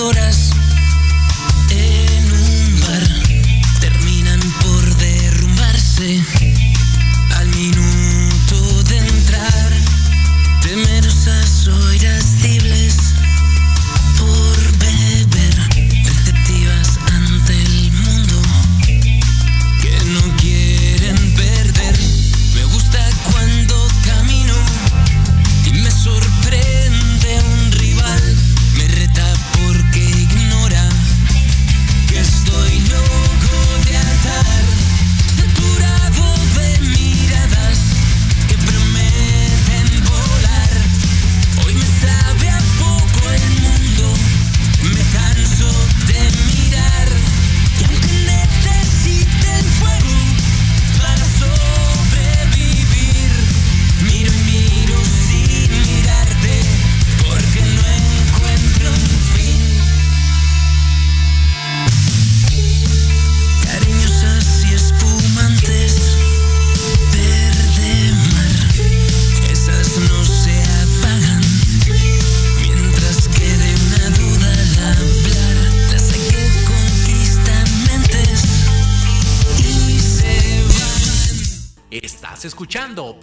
soñadoras 0.00 0.49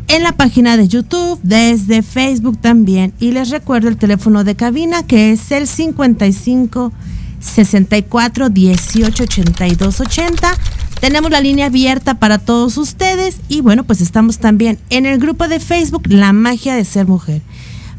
en 0.08 0.22
la 0.22 0.32
página 0.32 0.76
de 0.76 0.88
YouTube, 0.88 1.40
desde 1.42 2.02
Facebook 2.02 2.58
también. 2.58 3.12
Y 3.18 3.32
les 3.32 3.50
recuerdo 3.50 3.88
el 3.88 3.96
teléfono 3.96 4.44
de 4.44 4.54
cabina 4.54 5.02
que 5.02 5.32
es 5.32 5.50
el 5.50 5.66
55 5.66 6.92
64 7.40 8.48
18 8.48 9.22
82 9.24 10.00
80. 10.00 10.54
Tenemos 11.00 11.30
la 11.30 11.40
línea 11.40 11.66
abierta 11.66 12.14
para 12.14 12.38
todos 12.38 12.78
ustedes 12.78 13.36
y 13.48 13.60
bueno, 13.60 13.84
pues 13.84 14.00
estamos 14.00 14.38
también 14.38 14.78
en 14.90 15.06
el 15.06 15.18
grupo 15.18 15.48
de 15.48 15.60
Facebook 15.60 16.04
La 16.08 16.32
magia 16.32 16.74
de 16.74 16.84
ser 16.84 17.06
mujer. 17.06 17.42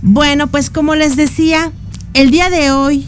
Bueno, 0.01 0.47
pues 0.47 0.69
como 0.69 0.95
les 0.95 1.15
decía, 1.15 1.71
el 2.13 2.31
día 2.31 2.49
de 2.49 2.71
hoy 2.71 3.05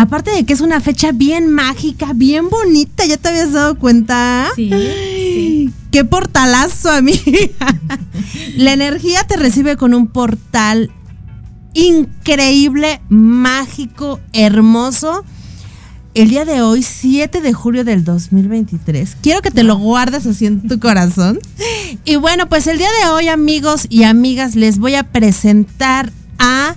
Aparte 0.00 0.30
de 0.30 0.46
que 0.46 0.54
es 0.54 0.62
una 0.62 0.80
fecha 0.80 1.12
bien 1.12 1.52
mágica, 1.52 2.14
bien 2.14 2.48
bonita, 2.48 3.04
¿ya 3.04 3.18
te 3.18 3.28
habías 3.28 3.52
dado 3.52 3.78
cuenta? 3.78 4.48
Sí, 4.56 4.70
Ay, 4.72 5.70
¡Qué 5.90 6.06
portalazo, 6.06 6.90
amiga! 6.90 7.20
La 8.56 8.72
energía 8.72 9.24
te 9.24 9.36
recibe 9.36 9.76
con 9.76 9.92
un 9.92 10.06
portal 10.06 10.90
increíble, 11.74 13.02
mágico, 13.10 14.20
hermoso. 14.32 15.22
El 16.14 16.30
día 16.30 16.46
de 16.46 16.62
hoy, 16.62 16.82
7 16.82 17.42
de 17.42 17.52
julio 17.52 17.84
del 17.84 18.02
2023. 18.02 19.18
Quiero 19.20 19.42
que 19.42 19.50
te 19.50 19.64
lo 19.64 19.76
guardes 19.76 20.24
así 20.26 20.46
en 20.46 20.66
tu 20.66 20.80
corazón. 20.80 21.40
Y 22.06 22.16
bueno, 22.16 22.48
pues 22.48 22.68
el 22.68 22.78
día 22.78 22.88
de 23.02 23.10
hoy, 23.10 23.28
amigos 23.28 23.86
y 23.90 24.04
amigas, 24.04 24.56
les 24.56 24.78
voy 24.78 24.94
a 24.94 25.02
presentar 25.02 26.10
a 26.38 26.74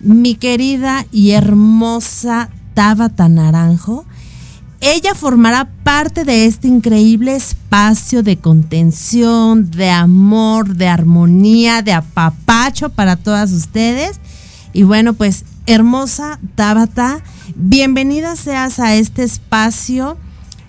mi 0.00 0.34
querida 0.34 1.06
y 1.12 1.32
hermosa 1.32 2.48
Tabata 2.74 3.28
Naranjo. 3.28 4.04
Ella 4.80 5.14
formará 5.14 5.68
parte 5.84 6.24
de 6.24 6.46
este 6.46 6.66
increíble 6.66 7.36
espacio 7.36 8.22
de 8.22 8.38
contención, 8.38 9.70
de 9.70 9.90
amor, 9.90 10.74
de 10.74 10.88
armonía, 10.88 11.82
de 11.82 11.92
apapacho 11.92 12.88
para 12.88 13.16
todas 13.16 13.52
ustedes. 13.52 14.20
Y 14.72 14.84
bueno, 14.84 15.12
pues 15.12 15.44
hermosa 15.66 16.38
Tabata, 16.54 17.22
bienvenida 17.54 18.36
seas 18.36 18.80
a 18.80 18.94
este 18.94 19.22
espacio. 19.22 20.16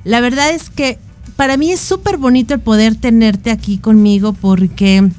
La 0.04 0.20
verdad 0.20 0.50
es 0.50 0.70
que 0.70 1.00
para 1.38 1.56
mí 1.56 1.72
es 1.72 1.80
súper 1.80 2.18
bonito 2.18 2.54
el 2.54 2.60
poder 2.60 2.96
tenerte 2.96 3.50
aquí 3.50 3.78
conmigo 3.78 4.34
porque 4.34 5.10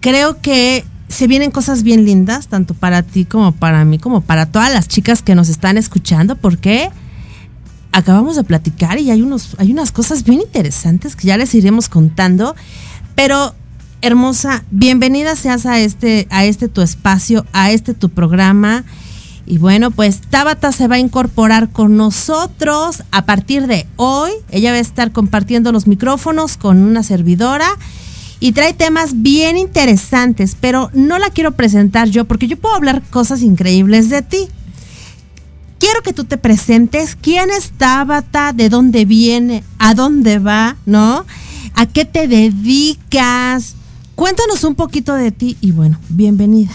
creo 0.00 0.40
que 0.40 0.84
se 1.10 1.26
vienen 1.26 1.50
cosas 1.50 1.82
bien 1.82 2.04
lindas, 2.04 2.46
tanto 2.46 2.72
para 2.72 3.02
ti 3.02 3.24
como 3.24 3.52
para 3.52 3.84
mí, 3.84 3.98
como 3.98 4.20
para 4.20 4.46
todas 4.46 4.72
las 4.72 4.86
chicas 4.88 5.22
que 5.22 5.34
nos 5.34 5.48
están 5.48 5.76
escuchando, 5.76 6.36
porque 6.36 6.88
acabamos 7.90 8.36
de 8.36 8.44
platicar 8.44 8.98
y 8.98 9.10
hay, 9.10 9.20
unos, 9.20 9.56
hay 9.58 9.72
unas 9.72 9.90
cosas 9.90 10.22
bien 10.22 10.40
interesantes 10.40 11.16
que 11.16 11.26
ya 11.26 11.36
les 11.36 11.52
iremos 11.54 11.88
contando. 11.88 12.54
Pero, 13.16 13.54
hermosa, 14.02 14.62
bienvenida 14.70 15.34
seas 15.34 15.66
a 15.66 15.80
este, 15.80 16.28
a 16.30 16.44
este 16.44 16.68
tu 16.68 16.80
espacio, 16.80 17.44
a 17.52 17.72
este 17.72 17.92
tu 17.92 18.10
programa. 18.10 18.84
Y 19.46 19.58
bueno, 19.58 19.90
pues 19.90 20.20
Tabata 20.20 20.70
se 20.70 20.86
va 20.86 20.94
a 20.94 21.00
incorporar 21.00 21.70
con 21.70 21.96
nosotros 21.96 23.02
a 23.10 23.26
partir 23.26 23.66
de 23.66 23.84
hoy. 23.96 24.30
Ella 24.50 24.70
va 24.70 24.76
a 24.76 24.80
estar 24.80 25.10
compartiendo 25.10 25.72
los 25.72 25.88
micrófonos 25.88 26.56
con 26.56 26.78
una 26.78 27.02
servidora 27.02 27.66
y 28.40 28.52
trae 28.52 28.72
temas 28.72 29.22
bien 29.22 29.58
interesantes, 29.58 30.56
pero 30.58 30.90
no 30.94 31.18
la 31.18 31.28
quiero 31.28 31.52
presentar 31.52 32.08
yo 32.08 32.24
porque 32.24 32.48
yo 32.48 32.56
puedo 32.56 32.74
hablar 32.74 33.02
cosas 33.10 33.42
increíbles 33.42 34.08
de 34.08 34.22
ti. 34.22 34.48
Quiero 35.78 36.02
que 36.02 36.12
tú 36.12 36.24
te 36.24 36.38
presentes, 36.38 37.16
quién 37.20 37.50
es 37.50 37.70
Tabata, 37.70 38.52
de 38.52 38.68
dónde 38.68 39.04
viene, 39.04 39.62
a 39.78 39.94
dónde 39.94 40.38
va, 40.38 40.76
¿no? 40.86 41.24
¿A 41.74 41.86
qué 41.86 42.04
te 42.04 42.28
dedicas? 42.28 43.76
Cuéntanos 44.14 44.64
un 44.64 44.74
poquito 44.74 45.14
de 45.14 45.32
ti 45.32 45.56
y 45.60 45.72
bueno, 45.72 45.98
bienvenida. 46.08 46.72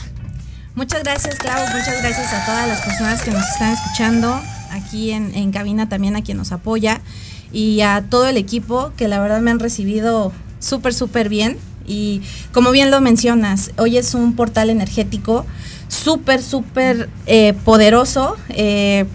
Muchas 0.75 1.03
gracias, 1.03 1.35
Clau. 1.35 1.67
Muchas 1.67 2.01
gracias 2.01 2.33
a 2.33 2.45
todas 2.45 2.67
las 2.67 2.81
personas 2.81 3.21
que 3.21 3.31
nos 3.31 3.43
están 3.47 3.73
escuchando 3.73 4.39
aquí 4.71 5.11
en, 5.11 5.33
en 5.33 5.51
cabina, 5.51 5.87
también 5.87 6.15
a 6.15 6.21
quien 6.21 6.37
nos 6.37 6.51
apoya 6.51 7.01
y 7.51 7.81
a 7.81 8.03
todo 8.09 8.27
el 8.27 8.37
equipo 8.37 8.91
que 8.97 9.07
la 9.07 9.19
verdad 9.19 9.41
me 9.41 9.51
han 9.51 9.59
recibido 9.59 10.33
súper, 10.65 10.93
súper 10.93 11.29
bien. 11.29 11.57
Y 11.87 12.21
como 12.51 12.71
bien 12.71 12.89
lo 12.89 12.99
mencionas, 12.99 13.71
hoy 13.77 13.97
es 13.97 14.15
un 14.15 14.35
portal 14.35 14.69
energético 14.69 15.45
súper, 15.87 16.41
súper 16.41 17.09
eh, 17.27 17.53
poderoso, 17.63 18.35
eh, 18.49 19.05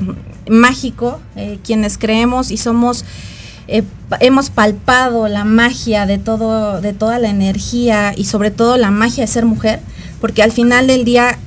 mágico, 0.49 1.21
eh, 1.37 1.59
quienes 1.64 1.99
creemos 1.99 2.50
y 2.50 2.57
somos 2.57 3.04
hemos 4.19 4.50
palpado 4.50 5.28
la 5.28 5.45
magia 5.45 6.04
de 6.04 6.19
todo, 6.19 6.80
de 6.80 6.92
toda 6.92 7.21
la 7.21 7.28
energía 7.30 8.12
y 8.16 8.25
sobre 8.25 8.50
todo 8.50 8.76
la 8.76 8.90
magia 8.90 9.23
de 9.23 9.28
ser 9.28 9.47
mujer, 9.47 9.78
porque 10.21 10.42
al 10.42 10.50
final 10.50 10.88
del 10.88 11.04
día 11.04 11.38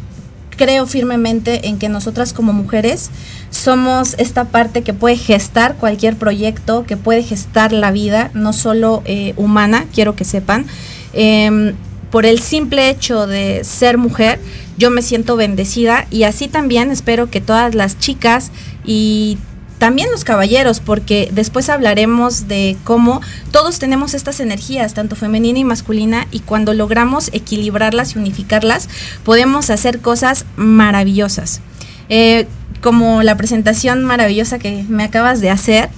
creo 0.56 0.86
firmemente 0.86 1.68
en 1.68 1.80
que 1.80 1.90
nosotras 1.90 2.34
como 2.34 2.54
mujeres 2.54 3.10
somos 3.50 4.16
esta 4.18 4.46
parte 4.46 4.82
que 4.82 4.94
puede 4.94 5.18
gestar 5.18 5.76
cualquier 5.76 6.16
proyecto, 6.16 6.86
que 6.86 6.98
puede 6.98 7.24
gestar 7.24 7.72
la 7.72 7.92
vida, 7.92 8.32
no 8.34 8.54
solo 8.54 9.04
eh, 9.06 9.34
humana, 9.38 9.86
quiero 9.94 10.16
que 10.16 10.26
sepan. 10.26 10.66
Em, 11.14 11.74
por 12.12 12.26
el 12.26 12.40
simple 12.40 12.90
hecho 12.90 13.28
de 13.28 13.64
ser 13.64 13.98
mujer, 13.98 14.40
yo 14.78 14.92
me 14.92 15.02
siento 15.02 15.36
bendecida 15.36 16.08
y 16.12 16.24
así 16.24 16.48
también 16.48 16.92
espero 16.92 17.30
que 17.30 17.42
todas 17.42 17.76
las 17.76 18.00
chicas 18.00 18.52
y 18.86 19.38
también 19.84 20.10
los 20.12 20.24
caballeros, 20.24 20.80
porque 20.80 21.28
después 21.34 21.68
hablaremos 21.68 22.48
de 22.48 22.78
cómo 22.86 23.20
todos 23.52 23.80
tenemos 23.80 24.14
estas 24.14 24.40
energías, 24.40 24.94
tanto 24.94 25.18
femenina 25.18 25.60
y 25.60 25.66
masculina, 25.66 26.26
y 26.32 26.40
cuando 26.40 26.74
logramos 26.74 27.30
equilibrarlas 27.34 28.16
y 28.16 28.20
unificarlas, 28.20 28.88
podemos 29.26 29.70
hacer 29.70 30.00
cosas 30.00 30.46
maravillosas. 30.56 31.60
Eh, 32.08 32.48
como 32.80 33.24
la 33.24 33.36
presentación 33.36 34.06
maravillosa 34.06 34.58
que 34.58 34.86
me 34.88 35.04
acabas 35.04 35.42
de 35.42 35.50
hacer, 35.50 35.90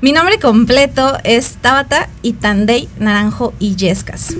mi 0.00 0.12
nombre 0.12 0.38
completo 0.38 1.18
es 1.24 1.56
Tabata 1.60 2.08
Itandey 2.22 2.88
Naranjo 3.00 3.52
y 3.58 3.74
Yescas. 3.74 4.32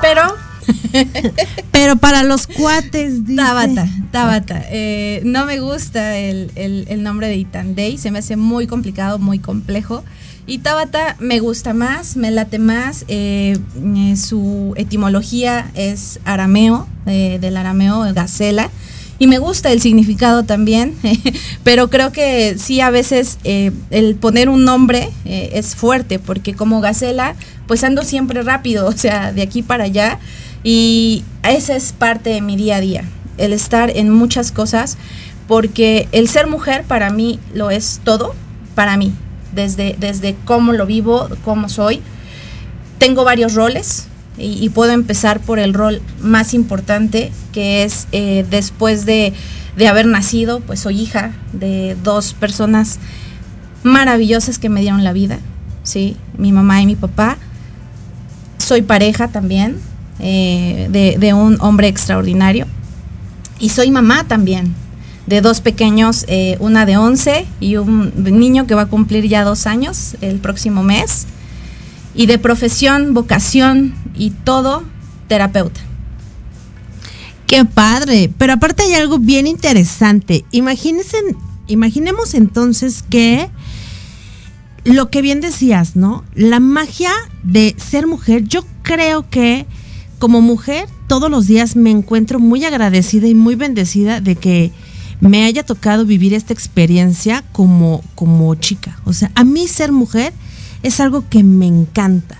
Pero 0.00 0.34
Pero 1.72 1.96
para 1.96 2.22
los 2.22 2.46
cuates, 2.46 3.26
dice. 3.26 3.36
Tabata, 3.42 3.88
Tabata. 4.10 4.62
Eh, 4.70 5.20
no 5.24 5.44
me 5.46 5.60
gusta 5.60 6.16
el, 6.18 6.50
el- 6.56 7.02
nombre 7.02 7.28
de 7.28 7.36
Itandey, 7.36 7.98
se 7.98 8.10
me 8.10 8.20
hace 8.20 8.36
muy 8.36 8.66
complicado, 8.66 9.18
muy 9.18 9.38
complejo. 9.38 10.04
Y 10.46 10.58
Tabata 10.58 11.16
me 11.20 11.40
gusta 11.40 11.72
más, 11.74 12.16
me 12.16 12.30
late 12.30 12.58
más. 12.58 13.04
eh, 13.08 13.58
eh, 13.96 14.16
su 14.16 14.74
etimología 14.76 15.70
es 15.74 16.20
arameo, 16.24 16.86
del 17.06 17.56
arameo 17.56 18.00
gacela. 18.14 18.70
Y 19.18 19.26
me 19.28 19.38
gusta 19.38 19.70
el 19.70 19.80
significado 19.80 20.42
también, 20.42 20.94
pero 21.62 21.88
creo 21.88 22.10
que 22.10 22.56
sí 22.58 22.80
a 22.80 22.90
veces 22.90 23.38
el 23.44 24.16
poner 24.16 24.48
un 24.48 24.64
nombre 24.64 25.08
es 25.24 25.76
fuerte, 25.76 26.18
porque 26.18 26.54
como 26.54 26.80
gacela, 26.80 27.36
pues 27.68 27.84
ando 27.84 28.02
siempre 28.02 28.42
rápido, 28.42 28.86
o 28.88 28.92
sea, 28.92 29.32
de 29.32 29.42
aquí 29.42 29.62
para 29.62 29.84
allá. 29.84 30.18
Y 30.64 31.24
esa 31.42 31.76
es 31.76 31.92
parte 31.92 32.30
de 32.30 32.40
mi 32.40 32.56
día 32.56 32.76
a 32.76 32.80
día, 32.80 33.04
el 33.36 33.52
estar 33.52 33.90
en 33.94 34.10
muchas 34.10 34.50
cosas, 34.50 34.96
porque 35.46 36.08
el 36.10 36.26
ser 36.26 36.46
mujer 36.46 36.84
para 36.84 37.10
mí 37.10 37.38
lo 37.52 37.70
es 37.70 38.00
todo, 38.02 38.34
para 38.74 38.96
mí, 38.96 39.12
desde, 39.54 39.94
desde 40.00 40.34
cómo 40.46 40.72
lo 40.72 40.86
vivo, 40.86 41.28
cómo 41.44 41.68
soy. 41.68 42.00
Tengo 42.98 43.24
varios 43.24 43.54
roles 43.54 44.06
y, 44.38 44.68
puedo 44.70 44.92
empezar 44.92 45.38
por 45.38 45.58
el 45.58 45.74
rol 45.74 46.00
más 46.20 46.54
importante, 46.54 47.30
que 47.52 47.84
es 47.84 48.08
eh, 48.12 48.46
después 48.48 49.04
de, 49.04 49.34
de 49.76 49.86
haber 49.86 50.06
nacido, 50.06 50.60
pues 50.60 50.80
soy 50.80 50.98
hija 50.98 51.32
de 51.52 51.94
dos 52.02 52.32
personas 52.32 52.98
maravillosas 53.82 54.58
que 54.58 54.70
me 54.70 54.80
dieron 54.80 55.04
la 55.04 55.12
vida, 55.12 55.40
¿sí? 55.82 56.16
Mi 56.38 56.52
mamá 56.52 56.80
y 56.80 56.86
mi 56.86 56.96
papá. 56.96 57.36
Soy 58.56 58.80
pareja 58.80 59.28
también 59.28 59.76
eh, 60.18 61.16
de, 61.18 61.34
un 61.34 61.58
hombre 61.60 61.88
extraordinario. 61.88 62.66
Y 63.58 63.70
soy 63.70 63.90
mamá 63.90 64.24
también 64.24 64.74
de 65.26 65.40
dos 65.40 65.60
pequeños, 65.60 66.24
eh, 66.28 66.56
una 66.60 66.84
de 66.84 66.98
11 66.98 67.46
y 67.60 67.76
un 67.76 68.12
niño 68.16 68.66
que 68.66 68.74
va 68.74 68.82
a 68.82 68.86
cumplir 68.86 69.26
ya 69.26 69.42
dos 69.42 69.66
años 69.66 70.16
el 70.20 70.38
próximo 70.38 70.82
mes. 70.82 71.26
Y 72.14 72.26
de 72.26 72.38
profesión, 72.38 73.14
vocación 73.14 73.94
y 74.14 74.30
todo, 74.30 74.84
terapeuta. 75.26 75.80
Qué 77.46 77.64
padre. 77.64 78.30
Pero 78.38 78.54
aparte 78.54 78.82
hay 78.82 78.94
algo 78.94 79.18
bien 79.18 79.46
interesante. 79.46 80.44
Imagínense, 80.50 81.16
imaginemos 81.66 82.34
entonces 82.34 83.04
que 83.08 83.48
lo 84.84 85.10
que 85.10 85.22
bien 85.22 85.40
decías, 85.40 85.96
¿no? 85.96 86.24
La 86.34 86.60
magia 86.60 87.12
de 87.42 87.74
ser 87.78 88.06
mujer, 88.06 88.44
yo 88.44 88.64
creo 88.82 89.28
que 89.28 89.66
como 90.24 90.40
mujer 90.40 90.88
todos 91.06 91.30
los 91.30 91.46
días 91.46 91.76
me 91.76 91.90
encuentro 91.90 92.40
muy 92.40 92.64
agradecida 92.64 93.28
y 93.28 93.34
muy 93.34 93.56
bendecida 93.56 94.22
de 94.22 94.36
que 94.36 94.72
me 95.20 95.44
haya 95.44 95.64
tocado 95.64 96.06
vivir 96.06 96.32
esta 96.32 96.54
experiencia 96.54 97.44
como, 97.52 98.02
como 98.14 98.54
chica. 98.54 98.98
O 99.04 99.12
sea, 99.12 99.30
a 99.34 99.44
mí 99.44 99.68
ser 99.68 99.92
mujer 99.92 100.32
es 100.82 100.98
algo 101.00 101.28
que 101.28 101.42
me 101.42 101.66
encanta. 101.66 102.38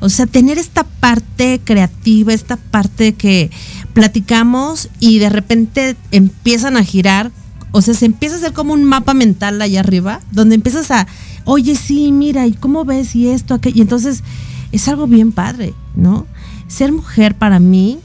O 0.00 0.08
sea, 0.08 0.26
tener 0.26 0.58
esta 0.58 0.82
parte 0.82 1.60
creativa, 1.62 2.32
esta 2.32 2.56
parte 2.56 3.12
que 3.12 3.52
platicamos 3.92 4.88
y 4.98 5.20
de 5.20 5.28
repente 5.28 5.94
empiezan 6.10 6.76
a 6.76 6.82
girar, 6.82 7.30
o 7.70 7.80
sea, 7.80 7.94
se 7.94 8.06
empieza 8.06 8.34
a 8.34 8.38
hacer 8.38 8.52
como 8.54 8.72
un 8.72 8.82
mapa 8.82 9.14
mental 9.14 9.62
allá 9.62 9.78
arriba, 9.78 10.20
donde 10.32 10.56
empiezas 10.56 10.90
a, 10.90 11.06
oye, 11.44 11.76
sí, 11.76 12.10
mira, 12.10 12.48
¿y 12.48 12.54
cómo 12.54 12.84
ves? 12.84 13.14
Y 13.14 13.28
esto, 13.28 13.54
aquello. 13.54 13.76
Y 13.76 13.82
entonces 13.82 14.24
es 14.72 14.88
algo 14.88 15.06
bien 15.06 15.30
padre, 15.30 15.74
¿no? 15.94 16.26
Ser 16.70 16.92
mujer 16.92 17.34
para 17.34 17.58
mí, 17.58 17.98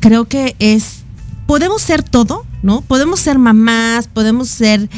creo 0.00 0.24
que 0.24 0.56
es, 0.58 1.02
podemos 1.46 1.82
ser 1.82 2.02
todo, 2.02 2.44
¿no? 2.62 2.80
Podemos 2.80 3.20
ser 3.20 3.38
mamás, 3.38 4.08
podemos 4.08 4.48
ser 4.48 4.88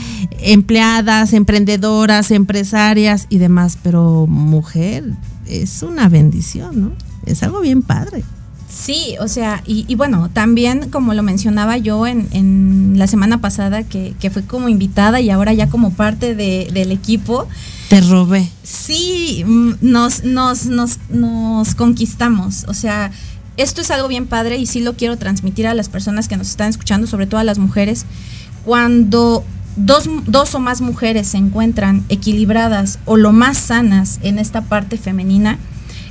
empleadas, 0.40 1.32
emprendedoras, 1.32 2.30
empresarias 2.30 3.26
y 3.28 3.38
demás, 3.38 3.78
pero 3.82 4.26
mujer 4.28 5.04
es 5.46 5.82
una 5.82 6.08
bendición, 6.08 6.80
¿no? 6.80 6.92
Es 7.26 7.42
algo 7.42 7.60
bien 7.60 7.82
padre. 7.82 8.24
Sí, 8.68 9.16
o 9.20 9.28
sea, 9.28 9.62
y, 9.66 9.84
y 9.86 9.96
bueno, 9.96 10.30
también 10.32 10.88
como 10.90 11.12
lo 11.12 11.22
mencionaba 11.22 11.76
yo 11.76 12.06
en, 12.06 12.26
en 12.32 12.94
la 12.96 13.06
semana 13.06 13.38
pasada, 13.40 13.82
que, 13.82 14.14
que 14.18 14.30
fue 14.30 14.42
como 14.44 14.68
invitada 14.70 15.20
y 15.20 15.28
ahora 15.28 15.52
ya 15.52 15.68
como 15.68 15.92
parte 15.92 16.34
de- 16.34 16.70
del 16.72 16.90
equipo, 16.90 17.46
Te 17.92 18.00
robé. 18.00 18.48
sí, 18.62 19.44
mm, 19.46 19.72
nos, 19.82 20.24
nos, 20.24 20.64
nos, 20.64 20.98
nos 21.10 21.74
conquistamos. 21.74 22.64
O 22.66 22.72
sea, 22.72 23.10
esto 23.58 23.82
es 23.82 23.90
algo 23.90 24.08
bien 24.08 24.26
padre 24.26 24.56
y 24.56 24.64
sí 24.64 24.80
lo 24.80 24.94
quiero 24.94 25.18
transmitir 25.18 25.66
a 25.66 25.74
las 25.74 25.90
personas 25.90 26.26
que 26.26 26.38
nos 26.38 26.48
están 26.48 26.70
escuchando, 26.70 27.06
sobre 27.06 27.26
todo 27.26 27.38
a 27.38 27.44
las 27.44 27.58
mujeres. 27.58 28.06
Cuando 28.64 29.44
dos, 29.76 30.08
dos 30.26 30.54
o 30.54 30.58
más 30.58 30.80
mujeres 30.80 31.26
se 31.28 31.36
encuentran 31.36 32.02
equilibradas 32.08 32.98
o 33.04 33.18
lo 33.18 33.32
más 33.32 33.58
sanas 33.58 34.20
en 34.22 34.38
esta 34.38 34.62
parte 34.62 34.96
femenina, 34.96 35.58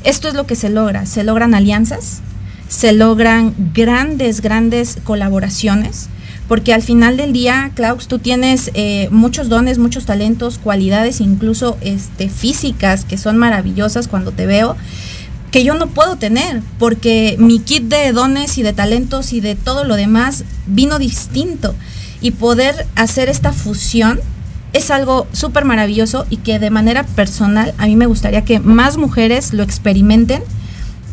esto 0.04 0.28
es 0.28 0.36
lo 0.36 0.46
que 0.46 0.56
se 0.56 0.70
logra. 0.70 1.08
Se 1.08 1.24
logran 1.24 1.56
alianzas, 1.56 2.22
se 2.68 2.94
logran 2.94 3.56
grandes, 3.74 4.42
grandes 4.42 5.00
colaboraciones. 5.04 6.10
Porque 6.52 6.74
al 6.74 6.82
final 6.82 7.16
del 7.16 7.32
día, 7.32 7.72
Klaus, 7.76 8.10
tú 8.10 8.20
tienes 8.20 8.72
eh, 8.74 9.08
muchos 9.10 9.48
dones, 9.48 9.78
muchos 9.78 10.06
talentos, 10.06 10.58
cualidades, 10.58 11.22
incluso 11.22 11.78
este, 11.80 12.28
físicas, 12.28 13.06
que 13.06 13.18
son 13.18 13.38
maravillosas 13.38 14.10
cuando 14.10 14.34
te 14.34 14.46
veo, 14.46 14.76
que 15.50 15.64
yo 15.64 15.76
no 15.76 15.88
puedo 15.88 16.18
tener, 16.18 16.62
porque 16.78 17.38
mi 17.40 17.60
kit 17.60 17.84
de 17.84 18.12
dones 18.12 18.58
y 18.58 18.64
de 18.64 18.74
talentos 18.74 19.32
y 19.32 19.40
de 19.40 19.56
todo 19.56 19.86
lo 19.86 19.96
demás 19.96 20.44
vino 20.68 21.00
distinto. 21.00 21.74
Y 22.20 22.32
poder 22.32 22.86
hacer 22.98 23.30
esta 23.30 23.54
fusión 23.54 24.20
es 24.74 24.92
algo 24.92 25.28
súper 25.32 25.64
maravilloso 25.64 26.26
y 26.30 26.36
que 26.36 26.60
de 26.60 26.70
manera 26.70 27.04
personal 27.04 27.74
a 27.78 27.86
mí 27.86 27.96
me 27.96 28.08
gustaría 28.08 28.44
que 28.44 28.60
más 28.60 28.98
mujeres 28.98 29.54
lo 29.54 29.64
experimenten, 29.64 30.44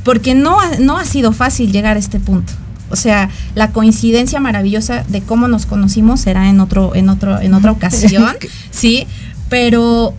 porque 0.03 0.35
no 0.35 0.59
no 0.81 0.99
ha 0.99 1.05
sido 1.05 1.31
fácil 1.31 1.71
llegar 1.71 1.97
a 1.97 2.01
este 2.01 2.19
punto. 2.19 2.55
O 2.91 2.97
sea, 2.97 3.31
la 3.55 3.71
coincidencia 3.73 4.41
maravillosa 4.41 5.05
de 5.09 5.21
cómo 5.23 5.49
nos 5.49 5.67
conocimos 5.67 6.21
será 6.21 6.49
en 6.49 6.61
otro, 6.61 6.95
en 6.95 7.09
otro, 7.09 7.41
en 7.41 7.55
otra 7.55 7.73
ocasión, 7.73 8.37
sí. 8.71 9.07
Pero 9.49 10.15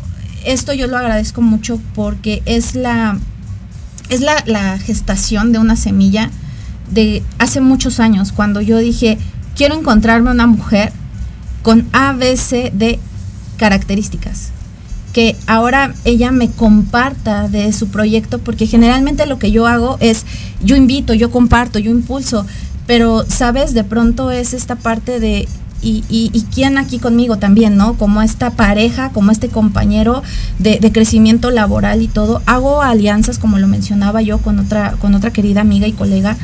esto 0.46 0.74
yo 0.74 0.88
lo 0.88 0.98
agradezco 0.98 1.42
mucho 1.42 1.80
porque 1.94 2.42
es 2.46 2.76
la, 2.76 3.18
es 4.10 4.22
la, 4.22 4.44
la 4.46 4.78
gestación 4.80 5.52
de 5.52 5.60
una 5.60 5.76
semilla 5.76 6.32
de 6.92 7.24
hace 7.38 7.62
muchos 7.62 8.00
años, 8.00 8.32
cuando 8.32 8.62
yo 8.62 8.78
dije, 8.78 9.18
quiero 9.56 9.78
encontrarme 9.78 10.32
una 10.32 10.48
mujer 10.48 10.92
con 11.62 11.88
A, 11.94 12.14
B, 12.14 12.36
C, 12.38 12.72
D 12.74 13.00
características, 13.58 14.52
ahora 15.48 15.94
ella 16.06 16.32
me 16.32 16.50
comparta 16.50 17.48
de 17.48 17.72
su 17.74 17.88
proyecto, 17.90 18.40
porque 18.40 18.68
generalmente 18.68 19.26
lo 19.26 19.40
que 19.40 19.52
yo 19.52 19.68
hago 19.68 19.98
es, 20.00 20.26
yo 20.64 20.76
invito, 20.76 21.14
yo 21.14 21.32
comparto, 21.32 21.80
yo 21.80 21.92
impulso, 21.92 22.46
pero, 22.88 23.26
¿sabes? 23.28 23.74
De 23.74 23.84
pronto 23.84 24.32
es 24.32 24.54
esta 24.54 24.76
parte 24.76 25.20
de 25.20 25.48
y, 25.82 26.46
quién 26.54 26.78
aquí 26.78 27.00
conmigo 27.00 27.38
también, 27.38 27.78
¿no? 27.78 27.94
Como 27.94 28.22
esta 28.22 28.52
pareja, 28.52 29.10
como 29.10 29.32
este 29.32 29.50
compañero 29.50 30.24
de, 30.58 30.80
de, 30.80 30.92
crecimiento 30.92 31.52
laboral 31.52 32.02
y 32.02 32.08
todo. 32.08 32.42
Hago 32.46 32.82
alianzas, 32.82 33.40
como 33.40 33.60
lo 33.60 33.68
mencionaba 33.68 34.22
yo, 34.22 34.40
con 34.40 34.60
otra, 34.60 34.94
con 35.00 35.16
otra 35.16 35.32
querida 35.32 35.62
amiga 35.62 35.88
y 35.88 35.94
colega, 35.94 36.36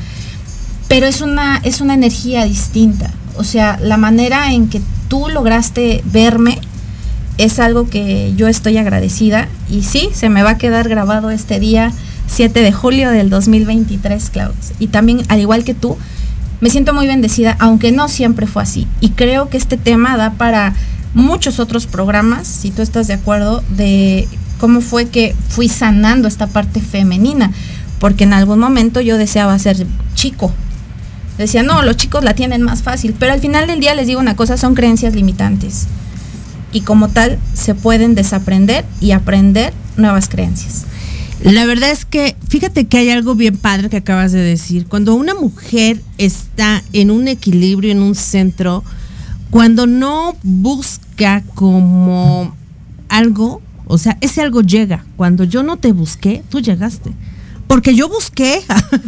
pero 0.87 1.05
es 1.05 1.21
una, 1.21 1.57
es 1.63 1.81
una 1.81 1.93
energía 1.93 2.45
distinta. 2.45 3.11
O 3.37 3.43
sea, 3.43 3.77
la 3.81 3.97
manera 3.97 4.53
en 4.53 4.69
que 4.69 4.81
tú 5.09 5.27
lograste 5.27 6.01
verme 6.05 6.59
es 7.37 7.59
algo 7.59 7.89
que 7.89 8.33
yo 8.35 8.47
estoy 8.47 8.77
agradecida 8.77 9.47
y 9.69 9.83
sí, 9.83 10.09
se 10.13 10.29
me 10.29 10.43
va 10.43 10.51
a 10.51 10.57
quedar 10.57 10.87
grabado 10.87 11.29
este 11.29 11.59
día 11.59 11.91
7 12.27 12.61
de 12.61 12.71
julio 12.71 13.11
del 13.11 13.29
2023, 13.29 14.29
Klaus. 14.29 14.55
Y 14.79 14.87
también, 14.87 15.21
al 15.27 15.39
igual 15.39 15.63
que 15.63 15.73
tú, 15.73 15.97
me 16.61 16.69
siento 16.69 16.93
muy 16.93 17.07
bendecida, 17.07 17.55
aunque 17.59 17.91
no 17.91 18.07
siempre 18.07 18.47
fue 18.47 18.63
así. 18.63 18.87
Y 19.01 19.09
creo 19.09 19.49
que 19.49 19.57
este 19.57 19.77
tema 19.77 20.17
da 20.17 20.31
para 20.33 20.73
muchos 21.13 21.59
otros 21.59 21.87
programas, 21.87 22.47
si 22.47 22.71
tú 22.71 22.81
estás 22.81 23.07
de 23.07 23.13
acuerdo, 23.13 23.63
de 23.69 24.27
cómo 24.59 24.81
fue 24.81 25.07
que 25.07 25.35
fui 25.49 25.69
sanando 25.69 26.27
esta 26.27 26.47
parte 26.47 26.81
femenina. 26.81 27.51
Porque 27.99 28.23
en 28.23 28.33
algún 28.33 28.59
momento 28.59 29.01
yo 29.01 29.17
deseaba 29.17 29.57
ser 29.59 29.85
chico. 30.15 30.51
Decía, 31.37 31.63
no, 31.63 31.81
los 31.83 31.97
chicos 31.97 32.23
la 32.23 32.33
tienen 32.33 32.61
más 32.61 32.81
fácil. 32.81 33.15
Pero 33.17 33.33
al 33.33 33.39
final 33.39 33.67
del 33.67 33.79
día 33.79 33.95
les 33.95 34.07
digo 34.07 34.19
una 34.19 34.35
cosa, 34.35 34.57
son 34.57 34.75
creencias 34.75 35.15
limitantes. 35.15 35.87
Y 36.75 36.81
como 36.81 37.07
tal, 37.07 37.39
se 37.53 37.73
pueden 37.73 38.15
desaprender 38.15 38.83
y 38.99 39.11
aprender 39.11 39.71
nuevas 39.95 40.27
creencias. 40.27 40.83
La 41.41 41.65
verdad 41.65 41.89
es 41.89 42.03
que 42.03 42.35
fíjate 42.49 42.85
que 42.87 42.97
hay 42.97 43.09
algo 43.11 43.33
bien 43.33 43.55
padre 43.55 43.89
que 43.89 43.95
acabas 43.95 44.33
de 44.33 44.41
decir. 44.41 44.85
Cuando 44.85 45.15
una 45.15 45.33
mujer 45.35 46.01
está 46.17 46.83
en 46.91 47.11
un 47.11 47.29
equilibrio, 47.29 47.93
en 47.93 48.01
un 48.01 48.13
centro, 48.13 48.83
cuando 49.51 49.87
no 49.87 50.35
busca 50.43 51.43
como 51.53 52.53
algo, 53.07 53.61
o 53.87 53.97
sea, 53.97 54.17
ese 54.19 54.41
algo 54.41 54.59
llega. 54.59 55.05
Cuando 55.15 55.45
yo 55.45 55.63
no 55.63 55.77
te 55.77 55.93
busqué, 55.93 56.43
tú 56.49 56.59
llegaste. 56.59 57.13
Porque 57.67 57.95
yo 57.95 58.09
busqué, 58.09 58.61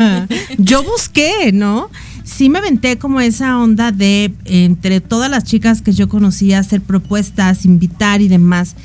yo 0.57 0.83
busqué, 0.83 1.51
¿no? 1.51 1.89
Sí 2.27 2.49
me 2.49 2.59
aventé 2.59 2.97
como 2.97 3.21
esa 3.21 3.57
onda 3.57 3.91
de, 3.91 4.33
entre 4.45 4.99
todas 5.01 5.31
las 5.31 5.45
chicas 5.45 5.81
que 5.81 5.93
yo 5.93 6.09
conocía, 6.09 6.59
hacer 6.59 6.81
propuestas, 6.81 7.65
invitar 7.65 8.21
y 8.21 8.27
demás 8.27 8.75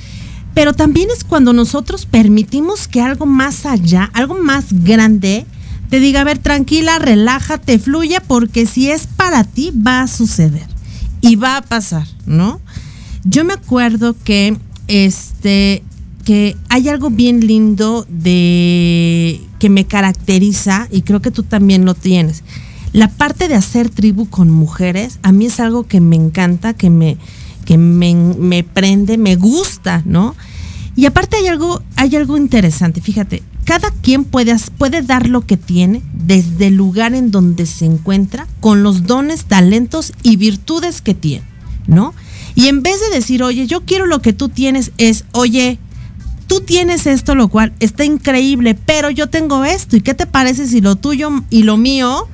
pero 0.55 0.75
también 0.75 1.09
es 1.11 1.25
cuando 1.25 1.53
nosotros 1.53 2.07
permitimos 2.07 2.87
que 2.87 3.01
algo 3.01 3.27
más 3.27 3.65
allá, 3.65 4.11
algo 4.13 4.35
más 4.35 4.67
grande, 4.71 5.47
te 5.89 6.01
diga, 6.01 6.23
a 6.23 6.25
ver, 6.25 6.39
tranquila, 6.39 6.99
relájate, 6.99 7.79
fluye, 7.79 8.21
porque 8.27 8.67
si 8.67 8.91
es 8.91 9.07
para 9.07 9.45
ti, 9.45 9.73
va 9.75 10.03
a 10.03 10.07
suceder 10.07 10.67
y 11.21 11.37
va 11.37 11.57
a 11.57 11.63
pasar, 11.63 12.07
¿no? 12.27 12.61
Yo 13.25 13.45
me 13.45 13.55
acuerdo 13.55 14.17
que 14.25 14.57
este 14.89 15.83
que 16.25 16.57
hay 16.69 16.89
algo 16.89 17.11
bien 17.11 17.45
lindo 17.47 18.07
de 18.09 19.41
que 19.59 19.69
me 19.69 19.87
caracteriza 19.87 20.87
y 20.91 21.03
creo 21.03 21.21
que 21.21 21.33
tú 21.33 21.43
también 21.43 21.85
lo 21.85 21.95
tienes. 21.95 22.45
La 22.93 23.09
parte 23.09 23.49
de 23.49 23.55
hacer 23.55 23.89
tribu 23.89 24.29
con 24.29 24.51
mujeres, 24.51 25.19
a 25.23 25.33
mí 25.33 25.47
es 25.47 25.61
algo 25.61 25.85
que 25.85 26.01
me 26.01 26.17
encanta, 26.17 26.75
que 26.75 26.91
me, 26.91 27.17
que 27.65 27.79
me, 27.79 28.65
prende, 28.65 29.17
me 29.17 29.37
gusta, 29.37 30.03
¿no? 30.05 30.37
Y 30.95 31.07
aparte 31.07 31.37
hay 31.37 31.47
algo, 31.47 31.83
hay 31.97 32.17
algo 32.17 32.37
interesante, 32.37 33.01
fíjate, 33.01 33.43
cada 33.65 33.91
quien 33.91 34.25
puede, 34.25 34.55
puede 34.77 35.01
dar 35.01 35.27
lo 35.27 35.47
que 35.47 35.57
tiene 35.57 36.03
desde 36.13 36.67
el 36.67 36.75
lugar 36.75 37.15
en 37.15 37.31
donde 37.31 37.65
se 37.65 37.87
encuentra, 37.87 38.47
con 38.61 38.83
los 38.83 39.07
dones, 39.07 39.47
talentos 39.47 40.13
y 40.23 40.37
virtudes 40.37 41.01
que 41.01 41.15
tiene, 41.15 41.47
¿no? 41.87 42.13
Y 42.55 42.67
en 42.69 42.83
vez 42.83 43.01
de 43.01 43.17
decir, 43.17 43.43
oye, 43.43 43.67
yo 43.67 43.87
quiero 43.87 44.05
lo 44.05 44.21
que 44.21 44.35
tú 44.35 44.51
tienes, 44.51 44.93
es, 44.99 45.25
oye, 45.33 45.79
tú 46.47 46.61
tienes 46.61 47.07
esto, 47.07 47.35
lo 47.35 47.49
cual 47.49 47.73
está 47.81 48.05
increíble, 48.05 48.75
pero 48.75 49.09
yo 49.09 49.31
tengo 49.31 49.65
esto, 49.65 49.97
¿y 49.97 50.03
qué 50.03 50.13
te 50.13 50.27
parece 50.27 50.67
si 50.67 50.83
lo 50.83 50.97
tuyo 50.97 51.31
y 51.49 51.63
lo 51.63 51.79
mío 51.79 52.29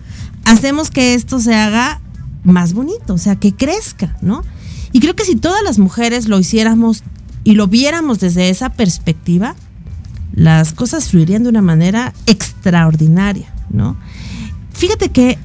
hacemos 0.48 0.90
que 0.90 1.14
esto 1.14 1.38
se 1.38 1.54
haga 1.54 2.00
más 2.44 2.72
bonito, 2.72 3.14
o 3.14 3.18
sea, 3.18 3.36
que 3.36 3.54
crezca, 3.54 4.16
¿no? 4.22 4.42
Y 4.92 5.00
creo 5.00 5.14
que 5.14 5.24
si 5.24 5.36
todas 5.36 5.62
las 5.62 5.78
mujeres 5.78 6.28
lo 6.28 6.38
hiciéramos 6.38 7.02
y 7.44 7.54
lo 7.54 7.66
viéramos 7.66 8.18
desde 8.18 8.48
esa 8.48 8.70
perspectiva, 8.70 9.54
las 10.34 10.72
cosas 10.72 11.10
fluirían 11.10 11.42
de 11.42 11.50
una 11.50 11.62
manera 11.62 12.14
extraordinaria, 12.26 13.52
¿no? 13.70 13.96
Fíjate 14.72 15.10
que 15.10 15.38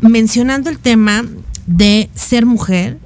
mencionando 0.00 0.70
el 0.70 0.78
tema 0.78 1.24
de 1.66 2.10
ser 2.14 2.46
mujer, 2.46 2.98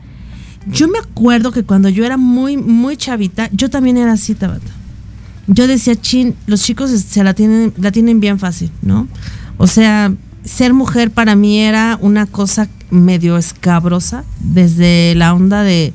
yo 0.67 0.89
me 0.89 0.99
acuerdo 0.99 1.53
que 1.53 1.65
cuando 1.65 1.89
yo 1.89 2.05
era 2.05 2.17
muy, 2.17 2.57
muy 2.57 2.97
chavita, 2.97 3.49
yo 3.53 3.71
también 3.71 3.97
era 3.97 4.13
así, 4.13 4.35
Tabata. 4.35 4.73
Yo 5.47 5.67
decía, 5.67 5.97
chin, 5.97 6.35
los 6.47 6.63
chicos 6.63 6.91
se 6.91 7.25
la 7.25 7.33
tienen, 7.33 7.73
la 7.79 7.91
tienen 7.91 8.21
bien 8.21 8.39
fácil, 8.39 8.71
¿no? 8.83 9.09
O 9.57 9.67
sea, 9.67 10.13
ser 10.49 10.73
mujer 10.75 11.11
para 11.11 11.37
mí 11.37 11.61
era 11.61 11.99
una 12.01 12.27
cosa 12.27 12.69
medio 12.91 13.37
escabrosa, 13.37 14.25
desde 14.41 15.15
la 15.15 15.35
onda 15.35 15.63
de 15.63 15.93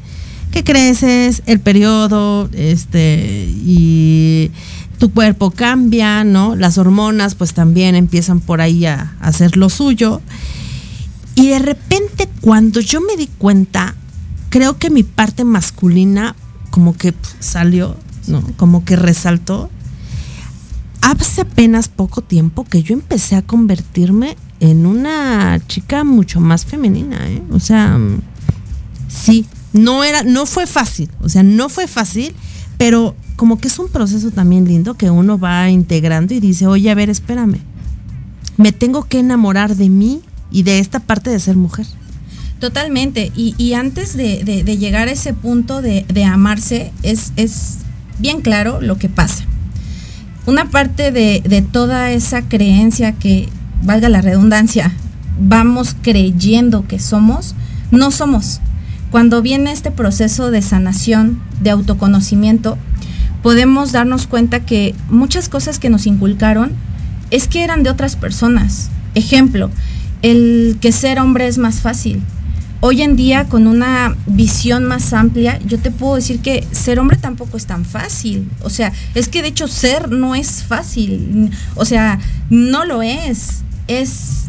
que 0.51 0.63
creces, 0.63 1.41
el 1.47 1.59
periodo, 1.59 2.49
este, 2.53 3.49
y 3.49 4.51
tu 4.99 5.11
cuerpo 5.11 5.51
cambia, 5.51 6.23
¿no? 6.23 6.55
Las 6.55 6.77
hormonas 6.77 7.35
pues 7.35 7.53
también 7.53 7.95
empiezan 7.95 8.39
por 8.39 8.61
ahí 8.61 8.85
a, 8.85 9.15
a 9.19 9.27
hacer 9.27 9.57
lo 9.57 9.69
suyo. 9.69 10.21
Y 11.35 11.49
de 11.49 11.59
repente 11.59 12.29
cuando 12.41 12.79
yo 12.79 13.01
me 13.01 13.17
di 13.17 13.27
cuenta, 13.27 13.95
creo 14.49 14.77
que 14.77 14.91
mi 14.91 15.01
parte 15.01 15.43
masculina 15.43 16.35
como 16.69 16.95
que 16.95 17.13
salió, 17.39 17.95
¿no? 18.27 18.43
Como 18.57 18.85
que 18.85 18.95
resaltó. 18.95 19.71
Hace 21.03 21.41
apenas 21.41 21.89
poco 21.89 22.21
tiempo 22.21 22.63
que 22.63 22.81
yo 22.81 22.93
empecé 22.93 23.35
a 23.35 23.41
convertirme 23.41 24.37
en 24.61 24.85
una 24.85 25.59
chica 25.67 26.05
mucho 26.05 26.39
más 26.39 26.65
femenina, 26.65 27.29
¿eh? 27.29 27.41
O 27.51 27.59
sea, 27.59 27.99
sí, 29.09 29.45
no 29.73 30.05
era, 30.05 30.23
no 30.23 30.45
fue 30.45 30.65
fácil, 30.65 31.09
o 31.19 31.27
sea, 31.27 31.43
no 31.43 31.67
fue 31.67 31.87
fácil, 31.87 32.33
pero 32.77 33.15
como 33.35 33.57
que 33.57 33.67
es 33.67 33.77
un 33.79 33.89
proceso 33.89 34.31
también 34.31 34.65
lindo 34.65 34.93
que 34.93 35.09
uno 35.09 35.37
va 35.37 35.69
integrando 35.69 36.33
y 36.33 36.39
dice, 36.39 36.67
oye, 36.67 36.89
a 36.89 36.95
ver, 36.95 37.09
espérame, 37.09 37.59
me 38.55 38.71
tengo 38.71 39.03
que 39.03 39.19
enamorar 39.19 39.75
de 39.75 39.89
mí 39.89 40.21
y 40.51 40.63
de 40.63 40.79
esta 40.79 41.01
parte 41.01 41.29
de 41.29 41.39
ser 41.41 41.57
mujer. 41.57 41.85
Totalmente, 42.59 43.33
y, 43.35 43.73
antes 43.73 44.15
de, 44.15 44.63
llegar 44.79 45.09
a 45.09 45.11
ese 45.11 45.33
punto 45.33 45.81
de, 45.81 46.05
de 46.07 46.23
amarse, 46.23 46.93
es, 47.03 47.33
es, 47.35 47.79
bien 48.19 48.39
claro 48.39 48.79
lo 48.79 48.97
que 48.97 49.09
pasa. 49.09 49.43
Una 50.45 50.69
parte 50.69 51.11
de, 51.11 51.41
de 51.45 51.61
toda 51.61 52.11
esa 52.11 52.43
creencia 52.43 53.13
que, 53.13 53.49
valga 53.81 54.09
la 54.09 54.21
redundancia, 54.21 54.93
vamos 55.39 55.95
creyendo 56.01 56.87
que 56.87 56.99
somos, 56.99 57.55
no 57.91 58.11
somos 58.11 58.61
cuando 59.13 59.43
viene 59.43 59.71
este 59.71 59.91
proceso 59.91 60.49
de 60.49 60.63
sanación, 60.63 61.39
de 61.61 61.69
autoconocimiento, 61.69 62.79
podemos 63.43 63.91
darnos 63.91 64.25
cuenta 64.25 64.65
que 64.65 64.95
muchas 65.07 65.49
cosas 65.49 65.77
que 65.77 65.91
nos 65.91 66.07
inculcaron 66.07 66.71
es 67.29 67.47
que 67.47 67.63
eran 67.63 67.83
de 67.83 67.91
otras 67.91 68.15
personas. 68.15 68.89
Ejemplo, 69.13 69.69
el 70.23 70.79
que 70.81 70.91
ser 70.91 71.19
hombre 71.19 71.45
es 71.45 71.59
más 71.59 71.81
fácil. 71.81 72.23
Hoy 72.85 73.01
en 73.01 73.15
día, 73.15 73.45
con 73.45 73.67
una 73.67 74.13
visión 74.25 74.83
más 74.83 75.13
amplia, 75.13 75.57
yo 75.65 75.79
te 75.79 75.89
puedo 75.89 76.15
decir 76.15 76.41
que 76.41 76.67
ser 76.73 76.99
hombre 76.99 77.15
tampoco 77.15 77.55
es 77.55 77.65
tan 77.65 77.85
fácil. 77.85 78.49
O 78.61 78.69
sea, 78.69 78.91
es 79.15 79.29
que 79.29 79.41
de 79.41 79.47
hecho 79.47 79.69
ser 79.69 80.11
no 80.11 80.35
es 80.35 80.63
fácil. 80.63 81.49
O 81.75 81.85
sea, 81.85 82.19
no 82.49 82.83
lo 82.83 83.01
es. 83.01 83.63
Es 83.87 84.47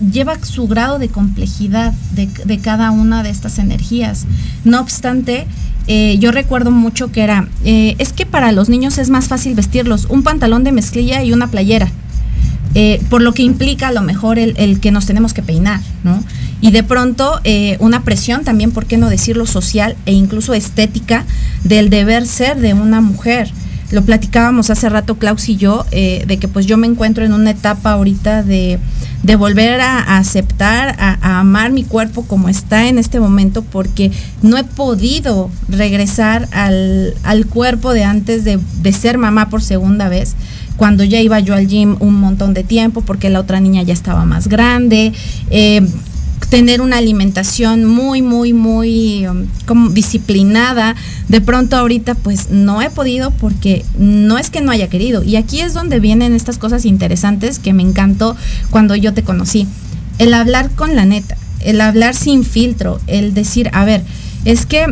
lleva 0.00 0.44
su 0.44 0.66
grado 0.66 0.98
de 0.98 1.08
complejidad 1.08 1.92
de, 2.16 2.58
cada 2.58 2.90
una 2.90 3.22
de 3.22 3.30
estas 3.30 3.60
energías. 3.60 4.26
No 4.64 4.80
obstante, 4.80 5.46
eh, 5.86 6.18
yo 6.18 6.32
recuerdo 6.32 6.72
mucho 6.72 7.12
que 7.12 7.22
era, 7.22 7.46
eh, 7.64 7.94
es 7.98 8.12
que 8.12 8.26
para 8.26 8.50
los 8.50 8.68
niños 8.68 8.98
es 8.98 9.08
más 9.08 9.28
fácil 9.28 9.54
vestirlos 9.54 10.06
un 10.06 10.24
pantalón 10.24 10.64
de 10.64 10.72
mezclilla 10.72 11.22
y 11.22 11.32
una 11.32 11.46
playera. 11.46 11.88
Eh, 12.74 13.00
por 13.08 13.22
lo 13.22 13.34
que 13.34 13.42
implica 13.42 13.88
a 13.88 13.92
lo 13.92 14.02
mejor 14.02 14.38
el, 14.38 14.54
el, 14.56 14.80
que 14.80 14.90
nos 14.90 15.06
tenemos 15.06 15.32
que 15.32 15.42
peinar, 15.42 15.80
¿no? 16.04 16.22
Y 16.60 16.70
de 16.72 16.82
pronto 16.82 17.40
eh, 17.44 17.76
una 17.80 18.02
presión 18.02 18.44
también, 18.44 18.72
¿por 18.72 18.86
qué 18.86 18.96
no 18.96 19.08
decirlo 19.08 19.46
social 19.46 19.96
e 20.06 20.12
incluso 20.12 20.54
estética 20.54 21.24
del 21.64 21.88
deber 21.90 22.26
ser 22.26 22.60
de 22.60 22.74
una 22.74 23.00
mujer? 23.00 23.50
lo 23.90 24.02
platicábamos 24.02 24.70
hace 24.70 24.88
rato 24.88 25.16
Klaus 25.16 25.48
y 25.48 25.56
yo, 25.56 25.86
eh, 25.90 26.24
de 26.26 26.38
que 26.38 26.48
pues 26.48 26.66
yo 26.66 26.76
me 26.76 26.86
encuentro 26.86 27.24
en 27.24 27.32
una 27.32 27.50
etapa 27.50 27.92
ahorita 27.92 28.42
de, 28.42 28.78
volver 29.38 29.80
a, 29.80 30.18
aceptar, 30.18 30.94
a, 30.98 31.18
a 31.20 31.40
amar 31.40 31.72
mi 31.72 31.84
cuerpo 31.84 32.24
como 32.26 32.48
está 32.48 32.88
en 32.88 32.98
este 32.98 33.20
momento, 33.20 33.62
porque 33.62 34.10
no 34.42 34.58
he 34.58 34.64
podido 34.64 35.50
regresar 35.68 36.48
al, 36.52 37.14
al 37.22 37.46
cuerpo 37.46 37.92
de 37.92 38.04
antes 38.04 38.44
de, 38.44 38.58
de 38.82 38.92
ser 38.92 39.16
mamá 39.16 39.48
por 39.48 39.62
segunda 39.62 40.08
vez 40.08 40.34
cuando 40.78 41.02
ya 41.02 41.20
iba 41.20 41.40
yo 41.40 41.54
al 41.54 41.66
gym 41.66 41.96
un 41.98 42.14
montón 42.14 42.54
de 42.54 42.62
tiempo 42.62 43.02
porque 43.02 43.28
la 43.28 43.40
otra 43.40 43.60
niña 43.60 43.82
ya 43.82 43.92
estaba 43.92 44.24
más 44.24 44.46
grande, 44.46 45.12
eh, 45.50 45.86
tener 46.48 46.80
una 46.80 46.96
alimentación 46.96 47.84
muy, 47.84 48.22
muy, 48.22 48.52
muy 48.52 49.26
um, 49.26 49.46
como 49.66 49.90
disciplinada. 49.90 50.96
De 51.28 51.40
pronto 51.40 51.76
ahorita 51.76 52.14
pues 52.14 52.50
no 52.50 52.80
he 52.80 52.90
podido 52.90 53.30
porque 53.32 53.84
no 53.98 54.38
es 54.38 54.50
que 54.50 54.60
no 54.60 54.70
haya 54.70 54.88
querido. 54.88 55.22
Y 55.22 55.36
aquí 55.36 55.60
es 55.60 55.74
donde 55.74 56.00
vienen 56.00 56.34
estas 56.34 56.58
cosas 56.58 56.84
interesantes 56.84 57.58
que 57.58 57.72
me 57.72 57.82
encantó 57.82 58.36
cuando 58.70 58.96
yo 58.96 59.12
te 59.12 59.22
conocí. 59.22 59.66
El 60.18 60.34
hablar 60.34 60.70
con 60.70 60.96
la 60.96 61.04
neta, 61.04 61.36
el 61.60 61.80
hablar 61.80 62.14
sin 62.14 62.44
filtro, 62.44 63.00
el 63.06 63.34
decir, 63.34 63.70
a 63.72 63.84
ver, 63.84 64.02
es 64.44 64.66
que 64.66 64.86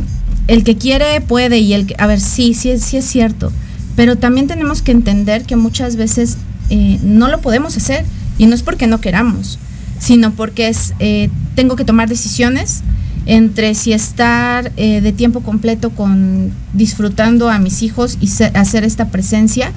el 0.47 0.63
que 0.63 0.77
quiere 0.77 1.21
puede 1.21 1.59
y 1.59 1.73
el 1.73 1.87
que, 1.87 1.97
a 1.99 2.07
ver, 2.07 2.21
sí, 2.21 2.55
sí, 2.55 2.79
sí 2.79 2.99
es 2.99 3.05
cierto. 3.05 3.51
Pero 3.97 4.17
también 4.17 4.47
tenemos 4.47 4.83
que 4.83 4.93
entender 4.93 5.45
que 5.45 5.57
muchas 5.57 5.97
veces 5.97 6.37
eh, 6.69 6.99
no 7.03 7.29
lo 7.29 7.41
podemos 7.41 7.77
hacer 7.77 8.05
y 8.37 8.47
no 8.47 8.55
es 8.55 8.63
porque 8.63 8.87
no 8.87 9.01
queramos 9.01 9.59
sino 9.99 10.33
porque 10.33 10.75
eh, 10.99 11.31
tengo 11.55 11.77
que 11.77 11.85
tomar 11.85 12.09
decisiones 12.09 12.83
entre 13.27 13.75
si 13.75 13.93
estar 13.93 14.73
eh, 14.77 15.01
de 15.01 15.13
tiempo 15.13 15.41
completo 15.41 15.91
con 15.91 16.53
disfrutando 16.73 17.51
a 17.51 17.59
mis 17.59 17.83
hijos 17.83 18.19
y 18.21 18.31
hacer 18.55 18.85
esta 18.85 19.09
presencia 19.09 19.73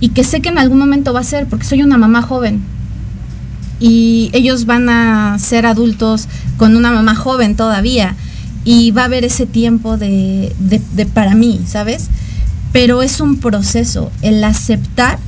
y 0.00 0.10
que 0.10 0.24
sé 0.24 0.40
que 0.40 0.48
en 0.48 0.58
algún 0.58 0.78
momento 0.78 1.12
va 1.12 1.20
a 1.20 1.24
ser 1.24 1.46
porque 1.46 1.66
soy 1.66 1.82
una 1.82 1.98
mamá 1.98 2.22
joven 2.22 2.60
y 3.80 4.30
ellos 4.32 4.66
van 4.66 4.88
a 4.88 5.38
ser 5.38 5.66
adultos 5.66 6.26
con 6.56 6.76
una 6.76 6.90
mamá 6.90 7.14
joven 7.14 7.54
todavía 7.54 8.16
y 8.64 8.90
va 8.92 9.02
a 9.02 9.06
haber 9.06 9.24
ese 9.24 9.46
tiempo 9.46 9.96
de 9.96 10.54
para 11.12 11.34
mí, 11.34 11.60
¿sabes? 11.66 12.08
Pero 12.72 13.02
es 13.02 13.20
un 13.20 13.38
proceso, 13.38 14.12
el 14.22 14.44
aceptar 14.44 15.18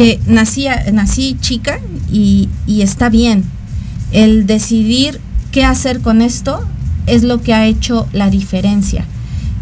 que 0.00 0.18
nací, 0.26 0.66
nací 0.94 1.36
chica 1.42 1.78
y, 2.10 2.48
y 2.66 2.80
está 2.80 3.10
bien. 3.10 3.44
El 4.12 4.46
decidir 4.46 5.20
qué 5.52 5.62
hacer 5.62 6.00
con 6.00 6.22
esto 6.22 6.64
es 7.06 7.22
lo 7.22 7.42
que 7.42 7.52
ha 7.52 7.66
hecho 7.66 8.08
la 8.14 8.30
diferencia. 8.30 9.04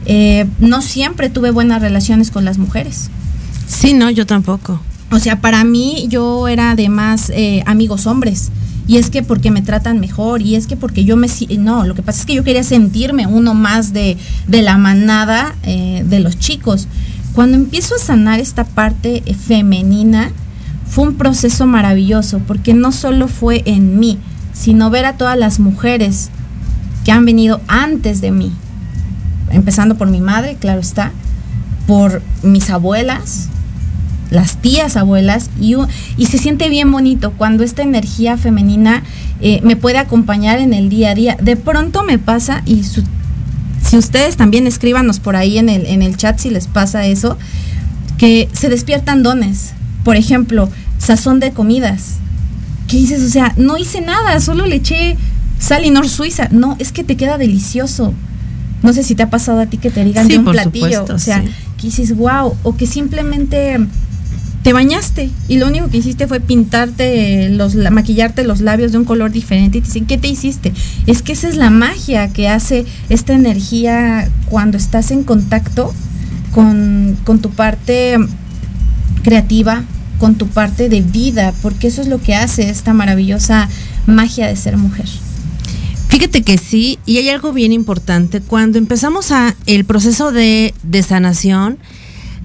Eh, 0.07 0.46
no 0.61 0.81
siempre 0.81 1.29
tuve 1.29 1.51
buenas 1.51 1.83
relaciones 1.83 2.31
con 2.31 2.44
las 2.44 2.57
mujeres. 2.57 3.11
Sí, 3.66 3.94
no, 3.94 4.11
yo 4.11 4.27
tampoco. 4.27 4.81
O 5.11 5.18
sea, 5.18 5.40
para 5.40 5.64
mí 5.64 6.07
yo 6.09 6.46
era 6.46 6.77
de 6.77 6.88
más 6.88 7.31
eh, 7.31 7.64
amigos 7.66 8.07
hombres. 8.07 8.53
Y 8.87 8.98
es 8.98 9.11
que 9.11 9.24
porque 9.24 9.51
me 9.51 9.61
tratan 9.61 9.98
mejor, 9.98 10.40
y 10.40 10.55
es 10.55 10.68
que 10.68 10.77
porque 10.77 11.05
yo 11.05 11.16
me... 11.16 11.27
No, 11.59 11.85
lo 11.85 11.96
que 11.96 12.03
pasa 12.03 12.20
es 12.20 12.27
que 12.27 12.35
yo 12.35 12.44
quería 12.44 12.62
sentirme 12.62 13.27
uno 13.27 13.55
más 13.55 13.92
de, 13.92 14.16
de 14.46 14.62
la 14.62 14.79
manada 14.79 15.57
eh, 15.64 16.05
de 16.07 16.20
los 16.20 16.38
chicos. 16.38 16.87
Cuando 17.38 17.57
empiezo 17.57 17.94
a 17.94 17.98
sanar 18.01 18.40
esta 18.40 18.64
parte 18.64 19.22
eh, 19.24 19.33
femenina, 19.33 20.33
fue 20.90 21.05
un 21.05 21.14
proceso 21.14 21.68
maravilloso, 21.68 22.40
porque 22.40 22.74
no 22.74 22.90
solo 22.90 23.29
fue 23.29 23.62
en 23.64 24.01
mí, 24.01 24.18
sino 24.53 24.90
ver 24.90 25.05
a 25.05 25.12
todas 25.12 25.38
las 25.38 25.61
mujeres 25.61 26.31
que 27.05 27.12
han 27.12 27.24
venido 27.24 27.61
antes 27.68 28.20
de 28.20 28.33
mí, 28.33 28.51
empezando 29.53 29.94
por 29.94 30.09
mi 30.09 30.20
madre, 30.20 30.57
claro 30.59 30.81
está, 30.81 31.12
por 31.87 32.22
mis 32.42 32.70
abuelas, 32.70 33.46
las 34.33 34.57
tías 34.57 34.96
abuelas 34.96 35.48
y, 35.61 35.77
y 36.16 36.27
se 36.27 36.38
siente 36.38 36.68
bien 36.68 36.90
bonito 36.90 37.35
cuando 37.38 37.62
esta 37.62 37.85
energía 37.85 38.37
femenina 38.37 39.05
eh, 39.40 39.61
me 39.62 39.77
puede 39.77 39.98
acompañar 39.98 40.59
en 40.59 40.72
el 40.72 40.88
día 40.88 41.12
a 41.12 41.14
día. 41.14 41.37
De 41.40 41.55
pronto 41.55 42.03
me 42.03 42.18
pasa 42.18 42.62
y 42.66 42.83
su- 42.83 43.05
si 43.88 43.96
ustedes 43.96 44.37
también 44.37 44.66
escríbanos 44.66 45.20
por 45.20 45.37
ahí 45.37 45.59
en 45.59 45.68
el, 45.68 45.87
en 45.87 46.03
el 46.03 46.16
chat 46.16 46.38
si 46.38 46.51
les 46.51 46.66
pasa 46.66 47.07
eso, 47.07 47.38
que 48.18 48.48
se 48.53 48.68
despiertan 48.68 49.22
dones. 49.22 49.72
Por 50.05 50.16
ejemplo, 50.16 50.68
sazón 50.98 51.40
de 51.40 51.53
comidas. 51.53 52.16
¿Qué 52.88 52.96
dices? 52.96 53.22
O 53.22 53.29
sea, 53.29 53.53
no 53.57 53.77
hice 53.77 54.01
nada, 54.01 54.40
solo 54.40 54.66
le 54.66 54.77
eché 54.77 55.16
sal 55.59 55.85
y 55.85 55.90
nor 55.90 56.09
suiza. 56.09 56.48
No, 56.51 56.77
es 56.79 56.92
que 56.92 57.05
te 57.05 57.16
queda 57.16 57.38
delicioso. 57.38 58.14
No 58.83 58.92
sé 58.92 59.03
si 59.03 59.14
te 59.14 59.22
ha 59.24 59.31
pasado 59.31 59.61
a 59.61 59.66
ti 59.66 59.77
que 59.79 59.90
te 59.90 60.05
digan 60.05 60.27
Sí, 60.27 60.33
de 60.35 60.38
un 60.38 60.44
platillo. 60.46 60.87
supuesto, 60.87 61.14
o 61.14 61.18
sea, 61.18 61.42
sí. 61.42 61.48
que 61.79 61.87
dices, 61.88 62.16
wow, 62.16 62.57
o 62.62 62.77
que 62.77 62.87
simplemente 62.87 63.79
te 64.69 64.75
bañaste 64.75 65.31
y 65.49 65.57
lo 65.57 65.67
único 65.67 65.89
que 65.89 65.97
hiciste 65.97 66.27
fue 66.27 66.41
pintarte 66.41 67.49
los 67.49 67.75
la- 67.75 67.91
maquillarte 67.91 68.45
los 68.45 68.61
labios 68.61 68.93
de 68.93 68.99
un 68.99 69.07
color 69.07 69.33
diferente 69.33 69.79
y 69.79 69.81
te 69.81 69.87
dicen, 69.87 70.05
"¿Qué 70.05 70.19
te 70.19 70.29
hiciste?" 70.29 70.75
Es 71.07 71.23
que 71.23 71.33
esa 71.33 71.49
es 71.49 71.57
la 71.57 71.71
magia 71.71 72.29
que 72.35 72.51
hace 72.51 72.85
esta 73.09 73.33
energía 73.33 74.29
cuando 74.51 74.77
estás 74.77 75.11
en 75.11 75.25
contacto 75.25 75.95
con, 76.53 77.17
con 77.25 77.39
tu 77.39 77.49
parte 77.49 78.19
creativa, 79.23 79.85
con 80.19 80.35
tu 80.35 80.47
parte 80.49 80.91
de 80.91 81.01
vida, 81.01 81.55
porque 81.63 81.87
eso 81.87 82.03
es 82.03 82.09
lo 82.09 82.21
que 82.21 82.35
hace 82.35 82.69
esta 82.69 82.93
maravillosa 82.93 83.71
magia 84.05 84.49
de 84.49 84.57
ser 84.57 84.77
mujer. 84.77 85.07
Fíjate 86.09 86.43
que 86.43 86.59
sí, 86.59 86.99
y 87.07 87.17
hay 87.17 87.31
algo 87.31 87.55
bien 87.55 87.73
importante. 87.73 88.43
Cuando 88.43 88.77
empezamos 88.77 89.33
a 89.33 89.57
el 89.65 89.87
proceso 89.87 90.31
de, 90.31 90.75
de 90.83 91.03
sanación, 91.03 91.79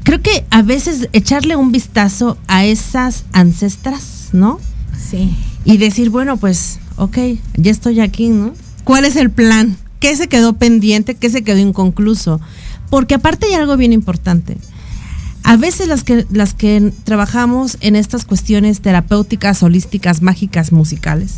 creo 0.03 0.21
que 0.21 0.45
a 0.49 0.61
veces 0.61 1.09
echarle 1.13 1.55
un 1.55 1.71
vistazo 1.71 2.37
a 2.47 2.65
esas 2.65 3.25
ancestras, 3.31 4.29
¿no? 4.33 4.59
Sí. 4.97 5.35
Y 5.65 5.77
decir, 5.77 6.09
bueno, 6.09 6.37
pues, 6.37 6.79
ok, 6.97 7.17
ya 7.55 7.71
estoy 7.71 7.99
aquí, 7.99 8.29
¿no? 8.29 8.53
¿Cuál 8.83 9.05
es 9.05 9.15
el 9.15 9.31
plan? 9.31 9.77
¿Qué 9.99 10.15
se 10.15 10.27
quedó 10.27 10.53
pendiente? 10.53 11.15
¿Qué 11.15 11.29
se 11.29 11.43
quedó 11.43 11.57
inconcluso? 11.57 12.41
Porque 12.89 13.15
aparte 13.15 13.47
hay 13.47 13.53
algo 13.53 13.77
bien 13.77 13.93
importante. 13.93 14.57
A 15.43 15.57
veces 15.57 15.87
las 15.87 16.03
que, 16.03 16.25
las 16.31 16.53
que 16.53 16.93
trabajamos 17.03 17.77
en 17.81 17.95
estas 17.95 18.25
cuestiones 18.25 18.81
terapéuticas, 18.81 19.63
holísticas, 19.63 20.21
mágicas, 20.21 20.71
musicales, 20.71 21.35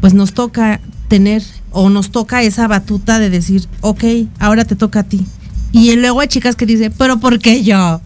pues 0.00 0.14
nos 0.14 0.32
toca 0.32 0.80
tener 1.08 1.42
o 1.70 1.88
nos 1.88 2.10
toca 2.10 2.42
esa 2.42 2.68
batuta 2.68 3.18
de 3.18 3.30
decir, 3.30 3.66
ok, 3.80 4.04
ahora 4.38 4.64
te 4.64 4.76
toca 4.76 5.00
a 5.00 5.04
ti. 5.04 5.26
Y 5.72 5.94
luego 5.96 6.20
hay 6.20 6.28
chicas 6.28 6.56
que 6.56 6.66
dicen, 6.66 6.92
pero 6.96 7.20
¿por 7.20 7.38
qué 7.38 7.62
yo? 7.62 8.00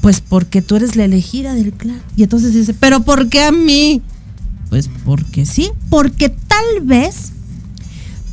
Pues 0.00 0.20
porque 0.20 0.62
tú 0.62 0.76
eres 0.76 0.96
la 0.96 1.04
elegida 1.04 1.54
del 1.54 1.72
clan. 1.72 2.00
Y 2.16 2.22
entonces 2.22 2.54
dice, 2.54 2.74
pero 2.74 3.00
¿por 3.00 3.28
qué 3.28 3.42
a 3.42 3.52
mí? 3.52 4.02
Pues 4.70 4.88
porque 5.04 5.46
sí, 5.46 5.70
porque 5.90 6.28
tal 6.28 6.80
vez 6.82 7.32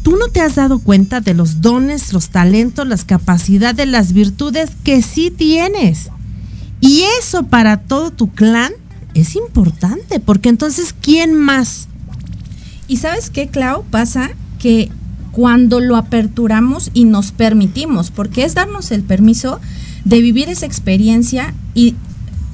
tú 0.03 0.17
no 0.17 0.27
te 0.27 0.41
has 0.41 0.55
dado 0.55 0.79
cuenta 0.79 1.21
de 1.21 1.33
los 1.33 1.62
dones, 1.62 2.13
los 2.13 2.29
talentos, 2.29 2.88
las 2.88 3.05
capacidades, 3.05 3.88
las 3.88 4.13
virtudes 4.13 4.71
que 4.83 5.01
sí 5.01 5.31
tienes. 5.31 6.09
Y 6.79 7.03
eso 7.19 7.43
para 7.43 7.77
todo 7.77 8.12
tu 8.12 8.29
clan 8.31 8.73
es 9.13 9.36
importante, 9.36 10.19
porque 10.19 10.49
entonces, 10.49 10.93
¿quién 10.99 11.33
más? 11.33 11.88
Y 12.88 12.97
sabes 12.97 13.29
qué, 13.29 13.47
Clau, 13.47 13.83
pasa 13.86 14.31
que 14.59 14.91
cuando 15.34 15.82
lo 15.82 15.98
aperturamos 15.98 16.91
y 16.93 17.06
nos 17.06 17.32
permitimos, 17.32 18.12
porque 18.12 18.46
es 18.46 18.56
darnos 18.56 18.91
el 18.91 19.02
permiso 19.02 19.60
de 20.06 20.22
vivir 20.22 20.48
esa 20.48 20.65
experiencia 20.65 21.54
y 21.74 21.96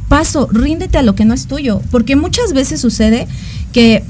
paso, 0.07 0.47
ríndete 0.51 0.97
a 0.97 1.03
lo 1.03 1.13
que 1.13 1.25
no 1.25 1.33
es 1.33 1.45
tuyo, 1.45 1.81
porque 1.91 2.15
muchas 2.15 2.53
veces 2.53 2.81
sucede 2.81 3.27
que 3.73 4.03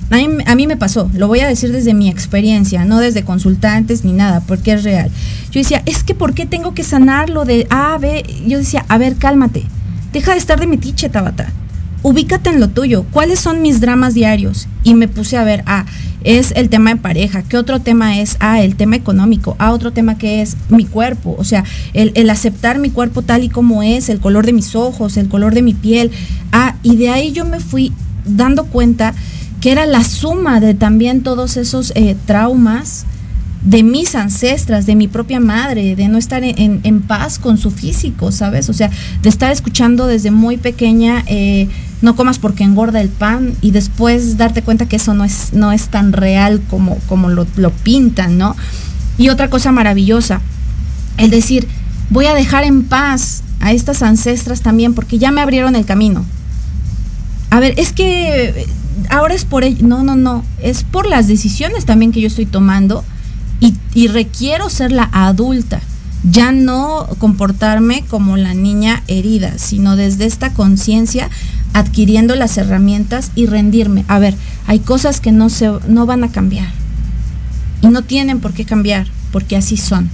a 0.46 0.56
mí, 0.56 0.68
me 0.68 0.78
pasó, 0.78 1.10
lo 1.14 1.28
voy 1.28 1.42
a 1.42 1.48
decir 1.48 1.74
desde 1.74 1.94
mi 1.94 2.10
experiencia, 2.10 2.86
no 2.86 3.00
desde 3.00 3.24
consultantes 3.24 4.06
ni 4.06 4.14
nada, 4.14 4.42
porque 4.48 4.74
es 4.74 4.84
real. 4.84 5.12
Yo 5.52 5.60
decía, 5.60 5.82
es 5.86 6.04
que 6.04 6.16
¿por 6.16 6.34
qué 6.34 6.46
tengo 6.46 6.74
que 6.74 6.84
sanar 6.84 7.30
lo 7.30 7.44
de 7.44 7.68
A, 7.70 7.98
B? 7.98 8.24
Yo 8.48 8.60
decía, 8.60 8.86
a 8.88 8.98
ver, 8.98 9.16
cálmate, 9.16 9.66
deja 10.14 10.32
de 10.32 10.38
estar 10.38 10.60
de 10.60 10.68
metiche, 10.68 11.10
Tabata 11.10 11.52
ubícate 12.04 12.50
en 12.50 12.60
lo 12.60 12.70
tuyo. 12.70 13.06
¿Cuáles 13.12 13.40
son 13.40 13.62
mis 13.62 13.82
dramas 13.82 14.14
diarios? 14.14 14.68
Y 14.84 14.94
me 14.96 15.08
puse 15.08 15.38
a 15.38 15.44
ver, 15.44 15.64
ah, 15.66 15.86
es 16.24 16.52
el 16.56 16.70
tema 16.70 16.92
de 16.92 16.98
pareja. 16.98 17.44
¿Qué 17.44 17.58
otro 17.58 17.80
tema 17.80 18.20
es? 18.20 18.38
Ah, 18.40 18.62
el 18.62 18.76
tema 18.76 18.96
económico. 18.96 19.56
Ah, 19.60 19.72
otro 19.72 19.92
tema 19.92 20.18
que 20.18 20.42
es 20.42 20.58
mi 20.70 20.86
cuerpo. 20.86 21.36
O 21.38 21.44
sea, 21.44 21.64
el, 21.94 22.12
el 22.16 22.30
aceptar 22.30 22.80
mi 22.80 22.90
cuerpo 22.90 23.22
tal 23.22 23.44
y 23.44 23.50
como 23.50 23.84
es, 23.84 24.10
el 24.10 24.20
color 24.20 24.46
de 24.46 24.54
mis 24.54 24.76
ojos, 24.76 25.18
el 25.18 25.30
color 25.30 25.54
de 25.54 25.62
mi 25.62 25.74
piel. 25.74 26.12
Ah, 26.52 26.76
y 26.84 26.96
de 26.98 27.10
ahí 27.10 27.32
yo 27.32 27.46
me 27.46 27.60
fui 27.60 27.94
dando 28.26 28.66
cuenta 28.66 29.14
que 29.62 29.72
era 29.72 29.86
la 29.86 30.04
suma 30.04 30.60
de 30.60 30.74
también 30.74 31.22
todos 31.22 31.58
esos 31.58 31.92
eh, 31.96 32.16
traumas 32.26 33.06
de 33.62 33.84
mis 33.84 34.16
ancestras, 34.16 34.86
de 34.86 34.96
mi 34.96 35.08
propia 35.08 35.40
madre, 35.40 35.96
de 35.96 36.08
no 36.08 36.18
estar 36.18 36.44
en, 36.44 37.02
paz 37.02 37.40
con 37.40 37.58
su 37.58 37.72
físico, 37.72 38.32
¿sabes? 38.32 38.70
O 38.70 38.74
sea, 38.74 38.90
de 39.22 39.30
estar 39.30 39.52
escuchando 39.52 40.08
desde 40.08 40.32
muy 40.32 40.58
pequeña, 40.58 41.24
eh, 41.28 41.68
no 42.02 42.16
comas 42.16 42.40
porque 42.40 42.64
engorda 42.64 43.02
el 43.02 43.10
pan 43.10 43.54
y 43.62 43.72
después 43.72 44.38
darte 44.38 44.62
cuenta 44.62 44.88
que 44.88 44.96
eso 44.96 45.14
no 45.14 45.26
es, 45.26 45.52
no 45.54 45.72
es 45.74 45.90
tan 45.90 46.14
real 46.14 46.62
como, 46.70 46.98
como 47.08 47.30
lo, 47.30 47.46
lo 47.58 47.72
pintan, 47.72 48.38
¿no? 48.38 48.56
Y 49.18 49.30
otra 49.30 49.50
cosa 49.50 49.72
maravillosa, 49.74 50.40
el 51.18 51.30
decir, 51.30 51.68
voy 52.10 52.28
a 52.28 52.34
dejar 52.34 52.64
en 52.64 52.84
paz 52.84 53.44
a 53.60 53.74
estas 53.74 54.02
ancestras 54.04 54.62
también, 54.62 54.94
porque 54.94 55.18
ya 55.18 55.32
me 55.32 55.42
abrieron 55.42 55.76
el 55.76 55.86
camino. 55.86 56.24
A 57.50 57.60
ver, 57.60 57.74
es 57.78 57.92
que 57.92 58.46
eh, 58.46 58.68
ahora 59.10 59.34
es 59.34 59.44
por 59.44 59.64
ello. 59.64 59.86
No, 59.86 60.04
no, 60.04 60.16
no. 60.16 60.46
Es 60.62 60.84
por 60.84 61.08
las 61.08 61.28
decisiones 61.28 61.86
también 61.86 62.12
que 62.12 62.22
yo 62.22 62.28
estoy 62.28 62.46
tomando 62.46 63.04
y, 63.60 64.08
requiero 64.08 64.70
ser 64.70 64.92
la 64.92 65.10
adulta. 65.12 65.82
Ya 66.24 66.52
no 66.52 67.08
comportarme 67.18 68.04
como 68.10 68.36
la 68.36 68.54
niña 68.54 69.04
herida, 69.08 69.58
sino 69.58 69.96
desde 69.96 70.26
esta 70.26 70.54
conciencia 70.54 71.30
adquiriendo 71.74 72.36
las 72.36 72.58
herramientas 72.58 73.32
y 73.36 73.46
rendirme. 73.46 74.04
A 74.08 74.20
ver, 74.20 74.36
hay 74.68 74.80
cosas 74.80 75.22
que 75.22 75.32
no, 75.32 75.50
se, 75.50 75.72
no 75.88 76.06
van 76.06 76.24
a 76.24 76.32
cambiar 76.32 76.68
y 77.82 77.88
no 77.88 78.02
tienen 78.02 78.42
por 78.42 78.54
qué 78.54 78.66
cambiar, 78.66 79.08
porque 79.32 79.56
así 79.56 79.78
son. 79.78 80.10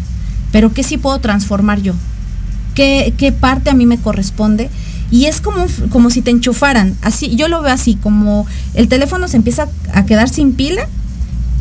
Pero 0.51 0.73
¿qué 0.73 0.84
sí 0.84 0.97
puedo 0.97 1.19
transformar 1.19 1.81
yo? 1.81 1.93
¿Qué, 2.75 3.13
qué 3.17 3.31
parte 3.31 3.71
a 3.71 3.73
mí 3.73 3.88
me 3.88 3.97
corresponde? 3.97 4.69
Y 5.10 5.25
es 5.25 5.41
como, 5.41 5.65
como 5.89 6.10
si 6.12 6.21
te 6.21 6.31
enchufaran, 6.31 6.95
así, 7.01 7.36
yo 7.36 7.47
lo 7.47 7.62
veo 7.62 7.73
así, 7.73 7.95
como 7.95 8.45
el 8.73 8.88
teléfono 8.88 9.27
se 9.27 9.38
empieza 9.38 9.69
a 9.93 10.05
quedar 10.05 10.29
sin 10.29 10.53
pila, 10.53 10.88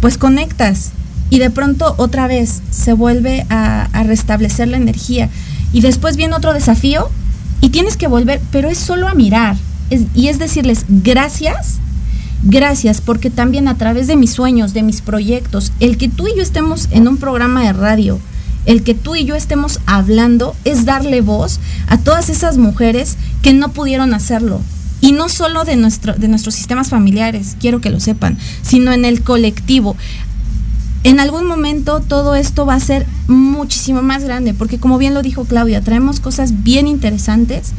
pues 0.00 0.18
conectas 0.18 0.92
y 1.30 1.38
de 1.38 1.50
pronto 1.50 1.94
otra 1.98 2.26
vez 2.26 2.62
se 2.70 2.92
vuelve 2.92 3.46
a, 3.50 3.88
restablecer 4.04 4.68
la 4.68 4.76
energía. 4.76 5.30
Y 5.72 5.80
después 5.80 6.16
viene 6.16 6.34
otro 6.34 6.52
desafío 6.52 7.08
y 7.60 7.70
tienes 7.70 7.96
que 7.96 8.06
volver, 8.06 8.40
pero 8.50 8.68
es 8.68 8.78
solo 8.78 9.08
a 9.08 9.14
mirar. 9.14 9.56
Y 10.14 10.28
es 10.28 10.38
decirles 10.38 10.84
gracias, 10.88 11.78
gracias, 12.42 13.00
porque 13.00 13.30
también 13.30 13.68
a 13.68 13.76
través 13.76 14.06
de 14.06 14.16
mis 14.16 14.32
sueños, 14.32 14.74
de 14.74 14.82
mis 14.82 15.00
proyectos, 15.00 15.72
el 15.80 15.96
que 15.96 16.08
tú 16.08 16.28
y 16.28 16.36
yo 16.36 16.42
estemos 16.42 16.88
en 16.90 17.08
un 17.08 17.16
programa 17.16 17.62
de 17.62 17.72
radio, 17.72 18.18
el 18.66 18.82
que 18.82 18.94
tú 18.94 19.14
y 19.14 19.24
yo 19.24 19.34
estemos 19.34 19.80
hablando, 19.86 20.54
es 20.64 20.84
darle 20.84 21.20
voz 21.20 21.60
a 21.86 21.98
todas 21.98 22.28
esas 22.28 22.58
mujeres 22.58 23.16
que 23.42 23.52
no 23.52 23.72
pudieron 23.72 24.14
hacerlo. 24.14 24.60
Y 25.00 25.12
no 25.12 25.28
solo 25.28 25.64
de, 25.64 25.76
nuestro, 25.76 26.14
de 26.14 26.28
nuestros 26.28 26.54
sistemas 26.54 26.88
familiares, 26.88 27.56
quiero 27.60 27.80
que 27.80 27.90
lo 27.90 28.00
sepan, 28.00 28.38
sino 28.62 28.92
en 28.92 29.04
el 29.04 29.22
colectivo 29.22 29.96
en 31.04 31.20
algún 31.20 31.46
momento 31.46 32.00
todo 32.00 32.34
esto 32.34 32.66
va 32.66 32.74
a 32.74 32.80
ser 32.80 33.06
muchísimo 33.28 34.02
más 34.02 34.24
grande, 34.24 34.54
porque 34.54 34.78
como 34.78 34.98
bien 34.98 35.14
lo 35.14 35.22
dijo 35.22 35.44
Claudia, 35.44 35.80
traemos 35.82 36.18
cosas 36.20 36.62
bien 36.64 36.86
interesantes. 36.88 37.72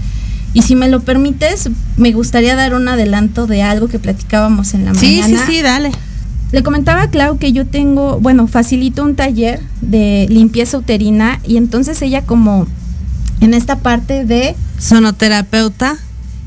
Y 0.54 0.62
si 0.62 0.76
me 0.76 0.88
lo 0.88 1.02
permites, 1.02 1.70
me 1.98 2.14
gustaría 2.14 2.56
dar 2.56 2.74
un 2.76 2.88
adelanto 2.88 3.46
de 3.46 3.62
algo 3.62 3.88
que 3.90 4.00
platicábamos 4.00 4.74
en 4.74 4.86
la 4.86 4.94
Sí, 4.94 5.16
sí, 5.18 5.22
mañana. 5.22 5.46
sí, 5.48 5.62
dale. 5.62 5.92
Le 6.54 6.64
comentaba 6.64 7.02
a 7.02 7.10
Clau 7.10 7.38
que 7.38 7.52
yo 7.52 7.66
tengo, 7.68 8.20
bueno, 8.22 8.48
facilito 8.48 9.04
un 9.04 9.16
taller 9.16 9.60
de 9.82 10.28
limpieza 10.30 10.78
uterina 10.78 11.42
y 11.46 11.58
entonces 11.58 12.02
ella 12.02 12.22
como 12.22 12.68
en 13.42 13.54
esta 13.54 13.80
parte 13.80 14.24
de 14.24 14.56
Sonoterapeuta. 14.80 15.98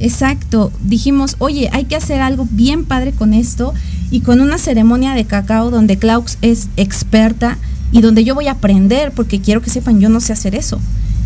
Exacto, 0.00 0.70
dijimos, 0.82 1.34
oye, 1.40 1.68
hay 1.72 1.84
que 1.84 1.96
hacer 1.96 2.20
algo 2.20 2.46
bien 2.50 2.84
padre 2.84 3.12
con 3.12 3.34
esto 3.34 3.74
y 4.10 4.20
con 4.20 4.40
una 4.40 4.58
ceremonia 4.58 5.14
de 5.14 5.24
cacao 5.24 5.70
donde 5.70 5.98
Klaus 5.98 6.38
es 6.42 6.68
experta 6.76 7.58
y 7.92 8.00
donde 8.00 8.24
yo 8.24 8.34
voy 8.34 8.48
a 8.48 8.52
aprender 8.52 9.12
porque 9.12 9.40
quiero 9.40 9.62
que 9.62 9.70
sepan, 9.70 10.00
yo 10.00 10.08
no 10.08 10.20
sé 10.20 10.32
hacer 10.32 10.54
eso. 10.54 10.80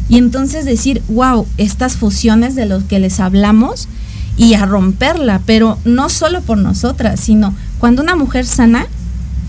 Y 0.09 0.19
entonces 0.19 0.65
decir, 0.65 1.03
wow, 1.09 1.47
estas 1.59 1.97
fusiones 1.97 2.55
de 2.55 2.67
los 2.67 2.85
que 2.85 2.99
les 2.99 3.21
hablamos 3.21 3.89
y 4.37 4.55
a 4.55 4.67
romperla, 4.67 5.41
pero 5.47 5.79
no 5.85 6.09
solo 6.09 6.41
por 6.43 6.59
nosotras, 6.59 7.21
sino 7.21 7.55
cuando 7.79 8.03
una 8.03 8.17
mujer 8.17 8.47
sana, 8.47 8.87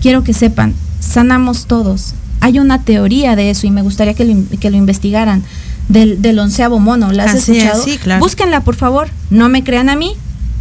quiero 0.01 0.23
que 0.23 0.33
sepan, 0.33 0.73
sanamos 0.99 1.65
todos. 1.65 2.13
Hay 2.39 2.59
una 2.59 2.83
teoría 2.83 3.35
de 3.35 3.49
eso 3.49 3.67
y 3.67 3.71
me 3.71 3.81
gustaría 3.81 4.13
que 4.13 4.25
lo, 4.25 4.35
que 4.59 4.69
lo 4.69 4.77
investigaran. 4.77 5.43
Del, 5.89 6.21
del 6.21 6.39
onceavo 6.39 6.79
mono, 6.79 7.11
¿la 7.11 7.25
has 7.25 7.35
Así 7.35 7.51
es, 7.51 7.57
escuchado? 7.57 7.83
sí, 7.83 7.97
claro. 7.97 8.21
Búsquenla, 8.23 8.61
por 8.61 8.75
favor. 8.75 9.09
No 9.29 9.49
me 9.49 9.65
crean 9.65 9.89
a 9.89 9.97
mí. 9.97 10.13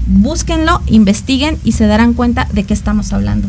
Búsquenlo, 0.06 0.82
investiguen 0.86 1.58
y 1.64 1.72
se 1.72 1.86
darán 1.86 2.12
cuenta 2.14 2.46
de 2.52 2.64
qué 2.64 2.74
estamos 2.74 3.12
hablando. 3.12 3.48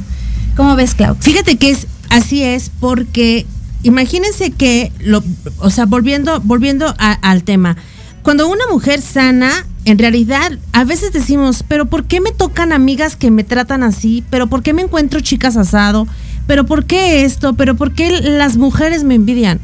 ¿Cómo 0.56 0.76
ves, 0.76 0.94
Clau? 0.94 1.16
Fíjate 1.20 1.58
que 1.58 1.72
es 1.72 1.88
así 2.10 2.44
es 2.44 2.70
porque 2.80 3.46
imagínense 3.82 4.52
que 4.52 4.92
lo, 5.00 5.24
o 5.60 5.70
sea, 5.70 5.86
volviendo 5.86 6.40
volviendo 6.42 6.94
a- 7.00 7.14
al 7.22 7.44
tema, 7.44 7.76
cuando 8.22 8.48
una 8.48 8.64
mujer 8.72 9.02
sana, 9.02 9.52
en 9.86 9.98
realidad 10.00 10.54
a 10.72 10.84
veces 10.86 11.12
decimos, 11.12 11.64
pero 11.68 11.88
¿por 11.88 12.06
qué 12.06 12.22
me 12.22 12.32
tocan 12.32 12.72
amigas 12.72 13.16
que 13.18 13.32
me 13.32 13.44
tratan 13.44 13.84
así? 13.84 14.24
Pero 14.30 14.48
¿por 14.48 14.62
qué 14.64 14.74
me 14.74 14.84
encuentro 14.84 15.20
chicas 15.20 15.58
asado? 15.58 16.08
Pero 16.48 16.66
¿por 16.66 16.86
qué 16.86 17.26
esto? 17.26 17.54
Pero 17.56 17.76
¿por 17.76 17.94
qué 17.94 18.22
las 18.22 18.56
mujeres 18.58 19.04
me 19.04 19.16
envidian? 19.16 19.60